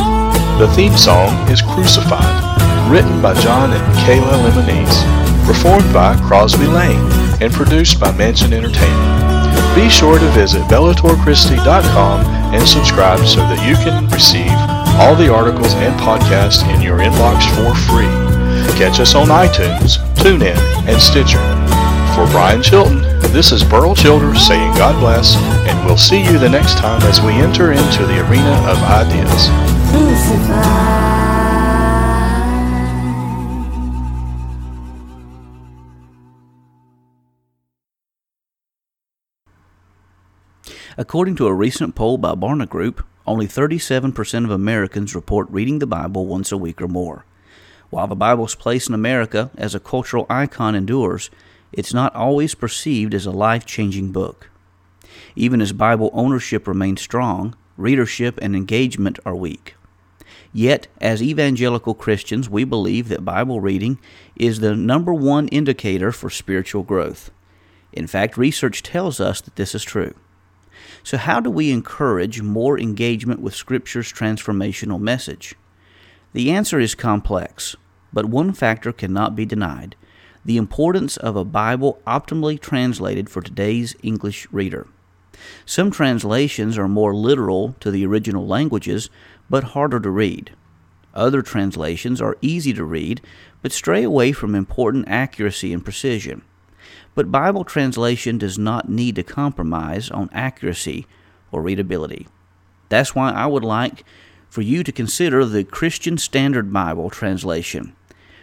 The 0.58 0.66
theme 0.74 0.96
song 0.96 1.48
is 1.48 1.62
Crucified, 1.62 2.90
written 2.90 3.22
by 3.22 3.34
John 3.40 3.70
and 3.70 3.98
Kayla 3.98 4.42
Lemonese, 4.42 5.46
performed 5.46 5.94
by 5.94 6.16
Crosby 6.26 6.66
Lane, 6.66 6.98
and 7.40 7.52
produced 7.52 8.00
by 8.00 8.10
Mansion 8.10 8.52
Entertainment. 8.52 9.76
Be 9.76 9.88
sure 9.88 10.18
to 10.18 10.28
visit 10.30 10.62
BellatorChristi.com 10.62 12.26
and 12.52 12.66
subscribe 12.66 13.24
so 13.24 13.38
that 13.38 13.64
you 13.68 13.76
can 13.76 14.08
receive 14.10 14.50
all 14.98 15.14
the 15.14 15.32
articles 15.32 15.74
and 15.74 15.94
podcasts 16.00 16.68
in 16.74 16.82
your 16.82 16.98
inbox 16.98 17.46
for 17.54 17.72
free. 17.86 18.10
Catch 18.76 18.98
us 18.98 19.14
on 19.14 19.28
iTunes, 19.28 20.09
TuneIn, 20.20 20.54
and 20.86 21.00
Stitcher. 21.00 21.40
For 22.14 22.30
Brian 22.30 22.62
Chilton, 22.62 23.00
this 23.32 23.52
is 23.52 23.64
Burl 23.64 23.94
Childers 23.94 24.46
saying 24.46 24.74
God 24.74 25.00
bless, 25.00 25.34
and 25.66 25.86
we'll 25.86 25.96
see 25.96 26.22
you 26.22 26.38
the 26.38 26.48
next 26.48 26.76
time 26.76 27.00
as 27.04 27.22
we 27.22 27.32
enter 27.32 27.72
into 27.72 28.04
the 28.04 28.20
arena 28.28 28.52
of 28.68 28.76
ideas. 28.82 29.48
According 40.98 41.36
to 41.36 41.46
a 41.46 41.54
recent 41.54 41.94
poll 41.94 42.18
by 42.18 42.34
Barna 42.34 42.68
Group, 42.68 43.06
only 43.26 43.46
37% 43.46 44.44
of 44.44 44.50
Americans 44.50 45.14
report 45.14 45.48
reading 45.48 45.78
the 45.78 45.86
Bible 45.86 46.26
once 46.26 46.52
a 46.52 46.58
week 46.58 46.82
or 46.82 46.88
more. 46.88 47.24
While 47.90 48.06
the 48.06 48.14
Bible's 48.14 48.54
place 48.54 48.88
in 48.88 48.94
America 48.94 49.50
as 49.58 49.74
a 49.74 49.80
cultural 49.80 50.26
icon 50.30 50.74
endures, 50.74 51.28
it's 51.72 51.92
not 51.92 52.14
always 52.14 52.54
perceived 52.54 53.14
as 53.14 53.26
a 53.26 53.32
life 53.32 53.66
changing 53.66 54.12
book. 54.12 54.48
Even 55.34 55.60
as 55.60 55.72
Bible 55.72 56.10
ownership 56.12 56.66
remains 56.68 57.00
strong, 57.00 57.54
readership 57.76 58.38
and 58.40 58.54
engagement 58.54 59.18
are 59.26 59.34
weak. 59.34 59.74
Yet, 60.52 60.88
as 61.00 61.22
evangelical 61.22 61.94
Christians, 61.94 62.48
we 62.48 62.64
believe 62.64 63.08
that 63.08 63.24
Bible 63.24 63.60
reading 63.60 63.98
is 64.36 64.60
the 64.60 64.74
number 64.74 65.14
one 65.14 65.48
indicator 65.48 66.10
for 66.10 66.30
spiritual 66.30 66.82
growth. 66.82 67.30
In 67.92 68.06
fact, 68.06 68.36
research 68.36 68.82
tells 68.82 69.20
us 69.20 69.40
that 69.40 69.56
this 69.56 69.74
is 69.74 69.82
true. 69.82 70.14
So, 71.02 71.16
how 71.16 71.40
do 71.40 71.50
we 71.50 71.70
encourage 71.70 72.42
more 72.42 72.78
engagement 72.78 73.40
with 73.40 73.54
Scripture's 73.54 74.12
transformational 74.12 75.00
message? 75.00 75.54
The 76.32 76.50
answer 76.50 76.78
is 76.78 76.94
complex, 76.94 77.76
but 78.12 78.26
one 78.26 78.52
factor 78.52 78.92
cannot 78.92 79.34
be 79.34 79.44
denied 79.44 79.96
the 80.44 80.56
importance 80.56 81.16
of 81.16 81.36
a 81.36 81.44
Bible 81.44 82.00
optimally 82.06 82.58
translated 82.58 83.28
for 83.28 83.42
today's 83.42 83.94
English 84.02 84.48
reader. 84.50 84.86
Some 85.66 85.90
translations 85.90 86.78
are 86.78 86.88
more 86.88 87.14
literal 87.14 87.74
to 87.80 87.90
the 87.90 88.06
original 88.06 88.46
languages, 88.46 89.10
but 89.48 89.64
harder 89.64 90.00
to 90.00 90.10
read. 90.10 90.52
Other 91.14 91.42
translations 91.42 92.20
are 92.20 92.36
easy 92.40 92.72
to 92.74 92.84
read, 92.84 93.20
but 93.62 93.72
stray 93.72 94.02
away 94.02 94.32
from 94.32 94.54
important 94.54 95.08
accuracy 95.08 95.72
and 95.72 95.84
precision. 95.84 96.42
But 97.14 97.32
Bible 97.32 97.64
translation 97.64 98.38
does 98.38 98.58
not 98.58 98.88
need 98.88 99.16
to 99.16 99.22
compromise 99.22 100.10
on 100.10 100.30
accuracy 100.32 101.06
or 101.52 101.62
readability. 101.62 102.28
That's 102.88 103.14
why 103.14 103.30
I 103.30 103.46
would 103.46 103.64
like 103.64 104.04
for 104.50 104.62
you 104.62 104.82
to 104.82 104.92
consider 104.92 105.44
the 105.44 105.64
Christian 105.64 106.18
Standard 106.18 106.72
Bible 106.72 107.08
translation. 107.08 107.94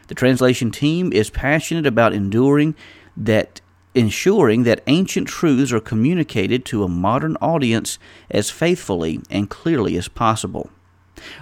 The 0.07 0.15
translation 0.15 0.71
team 0.71 1.11
is 1.13 1.29
passionate 1.29 1.85
about 1.85 2.13
enduring 2.13 2.75
that 3.15 3.61
ensuring 3.93 4.61
that 4.63 4.83
ancient 4.85 5.27
truths 5.27 5.73
are 5.73 5.79
communicated 5.79 6.63
to 6.63 6.83
a 6.83 6.87
modern 6.87 7.35
audience 7.37 7.97
as 8.29 8.51
faithfully 8.51 9.19
and 9.29 9.49
clearly 9.49 9.97
as 9.97 10.07
possible. 10.07 10.69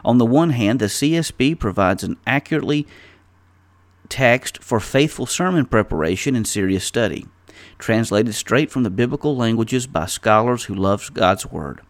On 0.06 0.20
the 0.20 0.26
one 0.26 0.52
hand, 0.52 0.80
the 0.80 0.86
CSB 0.86 1.60
provides 1.60 2.02
an 2.04 2.16
accurately 2.26 2.88
text 4.08 4.64
for 4.64 4.80
faithful 4.80 5.26
sermon 5.26 5.66
preparation 5.66 6.34
and 6.34 6.48
serious 6.48 6.86
study, 6.86 7.26
translated 7.78 8.34
straight 8.34 8.72
from 8.72 8.84
the 8.84 8.90
biblical 8.90 9.36
languages 9.36 9.86
by 9.86 10.06
scholars 10.06 10.66
who 10.66 10.74
love 10.74 11.14
God's 11.14 11.46
Word. 11.46 11.82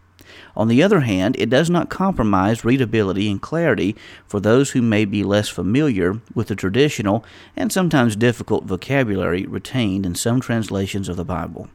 On 0.56 0.68
the 0.68 0.82
other 0.82 1.00
hand, 1.00 1.36
it 1.38 1.50
does 1.50 1.68
not 1.68 1.90
compromise 1.90 2.64
readability 2.64 3.30
and 3.30 3.42
clarity 3.42 3.94
for 4.26 4.40
those 4.40 4.70
who 4.70 4.80
may 4.80 5.04
be 5.04 5.22
less 5.22 5.50
familiar 5.50 6.22
with 6.34 6.48
the 6.48 6.56
traditional 6.56 7.24
and 7.54 7.70
sometimes 7.70 8.16
difficult 8.16 8.64
vocabulary 8.64 9.44
retained 9.44 10.06
in 10.06 10.14
some 10.14 10.40
translations 10.40 11.10
of 11.10 11.16
the 11.16 11.24
Bible. 11.24 11.68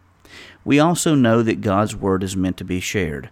We 0.66 0.80
also 0.80 1.14
know 1.14 1.44
that 1.44 1.62
God's 1.62 1.96
Word 1.96 2.24
is 2.24 2.36
meant 2.36 2.58
to 2.58 2.64
be 2.64 2.80
shared. 2.80 3.30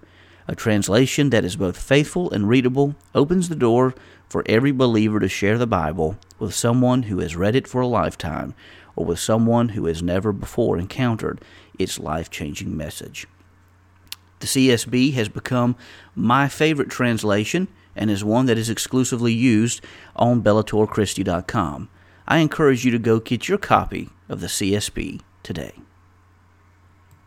A 0.47 0.55
translation 0.55 1.31
that 1.31 1.45
is 1.45 1.55
both 1.55 1.77
faithful 1.77 2.29
and 2.31 2.47
readable 2.47 2.95
opens 3.15 3.49
the 3.49 3.55
door 3.55 3.95
for 4.27 4.43
every 4.45 4.71
believer 4.71 5.19
to 5.19 5.27
share 5.27 5.57
the 5.57 5.67
Bible 5.67 6.17
with 6.37 6.53
someone 6.53 7.03
who 7.03 7.19
has 7.19 7.35
read 7.35 7.55
it 7.55 7.67
for 7.67 7.81
a 7.81 7.87
lifetime 7.87 8.53
or 8.95 9.05
with 9.05 9.19
someone 9.19 9.69
who 9.69 9.85
has 9.85 10.03
never 10.03 10.31
before 10.31 10.77
encountered 10.77 11.41
its 11.79 11.99
life 11.99 12.29
changing 12.29 12.75
message. 12.75 13.27
The 14.39 14.47
CSB 14.47 15.13
has 15.13 15.29
become 15.29 15.75
my 16.15 16.47
favorite 16.47 16.89
translation 16.89 17.67
and 17.95 18.09
is 18.09 18.23
one 18.23 18.45
that 18.45 18.57
is 18.57 18.69
exclusively 18.69 19.33
used 19.33 19.81
on 20.15 20.41
BellatorChristi.com. 20.41 21.89
I 22.27 22.37
encourage 22.37 22.85
you 22.85 22.91
to 22.91 22.99
go 22.99 23.19
get 23.19 23.49
your 23.49 23.57
copy 23.57 24.09
of 24.29 24.39
the 24.39 24.47
CSB 24.47 25.21
today. 25.43 25.73